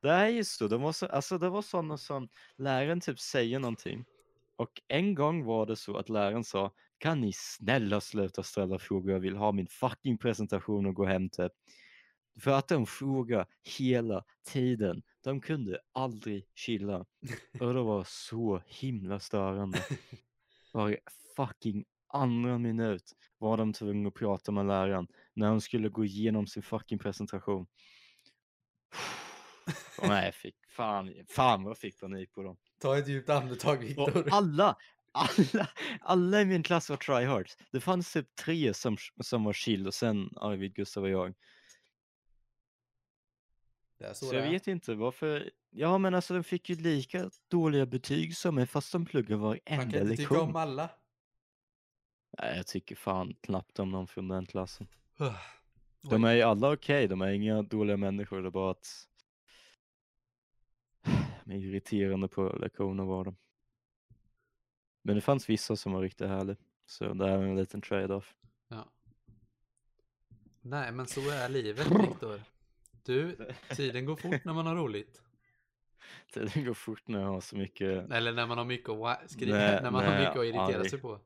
Det 0.00 0.10
är 0.10 0.26
just 0.26 0.58
så, 0.58 0.68
det 0.68 0.76
var, 0.76 0.92
så, 0.92 1.06
alltså 1.06 1.38
det 1.38 1.48
var 1.48 1.62
sådana 1.62 1.98
som 1.98 2.28
läraren 2.56 3.00
typ 3.00 3.20
säger 3.20 3.58
någonting. 3.58 4.04
Och 4.58 4.82
en 4.88 5.14
gång 5.14 5.44
var 5.44 5.66
det 5.66 5.76
så 5.76 5.96
att 5.96 6.08
läraren 6.08 6.44
sa, 6.44 6.72
kan 6.98 7.20
ni 7.20 7.32
snälla 7.34 8.00
sluta 8.00 8.42
ställa 8.42 8.78
frågor, 8.78 9.12
jag 9.12 9.20
vill 9.20 9.36
ha 9.36 9.52
min 9.52 9.66
fucking 9.66 10.18
presentation 10.18 10.86
och 10.86 10.94
gå 10.94 11.04
hem 11.04 11.30
till. 11.30 11.48
För 12.40 12.50
att 12.50 12.68
de 12.68 12.86
frågade 12.86 13.46
hela 13.78 14.24
tiden. 14.52 15.02
De 15.24 15.40
kunde 15.40 15.78
aldrig 15.92 16.44
chilla. 16.54 16.98
Och 17.60 17.74
det 17.74 17.82
var 17.82 18.04
så 18.06 18.62
himla 18.66 19.20
störande. 19.20 19.78
Varje 20.74 20.98
fucking 21.36 21.84
andra 22.08 22.58
minut 22.58 23.12
var 23.38 23.56
de 23.56 23.72
tvungna 23.72 24.08
att 24.08 24.14
prata 24.14 24.52
med 24.52 24.66
läraren 24.66 25.06
när 25.34 25.48
hon 25.50 25.60
skulle 25.60 25.88
gå 25.88 26.04
igenom 26.04 26.46
sin 26.46 26.62
fucking 26.62 26.98
presentation. 26.98 27.66
Och 29.98 30.08
nej, 30.08 30.32
fick 30.32 30.54
fan, 30.68 31.14
fan 31.28 31.62
vad 31.62 31.70
jag 31.70 31.78
fick 31.78 32.00
panik 32.00 32.32
på 32.32 32.42
dem. 32.42 32.56
Ta 32.80 32.98
ett 32.98 33.08
djupt 33.08 33.30
andetag 33.30 33.76
Viktor. 33.76 34.28
Alla, 34.30 34.76
alla, 35.12 35.68
alla 36.00 36.40
i 36.40 36.44
min 36.44 36.62
klass 36.62 36.90
var 36.90 36.96
tryhards. 36.96 37.56
Det 37.70 37.80
fanns 37.80 38.12
typ 38.12 38.36
tre 38.36 38.74
som, 38.74 38.96
som 39.20 39.44
var 39.44 39.52
chill 39.52 39.86
och 39.86 39.94
sen 39.94 40.30
Arvid, 40.36 40.74
Gustav 40.74 41.02
och 41.02 41.10
jag. 41.10 41.34
Så, 44.14 44.26
Så 44.26 44.34
jag 44.34 44.42
vet 44.42 44.66
inte 44.66 44.94
varför. 44.94 45.50
Ja 45.70 45.98
men 45.98 46.14
alltså 46.14 46.34
de 46.34 46.44
fick 46.44 46.70
ju 46.70 46.76
lika 46.76 47.30
dåliga 47.48 47.86
betyg 47.86 48.36
som 48.36 48.54
mig 48.54 48.66
fast 48.66 48.92
de 48.92 49.06
pluggar 49.06 49.36
Man 49.36 49.46
varenda 49.46 49.60
kan 49.66 49.82
inte 49.82 50.00
tycka 50.00 50.10
lektion. 50.22 50.40
om 50.40 50.56
alla. 50.56 50.90
Nej, 52.38 52.56
jag 52.56 52.66
tycker 52.66 52.96
fan 52.96 53.34
knappt 53.40 53.78
om 53.78 53.90
någon 53.90 54.06
från 54.06 54.28
den 54.28 54.46
klassen. 54.46 54.86
De 56.10 56.24
är 56.24 56.32
ju 56.34 56.42
alla 56.42 56.72
okej, 56.72 57.08
de 57.08 57.20
är 57.20 57.28
inga 57.30 57.62
dåliga 57.62 57.96
människor, 57.96 58.42
det 58.42 58.48
är 58.48 58.50
bara 58.50 58.70
att 58.70 59.08
irriterande 61.52 62.28
på 62.28 62.58
lektioner 62.60 63.04
var 63.04 63.24
de. 63.24 63.36
Men 65.02 65.14
det 65.14 65.20
fanns 65.20 65.48
vissa 65.48 65.76
som 65.76 65.92
var 65.92 66.02
riktigt 66.02 66.28
härliga, 66.28 66.56
så 66.86 67.14
det 67.14 67.28
är 67.28 67.42
en 67.42 67.56
liten 67.56 67.80
trade-off. 67.80 68.36
Ja. 68.68 68.88
Nej, 70.60 70.92
men 70.92 71.06
så 71.06 71.30
är 71.30 71.48
livet 71.48 71.86
Viktor. 71.90 72.40
Du, 73.04 73.36
tiden 73.76 74.06
går 74.06 74.16
fort 74.16 74.44
när 74.44 74.52
man 74.52 74.66
har 74.66 74.76
roligt. 74.76 75.22
Tiden 76.32 76.64
går 76.64 76.74
fort 76.74 77.08
när 77.08 77.20
jag 77.20 77.28
har 77.28 77.40
så 77.40 77.56
mycket, 77.56 78.10
Eller 78.10 78.32
när 78.32 78.46
man 78.46 78.58
har 78.58 78.64
mycket 78.64 78.88
att 78.88 79.30
skriva, 79.30 79.56
Nej, 79.58 79.82
när 79.82 79.90
man 79.90 80.04
har 80.04 80.10
nej, 80.10 80.20
mycket 80.20 80.36
att 80.36 80.44
irritera 80.44 80.64
aldrig. 80.64 80.90
sig 80.90 81.00
på. 81.00 81.20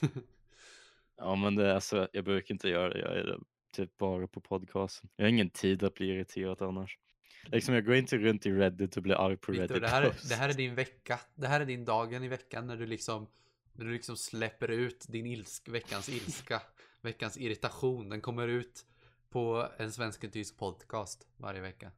ja 1.16 1.34
men 1.34 1.54
det 1.54 1.66
är 1.66 1.74
alltså, 1.74 2.08
jag 2.12 2.24
brukar 2.24 2.54
inte 2.54 2.68
göra 2.68 2.88
det, 2.88 2.98
jag 2.98 3.18
är 3.18 3.24
det 3.24 3.38
typ 3.72 3.98
bara 3.98 4.26
på 4.26 4.40
podcasten. 4.40 5.10
Jag 5.16 5.24
har 5.24 5.28
ingen 5.28 5.50
tid 5.50 5.82
att 5.82 5.94
bli 5.94 6.06
irriterad 6.06 6.62
annars. 6.62 6.98
Liksom 7.44 7.74
jag 7.74 7.84
går 7.84 7.94
inte 7.94 8.18
runt 8.18 8.46
i 8.46 8.52
Reddit 8.52 8.96
och 8.96 9.02
blir 9.02 9.14
arg 9.14 9.36
på 9.36 9.52
Reddit 9.52 9.80
det, 9.80 9.88
här 9.88 10.14
det 10.28 10.34
här 10.34 10.48
är 10.48 10.54
din 10.54 10.74
vecka. 10.74 11.20
Det 11.34 11.46
här 11.46 11.60
är 11.60 11.64
din 11.64 11.84
dagen 11.84 12.24
i 12.24 12.28
veckan 12.28 12.66
när 12.66 12.76
du 12.76 12.86
liksom 12.86 13.26
när 13.72 13.84
du 13.84 13.92
liksom 13.92 14.16
släpper 14.16 14.70
ut 14.70 15.06
din 15.08 15.26
ilsk, 15.26 15.68
veckans 15.68 16.08
ilska, 16.08 16.62
veckans 17.00 17.38
irritation. 17.38 18.08
Den 18.08 18.20
kommer 18.20 18.48
ut 18.48 18.86
på 19.30 19.68
en 19.76 19.92
svensk 19.92 20.24
och 20.24 20.32
tysk 20.32 20.58
podcast 20.58 21.26
varje 21.36 21.60
vecka. 21.60 21.92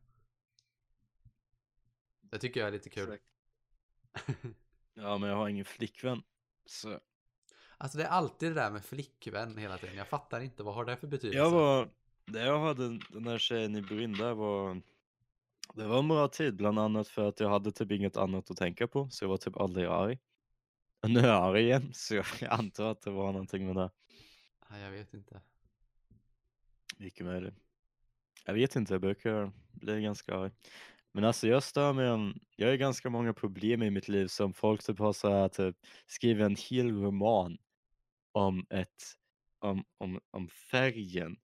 Det 2.20 2.38
tycker 2.38 2.60
jag 2.60 2.68
är 2.68 2.72
lite 2.72 2.90
kul. 2.90 3.18
Ja 4.96 5.18
men 5.18 5.28
jag 5.28 5.36
har 5.36 5.48
ingen 5.48 5.64
flickvän. 5.64 6.22
Så 6.66 7.00
Alltså 7.78 7.98
det 7.98 8.04
är 8.04 8.08
alltid 8.08 8.50
det 8.50 8.54
där 8.54 8.70
med 8.70 8.84
flickvän 8.84 9.56
hela 9.56 9.78
tiden. 9.78 9.96
Jag 9.96 10.08
fattar 10.08 10.40
inte. 10.40 10.62
Vad 10.62 10.74
har 10.74 10.84
det 10.84 10.96
för 10.96 11.06
betydelse? 11.06 11.38
Jag 11.38 11.50
var, 11.50 11.88
det 12.24 12.44
jag 12.44 12.60
hade 12.60 12.88
den 12.88 13.24
där 13.24 13.38
tjejen 13.38 13.76
i 13.76 13.82
Brynn 13.82 14.12
där 14.12 14.34
var, 14.34 14.80
det 15.72 15.86
var 15.86 15.98
en 15.98 16.08
bra 16.08 16.28
tid 16.28 16.56
bland 16.56 16.78
annat 16.78 17.08
för 17.08 17.28
att 17.28 17.40
jag 17.40 17.48
hade 17.48 17.72
typ 17.72 17.90
inget 17.90 18.16
annat 18.16 18.50
att 18.50 18.56
tänka 18.56 18.88
på 18.88 19.08
så 19.10 19.24
jag 19.24 19.28
var 19.28 19.36
typ 19.36 19.56
aldrig 19.56 19.86
arg. 19.86 20.18
Och 21.02 21.10
nu 21.10 21.20
är 21.20 21.28
jag 21.28 21.44
arg 21.44 21.62
igen 21.62 21.90
så 21.94 22.14
jag 22.14 22.26
antar 22.48 22.90
att 22.90 23.02
det 23.02 23.10
var 23.10 23.32
någonting 23.32 23.66
med 23.66 23.76
det. 23.76 23.90
Nej, 24.70 24.82
jag 24.82 24.90
vet 24.90 25.14
inte. 25.14 25.40
Mycket 26.96 27.26
möjligt. 27.26 27.54
Jag 28.44 28.54
vet 28.54 28.76
inte, 28.76 28.94
jag 28.94 29.00
brukar 29.00 29.52
bli 29.72 30.02
ganska 30.02 30.36
arg. 30.36 30.50
Men 31.12 31.24
alltså 31.24 31.48
jag 31.48 31.62
stör 31.62 31.92
mig 31.92 32.34
jag 32.56 32.68
har 32.68 32.76
ganska 32.76 33.10
många 33.10 33.32
problem 33.32 33.82
i 33.82 33.90
mitt 33.90 34.08
liv 34.08 34.26
som 34.26 34.52
folk 34.52 34.82
typ 34.82 34.98
har 34.98 35.12
så 35.12 35.30
här 35.30 35.48
typ 35.48 35.76
skriver 36.06 36.44
en 36.44 36.56
hel 36.56 37.02
roman 37.02 37.58
om 38.32 38.66
ett, 38.70 39.14
om, 39.58 39.84
om, 39.98 40.20
om 40.30 40.48
färgen 40.48 41.36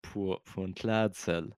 på, 0.00 0.42
på 0.44 0.62
en 0.62 0.74
klädsel 0.74 1.54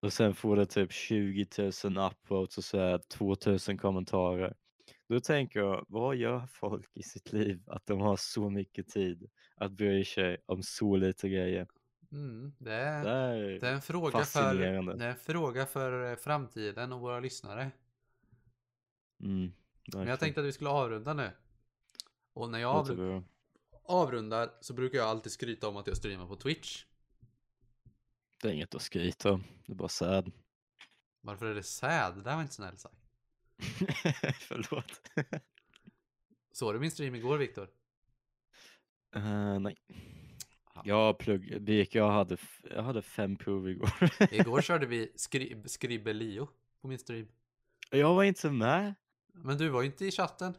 och 0.00 0.12
sen 0.12 0.34
får 0.34 0.56
det 0.56 0.66
typ 0.66 0.92
20 0.92 1.46
000 1.58 1.68
upvotes 2.10 2.58
och 2.58 2.64
så 2.64 2.78
här 2.78 2.98
2000 2.98 3.78
kommentarer. 3.78 4.56
Då 5.08 5.20
tänker 5.20 5.60
jag, 5.60 5.84
vad 5.88 6.16
gör 6.16 6.46
folk 6.46 6.90
i 6.94 7.02
sitt 7.02 7.32
liv 7.32 7.62
att 7.66 7.86
de 7.86 8.00
har 8.00 8.16
så 8.16 8.50
mycket 8.50 8.88
tid 8.88 9.30
att 9.56 9.72
bry 9.72 10.04
sig 10.04 10.36
om 10.46 10.62
så 10.62 10.96
lite 10.96 11.28
grejer? 11.28 11.68
Mm, 12.12 12.52
det, 12.58 12.70
Det 12.70 13.10
är, 13.10 13.34
är 13.34 13.60
det 13.60 13.68
är 13.68 13.72
en 13.72 13.82
fråga 13.82 14.24
för, 14.24 14.54
det 14.54 15.04
är 15.04 15.10
en 15.10 15.16
fråga 15.16 15.66
för 15.66 16.10
eh, 16.10 16.16
framtiden 16.16 16.92
och 16.92 17.00
våra 17.00 17.20
lyssnare. 17.20 17.70
Mm, 19.22 19.52
Men 19.94 20.06
jag 20.06 20.20
tänkte 20.20 20.40
att 20.40 20.46
vi 20.46 20.52
skulle 20.52 20.70
avrunda 20.70 21.14
nu. 21.14 21.30
Och 22.32 22.50
när 22.50 22.58
jag 22.58 22.86
avrundar 23.84 24.50
så 24.60 24.74
brukar 24.74 24.98
jag 24.98 25.08
alltid 25.08 25.32
skryta 25.32 25.68
om 25.68 25.76
att 25.76 25.86
jag 25.86 25.96
streamar 25.96 26.26
på 26.26 26.36
Twitch. 26.36 26.84
Det 28.40 28.48
är 28.48 28.52
inget 28.52 28.74
att 28.74 28.82
skryta 28.82 29.32
om, 29.32 29.44
det 29.66 29.72
är 29.72 29.76
bara 29.76 29.88
sad. 29.88 30.32
Varför 31.20 31.46
är 31.46 31.54
det 31.54 31.62
sad? 31.62 32.16
Det 32.16 32.22
där 32.22 32.34
var 32.34 32.42
inte 32.42 32.54
snällt 32.54 32.80
sagt. 32.80 32.94
Förlåt. 34.40 35.02
Såg 36.52 36.74
du 36.74 36.78
min 36.80 36.90
stream 36.90 37.14
igår 37.14 37.38
Viktor? 37.38 37.68
Eh, 39.14 39.58
nej. 39.58 39.76
Ja. 40.74 40.82
Jag 40.84 41.18
plugg, 41.18 41.62
det 41.62 41.72
gick, 41.72 41.94
jag 41.94 42.10
hade, 42.10 42.36
jag 42.70 42.82
hade 42.82 43.02
fem 43.02 43.36
prov 43.36 43.68
igår. 43.68 43.90
Igår 44.30 44.60
körde 44.62 44.86
vi 44.86 45.12
skri- 45.16 45.68
Skribbelio 45.68 46.48
på 46.80 46.88
min 46.88 46.98
stream. 46.98 47.28
jag 47.90 48.14
var 48.14 48.24
inte 48.24 48.50
med. 48.50 48.94
Men 49.32 49.58
du 49.58 49.68
var 49.68 49.80
ju 49.82 49.86
inte 49.86 50.06
i 50.06 50.10
chatten. 50.10 50.54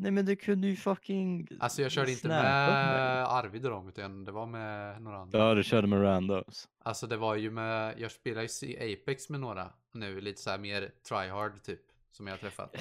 Nej 0.00 0.10
men 0.10 0.26
du 0.26 0.36
kunde 0.36 0.66
ju 0.66 0.76
fucking 0.76 1.48
Alltså 1.60 1.82
jag 1.82 1.90
körde 1.92 2.10
inte 2.12 2.28
med 2.28 2.42
mig. 2.44 3.22
Arvid 3.28 3.64
och 3.64 3.70
dem 3.70 3.88
utan 3.88 4.24
det 4.24 4.32
var 4.32 4.46
med 4.46 5.02
några 5.02 5.16
andra. 5.18 5.38
Ja 5.38 5.54
du 5.54 5.62
körde 5.62 5.86
med 5.86 6.02
randoms. 6.02 6.68
Alltså 6.82 7.06
det 7.06 7.16
var 7.16 7.34
ju 7.34 7.50
med, 7.50 7.94
jag 8.00 8.10
spelar 8.10 8.42
ju 8.42 8.68
i 8.68 8.94
Apex 8.94 9.28
med 9.28 9.40
några 9.40 9.70
nu, 9.92 10.20
lite 10.20 10.40
så 10.42 10.50
här 10.50 10.58
mer 10.58 10.90
tryhard 11.08 11.62
typ, 11.62 11.80
som 12.10 12.26
jag 12.26 12.32
har 12.34 12.38
träffat. 12.38 12.76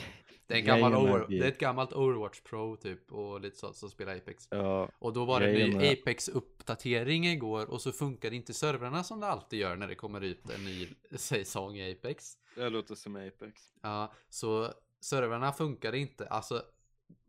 Det 0.47 0.53
är, 0.53 0.57
en 0.59 0.65
gammal 0.65 0.91
med 0.91 0.99
over, 1.01 1.25
det- 1.29 1.37
är 1.39 1.47
ett 1.47 1.59
gammalt 1.59 1.93
Overwatch 1.93 2.41
Pro 2.41 2.75
typ 2.75 3.11
och 3.11 3.41
lite 3.41 3.57
så 3.57 3.73
som 3.73 3.89
spelar 3.89 4.15
Apex. 4.15 4.47
Ja, 4.51 4.89
Och 4.99 5.13
då 5.13 5.25
var 5.25 5.39
det 5.39 5.47
en 5.61 5.69
ny 5.69 5.75
med- 5.77 5.91
Apex-uppdatering 5.93 7.25
igår 7.27 7.69
och 7.69 7.81
så 7.81 7.91
funkar 7.91 8.33
inte 8.33 8.53
servrarna 8.53 9.03
som 9.03 9.19
det 9.19 9.27
alltid 9.27 9.59
gör 9.59 9.75
när 9.75 9.87
det 9.87 9.95
kommer 9.95 10.21
ut 10.21 10.49
en 10.49 10.65
ny 10.65 10.87
säsong 11.15 11.75
i 11.77 11.91
Apex. 11.91 12.33
det 12.55 12.69
låter 12.69 12.95
som 12.95 13.15
Apex. 13.15 13.61
Ja, 13.81 14.13
så 14.29 14.73
servrarna 14.99 15.51
funkade 15.53 15.97
inte. 15.97 16.27
Alltså, 16.27 16.61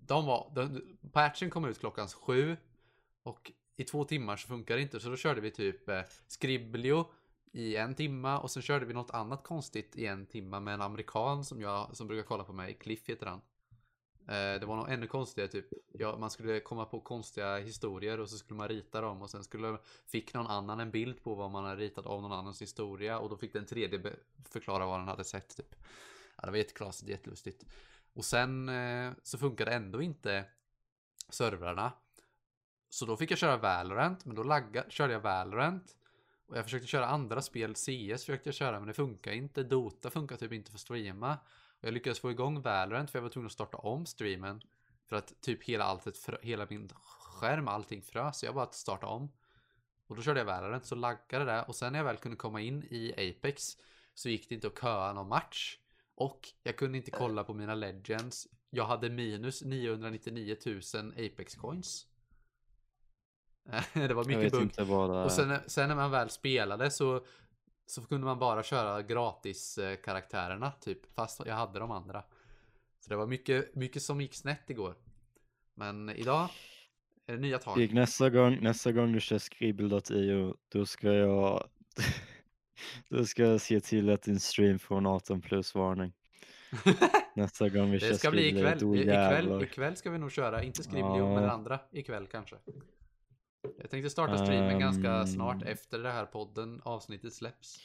de 0.08 0.26
var, 0.26 0.52
de, 0.54 0.82
patchen 1.12 1.50
kom 1.50 1.64
ut 1.64 1.78
klockan 1.78 2.08
sju 2.08 2.56
och 3.22 3.52
i 3.76 3.84
två 3.84 4.04
timmar 4.04 4.36
så 4.36 4.48
funkar 4.48 4.76
det 4.76 4.82
inte. 4.82 5.00
Så 5.00 5.08
då 5.08 5.16
körde 5.16 5.40
vi 5.40 5.50
typ 5.50 5.88
eh, 5.88 6.00
Scriblio 6.28 7.06
i 7.52 7.76
en 7.76 7.94
timma 7.94 8.38
och 8.38 8.50
sen 8.50 8.62
körde 8.62 8.86
vi 8.86 8.94
något 8.94 9.10
annat 9.10 9.44
konstigt 9.44 9.96
i 9.96 10.06
en 10.06 10.26
timma 10.26 10.60
med 10.60 10.74
en 10.74 10.82
amerikan 10.82 11.44
som 11.44 11.60
jag 11.60 11.96
som 11.96 12.06
brukar 12.06 12.22
kolla 12.22 12.44
på 12.44 12.52
mig. 12.52 12.74
Cliff 12.74 13.08
heter 13.08 13.26
han. 13.26 13.40
Eh, 14.28 14.60
det 14.60 14.66
var 14.66 14.76
nog 14.76 14.90
ännu 14.90 15.06
konstigare 15.06 15.48
typ. 15.48 15.66
Ja, 15.92 16.16
man 16.18 16.30
skulle 16.30 16.60
komma 16.60 16.84
på 16.84 17.00
konstiga 17.00 17.58
historier 17.58 18.20
och 18.20 18.30
så 18.30 18.38
skulle 18.38 18.58
man 18.58 18.68
rita 18.68 19.00
dem 19.00 19.22
och 19.22 19.30
sen 19.30 19.44
skulle 19.44 19.78
fick 20.06 20.34
någon 20.34 20.46
annan 20.46 20.80
en 20.80 20.90
bild 20.90 21.22
på 21.22 21.34
vad 21.34 21.50
man 21.50 21.64
hade 21.64 21.76
ritat 21.76 22.06
av 22.06 22.22
någon 22.22 22.32
annans 22.32 22.62
historia 22.62 23.18
och 23.18 23.28
då 23.28 23.36
fick 23.36 23.52
den 23.52 23.66
tredje 23.66 24.16
förklara 24.44 24.86
vad 24.86 25.00
den 25.00 25.08
hade 25.08 25.24
sett 25.24 25.56
typ. 25.56 25.74
Ja, 26.36 26.42
det 26.44 26.50
var 26.50 26.58
jätteklasigt, 26.58 27.10
jättelustigt. 27.10 27.64
Och 28.18 28.24
sen 28.24 28.68
eh, 28.68 29.12
så 29.22 29.38
funkade 29.38 29.70
ändå 29.70 30.02
inte 30.02 30.44
servrarna. 31.28 31.92
Så 32.88 33.06
då 33.06 33.16
fick 33.16 33.30
jag 33.30 33.38
köra 33.38 33.56
Valorant, 33.56 34.24
men 34.24 34.36
då 34.36 34.42
lagga, 34.42 34.84
körde 34.88 35.12
jag 35.12 35.20
Valorant. 35.20 35.96
Och 36.46 36.56
jag 36.56 36.64
försökte 36.64 36.86
köra 36.86 37.06
andra 37.06 37.42
spel, 37.42 37.74
CS 37.74 38.24
försökte 38.24 38.48
jag 38.48 38.54
köra, 38.54 38.78
men 38.78 38.86
det 38.86 38.94
funkar 38.94 39.32
inte. 39.32 39.62
Dota 39.62 40.10
funkar 40.10 40.36
typ 40.36 40.52
inte 40.52 40.70
för 40.70 40.76
att 40.76 40.80
streama. 40.80 41.38
Och 41.80 41.84
jag 41.84 41.94
lyckades 41.94 42.20
få 42.20 42.30
igång 42.30 42.62
Valorant 42.62 43.10
för 43.10 43.18
jag 43.18 43.22
var 43.22 43.30
tvungen 43.30 43.46
att 43.46 43.52
starta 43.52 43.76
om 43.76 44.06
streamen. 44.06 44.62
För 45.08 45.16
att 45.16 45.40
typ 45.40 45.64
hela 45.64 45.84
alltet, 45.84 46.28
hela 46.42 46.66
min 46.70 46.88
skärm, 46.94 47.68
allting 47.68 48.02
frös. 48.02 48.38
Så 48.38 48.46
jag 48.46 48.54
bara 48.54 48.64
att 48.64 48.74
starta 48.74 49.06
om. 49.06 49.32
Och 50.06 50.16
då 50.16 50.22
körde 50.22 50.40
jag 50.40 50.44
Valorant, 50.44 50.86
så 50.86 50.94
laggade 50.94 51.44
det. 51.44 51.62
Och 51.62 51.76
sen 51.76 51.92
när 51.92 51.98
jag 51.98 52.04
väl 52.04 52.16
kunde 52.16 52.36
komma 52.36 52.60
in 52.60 52.82
i 52.90 53.12
Apex 53.12 53.76
så 54.14 54.28
gick 54.28 54.48
det 54.48 54.54
inte 54.54 54.66
att 54.66 54.80
köa 54.80 55.12
någon 55.12 55.28
match. 55.28 55.78
Och 56.18 56.48
jag 56.62 56.76
kunde 56.76 56.98
inte 56.98 57.10
kolla 57.10 57.44
på 57.44 57.54
mina 57.54 57.74
legends. 57.74 58.48
Jag 58.70 58.84
hade 58.84 59.10
minus 59.10 59.62
999 59.62 60.56
000 60.66 60.80
Apex 61.12 61.54
coins. 61.54 62.06
det 63.92 64.14
var 64.14 64.24
mycket 64.24 64.52
bugg. 64.52 64.78
är. 64.78 65.24
Och 65.24 65.32
sen, 65.32 65.58
sen 65.66 65.88
när 65.88 65.96
man 65.96 66.10
väl 66.10 66.30
spelade 66.30 66.90
så, 66.90 67.24
så 67.86 68.02
kunde 68.02 68.26
man 68.26 68.38
bara 68.38 68.62
köra 68.62 69.02
gratis 69.02 69.78
eh, 69.78 69.96
karaktärerna 69.96 70.70
typ. 70.70 71.14
Fast 71.14 71.42
jag 71.46 71.54
hade 71.54 71.78
de 71.78 71.90
andra. 71.90 72.24
Så 73.00 73.10
det 73.10 73.16
var 73.16 73.26
mycket, 73.26 73.74
mycket 73.74 74.02
som 74.02 74.20
gick 74.20 74.34
snett 74.34 74.70
igår. 74.70 74.94
Men 75.74 76.10
idag 76.10 76.48
är 77.26 77.32
det 77.32 77.40
nya 77.40 77.58
tag. 77.58 77.94
Nästa 77.94 78.30
gång, 78.30 78.58
nästa 78.62 78.92
gång 78.92 79.12
du 79.12 79.20
kör 79.20 79.38
skribbel.io 79.38 80.54
då 80.68 80.86
ska 80.86 81.12
jag 81.12 81.68
då 83.08 83.24
ska 83.26 83.42
jag 83.42 83.60
se 83.60 83.80
till 83.80 84.10
att 84.10 84.22
din 84.22 84.40
stream 84.40 84.78
får 84.78 84.96
en 84.98 85.06
18 85.06 85.40
plus 85.40 85.74
varning. 85.74 86.12
Nästa 87.34 87.68
gång 87.68 87.90
vi 87.90 88.00
kör 88.00 88.08
Det 88.08 88.18
ska 88.18 88.30
bli 88.30 88.46
ikväll. 88.48 88.96
I- 88.96 89.00
Ikväll, 89.00 89.62
ikväll 89.62 89.96
ska 89.96 90.10
vi 90.10 90.18
nog 90.18 90.32
köra, 90.32 90.62
inte 90.62 90.82
Skriblio, 90.82 91.16
Ja. 91.18 91.34
men 91.34 91.42
den 91.42 91.50
andra 91.50 91.80
ikväll 91.92 92.26
kanske. 92.26 92.56
Jag 93.78 93.90
tänkte 93.90 94.10
starta 94.10 94.38
streamen 94.38 94.78
ganska 94.80 95.10
Ehm. 95.12 95.26
snart 95.26 95.62
efter 95.62 95.98
det 95.98 96.10
här 96.12 96.26
podden 96.26 96.80
avsnittet 96.84 97.32
släpps. 97.34 97.78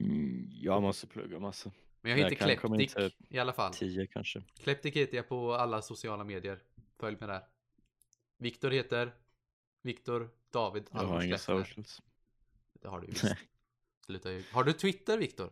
Mm, 0.00 0.46
jag 0.50 0.82
måste 0.82 1.06
plugga 1.06 1.38
massa. 1.38 1.70
Men 2.00 2.10
jag 2.12 2.18
heter 2.18 2.36
Kleptik 2.36 2.94
typ 2.94 3.14
i 3.30 3.38
alla 3.38 3.52
fall. 3.52 3.72
10 3.74 4.06
kanske. 4.06 4.42
Kleptik 4.58 4.96
heter 4.96 5.16
jag 5.16 5.28
på 5.28 5.54
alla 5.54 5.82
sociala 5.82 6.24
medier. 6.24 6.58
Följ 7.00 7.16
med 7.20 7.28
där. 7.28 7.42
Viktor 8.38 8.70
heter 8.70 9.14
Viktor 9.82 10.30
David 10.50 10.84
Jag 10.92 10.98
har 11.00 11.22
inga 11.22 11.38
socials. 11.38 12.02
Det 12.82 12.88
har 12.88 13.00
du 13.00 13.06
visst. 13.06 13.24
Sluta 14.06 14.32
ljug. 14.32 14.44
Har 14.52 14.64
du 14.64 14.72
Twitter 14.72 15.18
Viktor? 15.18 15.50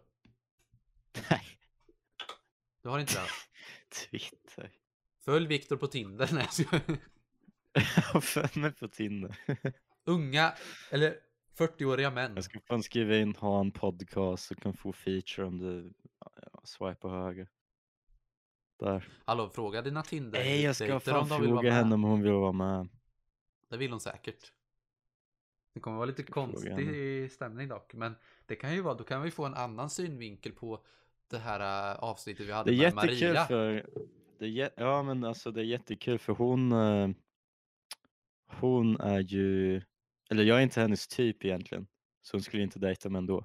Nej, 1.31 1.45
Du 2.83 2.89
har 2.89 2.99
inte 2.99 3.15
det? 3.15 3.29
Twitter. 4.11 4.71
Följ 5.25 5.47
Viktor 5.47 5.77
på 5.77 5.87
Tinder. 5.87 6.31
Nej, 6.33 6.49
jag 8.13 8.25
följer 8.25 8.59
mig 8.59 8.73
på 8.73 8.89
Tinder. 8.89 9.39
Unga, 10.05 10.55
eller 10.91 11.17
40-åriga 11.57 12.11
män. 12.11 12.33
Jag 12.35 12.45
ska 12.45 12.61
fan 12.61 12.83
skriva 12.83 13.17
in 13.17 13.37
ha 13.37 13.61
en 13.61 13.71
podcast 13.71 14.51
och 14.51 14.59
kan 14.59 14.75
få 14.75 14.93
feature 14.93 15.47
om 15.47 15.59
du 15.59 15.93
ja, 16.21 16.61
swipar 16.65 17.09
höger. 17.09 17.49
Där. 18.79 19.09
Hallå, 19.25 19.49
fråga 19.49 19.83
dina 19.83 20.03
Tinder 20.03 20.39
Nej, 20.39 20.63
jag 20.63 20.77
ska 20.77 21.01
fan 21.01 21.29
fråga 21.29 21.71
henne 21.71 21.95
om 21.95 22.03
hon 22.03 22.23
vill 22.23 22.33
vara 22.33 22.53
med. 22.53 22.89
Det 23.71 23.77
vill 23.77 23.91
hon 23.91 24.01
säkert. 24.01 24.53
Det 25.75 25.81
kommer 25.81 25.97
vara 25.97 26.07
lite 26.07 26.23
konstig 26.23 27.33
stämning 27.33 27.69
dock. 27.69 27.95
Men 27.95 28.15
det 28.47 28.57
kan 28.57 28.75
ju 28.75 28.81
vara, 28.81 28.95
då 28.95 29.05
kan 29.05 29.23
vi 29.23 29.31
få 29.31 29.45
en 29.45 29.55
annan 29.55 29.91
synvinkel 29.91 30.53
på 30.53 30.85
det 31.31 31.39
här 31.39 31.91
äh, 31.93 31.99
avsnittet 31.99 32.47
vi 32.47 32.53
hade 32.53 32.71
Det 32.71 32.85
är 32.85 32.95
med 32.95 33.05
jättekul 33.05 33.29
Maria. 33.29 33.47
för 33.47 33.87
det 34.39 34.61
är, 34.61 34.71
ja 34.77 35.03
men 35.03 35.25
alltså 35.25 35.51
det 35.51 35.61
är 35.61 35.65
jättekul 35.65 36.19
för 36.19 36.33
hon 36.33 36.73
eh, 36.73 37.09
hon 38.47 39.01
är 39.01 39.21
ju 39.21 39.83
eller 40.31 40.45
jag 40.45 40.59
är 40.59 40.63
inte 40.63 40.81
hennes 40.81 41.09
typ 41.09 41.45
egentligen 41.45 41.87
så 42.23 42.37
hon 42.37 42.43
skulle 42.43 42.63
inte 42.63 42.79
dejta 42.79 43.09
mig 43.09 43.19
ändå. 43.19 43.45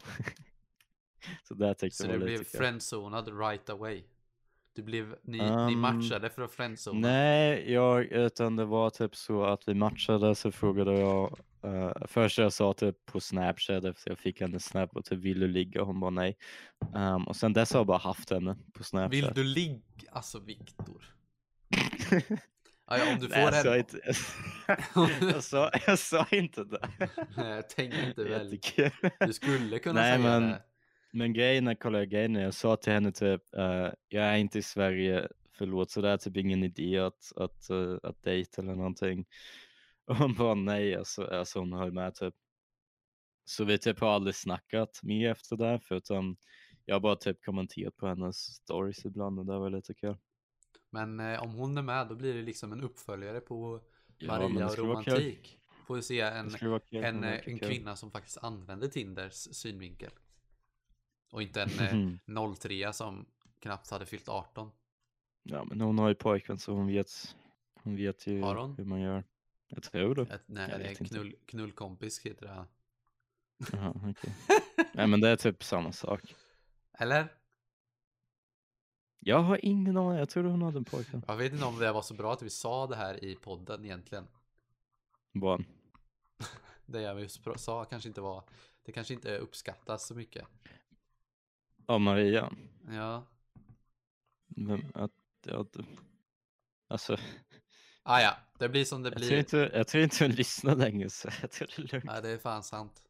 så 1.44 1.54
där 1.54 1.74
tyckte 1.74 2.04
Så 2.04 2.08
var 2.08 2.18
blev 2.18 2.44
friendzonad 2.44 3.40
right 3.40 3.70
away. 3.70 4.04
Du 4.80 4.84
blev, 4.84 5.16
ni, 5.24 5.38
ni 5.38 5.74
Um, 5.74 5.80
matchade 5.80 6.30
för 6.30 6.42
att 6.42 6.52
friendzona. 6.52 7.08
Nej, 7.08 7.72
jag, 7.74 8.06
utan 8.06 8.56
det 8.56 8.66
var 8.66 8.90
typ 8.90 9.16
så 9.16 9.44
att 9.44 9.68
vi 9.68 9.74
matchade 9.74 10.36
så 10.36 10.52
frågade 10.52 11.00
jag 11.00 11.38
uh, 11.66 11.92
först 12.08 12.38
jag 12.38 12.54
sa 12.54 12.74
typ 12.74 13.06
på 13.06 13.20
snapchat 13.20 13.84
efter 13.86 14.12
jag 14.12 14.18
fick 14.20 14.42
hennes 14.42 14.66
snap 14.66 14.96
och 14.96 15.06
typ 15.06 15.20
vill 15.20 15.40
du 15.40 15.48
ligga? 15.48 15.82
Hon 15.84 16.00
bara 16.00 16.10
nej. 16.12 16.38
Um, 16.96 17.28
och 17.28 17.36
sen 17.36 17.54
dess 17.54 17.74
har 17.74 17.80
jag 17.80 17.88
bara 17.88 17.98
haft 17.98 18.30
henne 18.30 18.58
på 18.74 18.84
snapchat. 18.84 19.14
Vill 19.14 19.32
du 19.36 19.44
ligga? 19.44 19.80
Alltså 20.12 20.40
Viktor. 20.40 21.04
Ja, 22.92 23.12
om 23.14 23.20
du 23.20 23.28
får 23.28 23.36
Nej, 23.36 23.44
jag, 23.44 23.64
sa 23.64 23.74
en... 23.74 23.80
inte, 23.80 24.00
jag, 25.34 25.44
sa, 25.44 25.72
jag 25.88 26.00
sa 26.00 26.26
inte 26.32 26.64
det. 26.64 26.90
Nej, 27.38 27.64
Tänk 27.76 27.94
inte 27.94 28.24
väl. 28.24 28.60
Du 29.20 29.34
skulle 29.34 29.80
kunna 29.80 30.02
Nej, 30.02 30.18
säga 30.18 30.40
men- 30.40 30.50
det. 30.50 30.62
Men 31.12 31.34
grejen 31.34 31.68
är, 31.68 31.76
kolla 31.76 32.06
grejen 32.06 32.36
är, 32.36 32.42
jag 32.42 32.54
sa 32.54 32.76
till 32.76 32.94
henne 32.94 33.12
typ, 33.12 33.56
eh, 33.56 33.90
jag 34.08 34.26
är 34.26 34.38
inte 34.38 34.60
i 34.60 34.62
Sverige, 34.62 35.28
förlåt, 35.58 35.92
så 35.92 36.02
det 36.02 36.10
är 36.10 36.18
typ 36.18 36.38
ingen 36.38 36.64
idé 36.64 36.98
att, 36.98 37.32
att, 37.36 37.68
uh, 37.72 37.98
att 38.04 38.24
dejta 38.24 38.62
eller 38.62 38.76
någonting. 38.76 39.26
Och 40.06 40.16
hon 40.16 40.34
bara 40.36 40.54
nej, 40.54 40.96
alltså, 40.96 41.24
alltså 41.24 41.60
hon 41.60 41.74
höll 41.74 41.92
med 41.92 42.16
typ. 42.16 42.34
så 43.46 43.64
vi 43.64 43.78
typ 43.78 44.00
har 44.00 44.10
aldrig 44.10 44.36
snackat 44.36 45.00
mer 45.04 45.32
efter 45.32 45.58
det 45.58 45.80
förutom 45.84 46.38
jag 46.86 46.96
har 46.96 47.00
bara 47.00 47.16
typ 47.16 47.46
kommenterat 47.46 47.98
på 47.98 48.08
hennes 48.08 48.38
stories 48.38 49.06
ibland 49.06 49.40
och 49.40 49.46
det 49.46 49.60
var 49.60 49.70
lite 49.70 49.94
kul. 49.94 50.16
Men 50.90 51.20
eh, 51.20 51.44
om 51.44 51.54
hon 51.54 51.78
är 51.78 51.82
med 51.82 52.08
då 52.08 52.16
blir 52.16 52.34
det 52.34 52.42
liksom 52.42 52.72
en 52.72 52.84
uppföljare 52.84 53.40
på 53.40 53.82
Ja, 54.18 54.28
Maria 54.28 54.60
det 54.60 54.66
och 54.66 54.78
romantik. 54.78 55.60
Får 55.88 55.96
vi 55.96 56.02
se 56.02 56.20
en, 56.22 56.50
en, 56.92 57.24
eh, 57.24 57.32
en 57.32 57.60
kul. 57.60 57.60
kvinna 57.60 57.96
som 57.96 58.12
faktiskt 58.12 58.38
använder 58.38 58.88
Tinders 58.88 59.34
synvinkel. 59.34 60.12
Och 61.30 61.42
inte 61.42 61.62
en 61.62 62.20
eh, 62.28 62.54
03 62.56 62.94
som 62.94 63.26
knappt 63.60 63.90
hade 63.90 64.06
fyllt 64.06 64.30
18. 64.30 64.72
Ja 65.44 65.64
men 65.64 65.82
hon 65.82 66.00
har 66.00 66.10
ju 66.10 66.16
pojkvän 66.16 66.60
så 66.60 66.74
hon 66.74 66.88
vet, 66.88 67.36
hon 67.84 67.96
vet 67.96 68.28
ju 68.28 68.42
Har 68.42 68.56
hon? 68.56 68.76
hur 68.78 68.86
man 68.86 69.02
gör. 69.02 69.24
Jag 69.68 69.84
tror 69.84 70.16
det. 70.16 70.22
Ett, 70.22 70.44
nej, 70.46 70.76
det 70.78 70.84
är 70.84 70.96
knull, 70.96 71.36
knullkompis 71.46 72.20
heter 72.26 72.46
det. 72.46 72.66
Jaha, 73.72 73.94
okej. 74.10 74.36
Nej 74.94 75.08
men 75.08 75.22
det 75.22 75.30
är 75.30 75.36
typ 75.36 75.64
samma 75.64 75.92
sak. 75.92 76.36
Eller? 76.94 77.34
Jag 79.20 79.40
har 79.40 79.66
ingen 79.66 79.98
aning, 79.98 80.20
jag 80.20 80.30
trodde 80.30 80.50
hon 80.50 80.62
hade 80.62 80.78
en 80.78 80.86
pojkvän. 80.86 81.24
Jag 81.28 81.38
vet 81.38 81.54
inte 81.54 81.66
om 81.66 81.80
det 81.80 81.92
var 81.92 82.02
så 82.02 82.14
bra 82.14 82.34
att 82.34 82.42
vi 82.42 82.50
sa 82.50 82.88
det 82.88 82.96
här 82.96 83.24
i 83.24 83.36
podden 83.36 83.86
egentligen. 83.86 84.28
Bara, 85.34 85.60
Det 86.86 87.02
jag 87.02 87.20
just 87.20 87.44
sa 87.56 87.86
kanske 87.86 88.10
inte 88.10 88.22
var, 88.22 88.44
det 88.84 88.92
kanske 88.92 89.14
inte 89.14 89.38
uppskattas 89.38 90.08
så 90.08 90.16
mycket. 90.16 90.48
Ja 91.90 91.98
Maria. 91.98 92.52
Ja. 92.90 93.26
Vem, 94.48 94.92
att, 94.94 95.12
att, 95.48 95.78
alltså, 96.88 97.18
Ah, 98.04 98.22
ja, 98.22 98.38
det 98.58 98.70
blir 98.70 98.86
som 98.86 99.04
det 99.04 99.10
jag 99.10 99.18
tror, 99.18 99.28
blir. 99.28 99.40
inte, 99.40 99.72
jag 99.74 99.88
tror 99.88 100.04
inte 100.04 100.24
hon 100.24 100.32
lyssnar 100.32 100.76
längre 100.76 101.10
så 101.10 101.30
jag 101.42 101.52
tror 101.52 101.68
det 101.68 101.84
är 101.84 101.92
lugnt. 101.94 102.06
Ja, 102.08 102.22
det 102.22 102.30
är 102.30 102.38
fan 102.38 102.64
sant. 102.64 103.04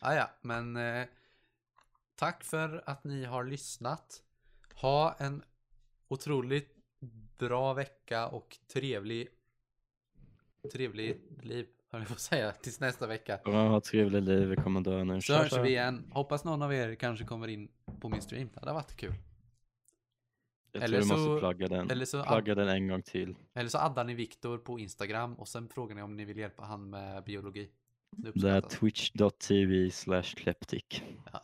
Ah, 0.00 0.14
ja, 0.14 0.30
men 0.42 0.76
eh, 0.76 1.06
tack 2.14 2.44
för 2.44 2.82
att 2.86 3.04
ni 3.04 3.24
har 3.24 3.44
lyssnat. 3.44 4.22
Ha 4.74 5.14
en 5.18 5.42
otroligt 6.08 6.76
bra 7.38 7.74
vecka 7.74 8.28
och 8.28 8.58
trevlig 8.72 9.28
trevlig 10.72 11.20
liv, 11.42 11.66
höll 11.90 12.00
jag 12.02 12.12
att 12.12 12.20
säga, 12.20 12.52
tills 12.52 12.80
nästa 12.80 13.06
vecka. 13.06 13.40
Ja, 13.44 13.68
ha 13.68 13.80
trevligt 13.80 14.24
liv, 14.24 14.48
vi 14.48 14.56
kommer 14.56 14.80
dö 14.80 15.04
nu. 15.04 15.20
Så 15.20 15.34
hörs 15.34 15.52
vi 15.58 15.68
igen. 15.68 16.04
Hoppas 16.12 16.44
någon 16.44 16.62
av 16.62 16.74
er 16.74 16.94
kanske 16.94 17.24
kommer 17.24 17.48
in 17.48 17.68
på 18.00 18.08
min 18.08 18.22
stream. 18.22 18.48
Det 18.54 18.60
hade 18.60 18.72
varit 18.72 18.96
kul. 18.96 19.14
Jag 20.72 20.82
eller 20.82 21.00
tror 21.02 21.08
du 21.16 21.22
så- 21.24 21.30
måste 21.30 21.40
plugga 21.40 21.68
den. 21.68 21.90
eller 21.90 22.04
så- 22.04 22.22
plugga 22.24 22.54
den 22.54 22.68
en 22.68 22.88
gång 22.88 23.02
till. 23.02 23.36
Eller 23.54 23.68
så 23.68 23.78
addar 23.78 24.04
ni 24.04 24.14
Viktor 24.14 24.58
på 24.58 24.78
Instagram 24.78 25.34
och 25.34 25.48
sen 25.48 25.68
frågar 25.68 25.94
ni 25.94 26.02
om 26.02 26.16
ni 26.16 26.24
vill 26.24 26.36
hjälpa 26.38 26.62
han 26.64 26.90
med 26.90 27.24
biologi. 27.24 27.70
Det 28.16 28.50
är 28.50 28.60
twitch.tv 28.60 29.90
slash 29.90 30.22
kleptic. 30.22 31.02
Ja, 31.32 31.40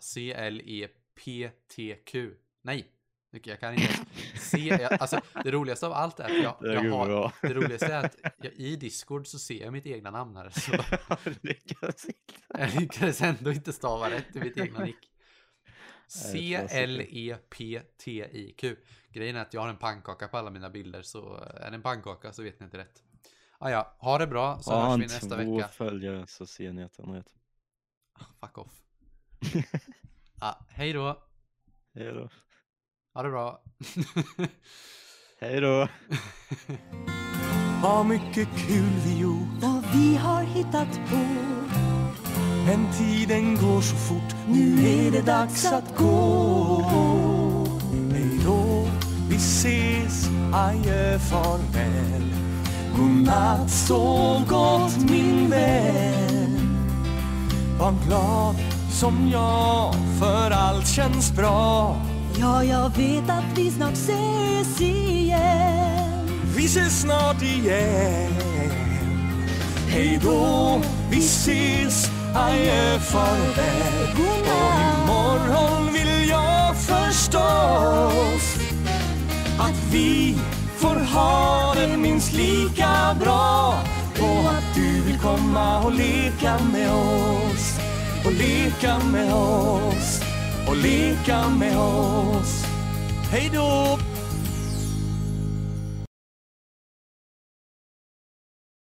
C-L-E-P-T-Q. 1.17 2.31
Nej, 2.63 2.87
jag 3.31 3.61
kan 3.61 3.75
inte. 3.75 3.95
C 4.35 4.59
jag, 4.59 4.93
alltså, 5.01 5.21
det 5.45 5.51
roligaste 5.51 5.87
av 5.87 5.93
allt 5.93 6.21
är 6.21 6.25
att 6.25 6.43
jag, 6.43 6.57
Det 6.61 6.73
jag 6.75 6.91
har, 6.93 7.07
bra. 7.07 7.33
det 7.43 7.55
roligaste 7.55 7.87
är 7.87 8.05
att 8.05 8.17
jag, 8.43 8.53
i 8.53 8.77
Discord 8.77 9.27
så 9.27 9.39
ser 9.39 9.63
jag 9.65 9.73
mitt 9.73 9.87
egna 9.87 10.11
namn 10.11 10.37
här. 10.37 10.51
Så 10.51 10.73
Lyckas 11.43 12.05
inte. 12.05 12.19
jag 12.49 12.81
lyckades 12.81 13.23
ändå 13.23 13.53
inte 13.53 13.73
stava 13.73 14.11
rätt 14.11 14.37
i 14.37 14.41
mitt 14.41 14.57
egna 14.59 14.79
nick. 14.85 15.11
C-L-E-P-T-I-Q. 17.57 18.77
Grejen 19.11 19.37
är 19.37 19.41
att 19.43 19.55
jag 19.55 19.61
har 19.61 19.69
en 19.69 19.77
pannkaka 19.77 20.29
på 20.29 20.37
alla 20.37 20.51
mina 20.51 20.71
bilder 20.71 21.03
så 21.03 21.35
är 21.37 21.71
det 21.71 21.77
en 21.77 21.83
pannkaka 21.83 22.33
så 22.33 22.43
vet 22.43 22.61
ni 22.61 22.65
inte 22.65 22.79
rätt. 22.79 23.03
Ah, 23.59 23.71
ja, 23.71 23.97
ha 23.99 24.19
det 24.19 24.27
bra 24.27 24.59
så 24.59 24.73
Har 24.73 24.91
hörs 24.91 24.99
vi 24.99 25.03
nästa 25.03 25.37
två 25.45 25.57
vecka. 25.57 25.69
följare 25.69 26.27
så 26.27 26.47
ser 26.47 26.73
ni 26.73 26.85
att 26.85 26.97
han 26.99 27.15
rätt. 27.15 27.33
Fuck 28.41 28.59
off. 28.59 28.73
ah, 30.41 30.55
hej 30.69 30.93
då. 30.93 31.23
Hej 31.95 32.05
då. 32.13 32.29
Ha 33.17 33.23
det 33.23 33.31
bra. 33.31 33.59
Hej 35.41 35.61
då. 35.61 35.89
Vad 37.83 38.07
mycket 38.07 38.49
kul 38.57 38.93
vi 39.07 39.21
gjort. 39.21 39.49
Vad 39.61 39.85
vi 39.95 40.17
har 40.17 40.43
hittat 40.43 41.01
på. 41.11 41.17
Men 42.67 42.93
tiden 42.99 43.55
går 43.55 43.81
så 43.81 43.97
fort. 43.97 44.37
Nu 44.49 44.89
är 44.89 45.11
det 45.11 45.23
dags 45.23 45.67
att 45.67 45.97
gå. 45.97 46.83
Hej 48.13 48.41
då, 48.45 48.89
vi 49.29 49.37
ses. 49.37 50.29
Adjö, 50.55 51.19
farväl. 51.19 52.35
Godnatt, 52.97 53.71
sov 53.71 54.47
gott 54.49 55.11
min 55.11 55.51
vän. 55.51 56.77
Var 57.79 57.95
glad 58.07 58.57
som 58.91 59.29
jag 59.33 59.95
För 60.19 60.51
allt 60.51 60.89
känns 60.89 61.33
bra 61.33 61.97
Ja, 62.41 62.65
jag 62.65 62.97
vet 62.97 63.31
att 63.31 63.59
vi 63.59 63.71
snart 63.71 63.93
ses 63.93 64.81
igen. 64.81 66.29
Vi 66.57 66.67
ses 66.67 67.01
snart 67.01 67.43
igen. 67.43 68.33
Hej 69.89 70.21
då, 70.23 70.81
vi 71.11 71.19
ses. 71.19 72.11
Adjö, 72.35 72.99
farväl. 72.99 74.09
Och 74.13 75.03
imorgon 75.03 75.93
vill 75.93 76.29
jag 76.29 76.77
förstås 76.77 78.57
Att 79.59 79.93
vi 79.93 80.39
får 80.77 81.15
ha 81.15 81.75
det 81.75 81.97
minst 81.97 82.33
lika 82.33 83.17
bra. 83.21 83.75
Och 84.21 84.51
att 84.51 84.75
du 84.75 85.01
vill 85.03 85.19
komma 85.19 85.83
och 85.83 85.93
leka 85.93 86.59
med 86.73 86.91
oss. 86.93 87.79
Och 88.25 88.33
leka 88.33 88.99
med 88.99 89.35
oss. 89.35 90.26
Och 90.67 90.77
leka 90.77 91.49
med 91.49 91.79
oss. 91.79 92.65
Hej 93.31 93.51
då! 93.55 93.99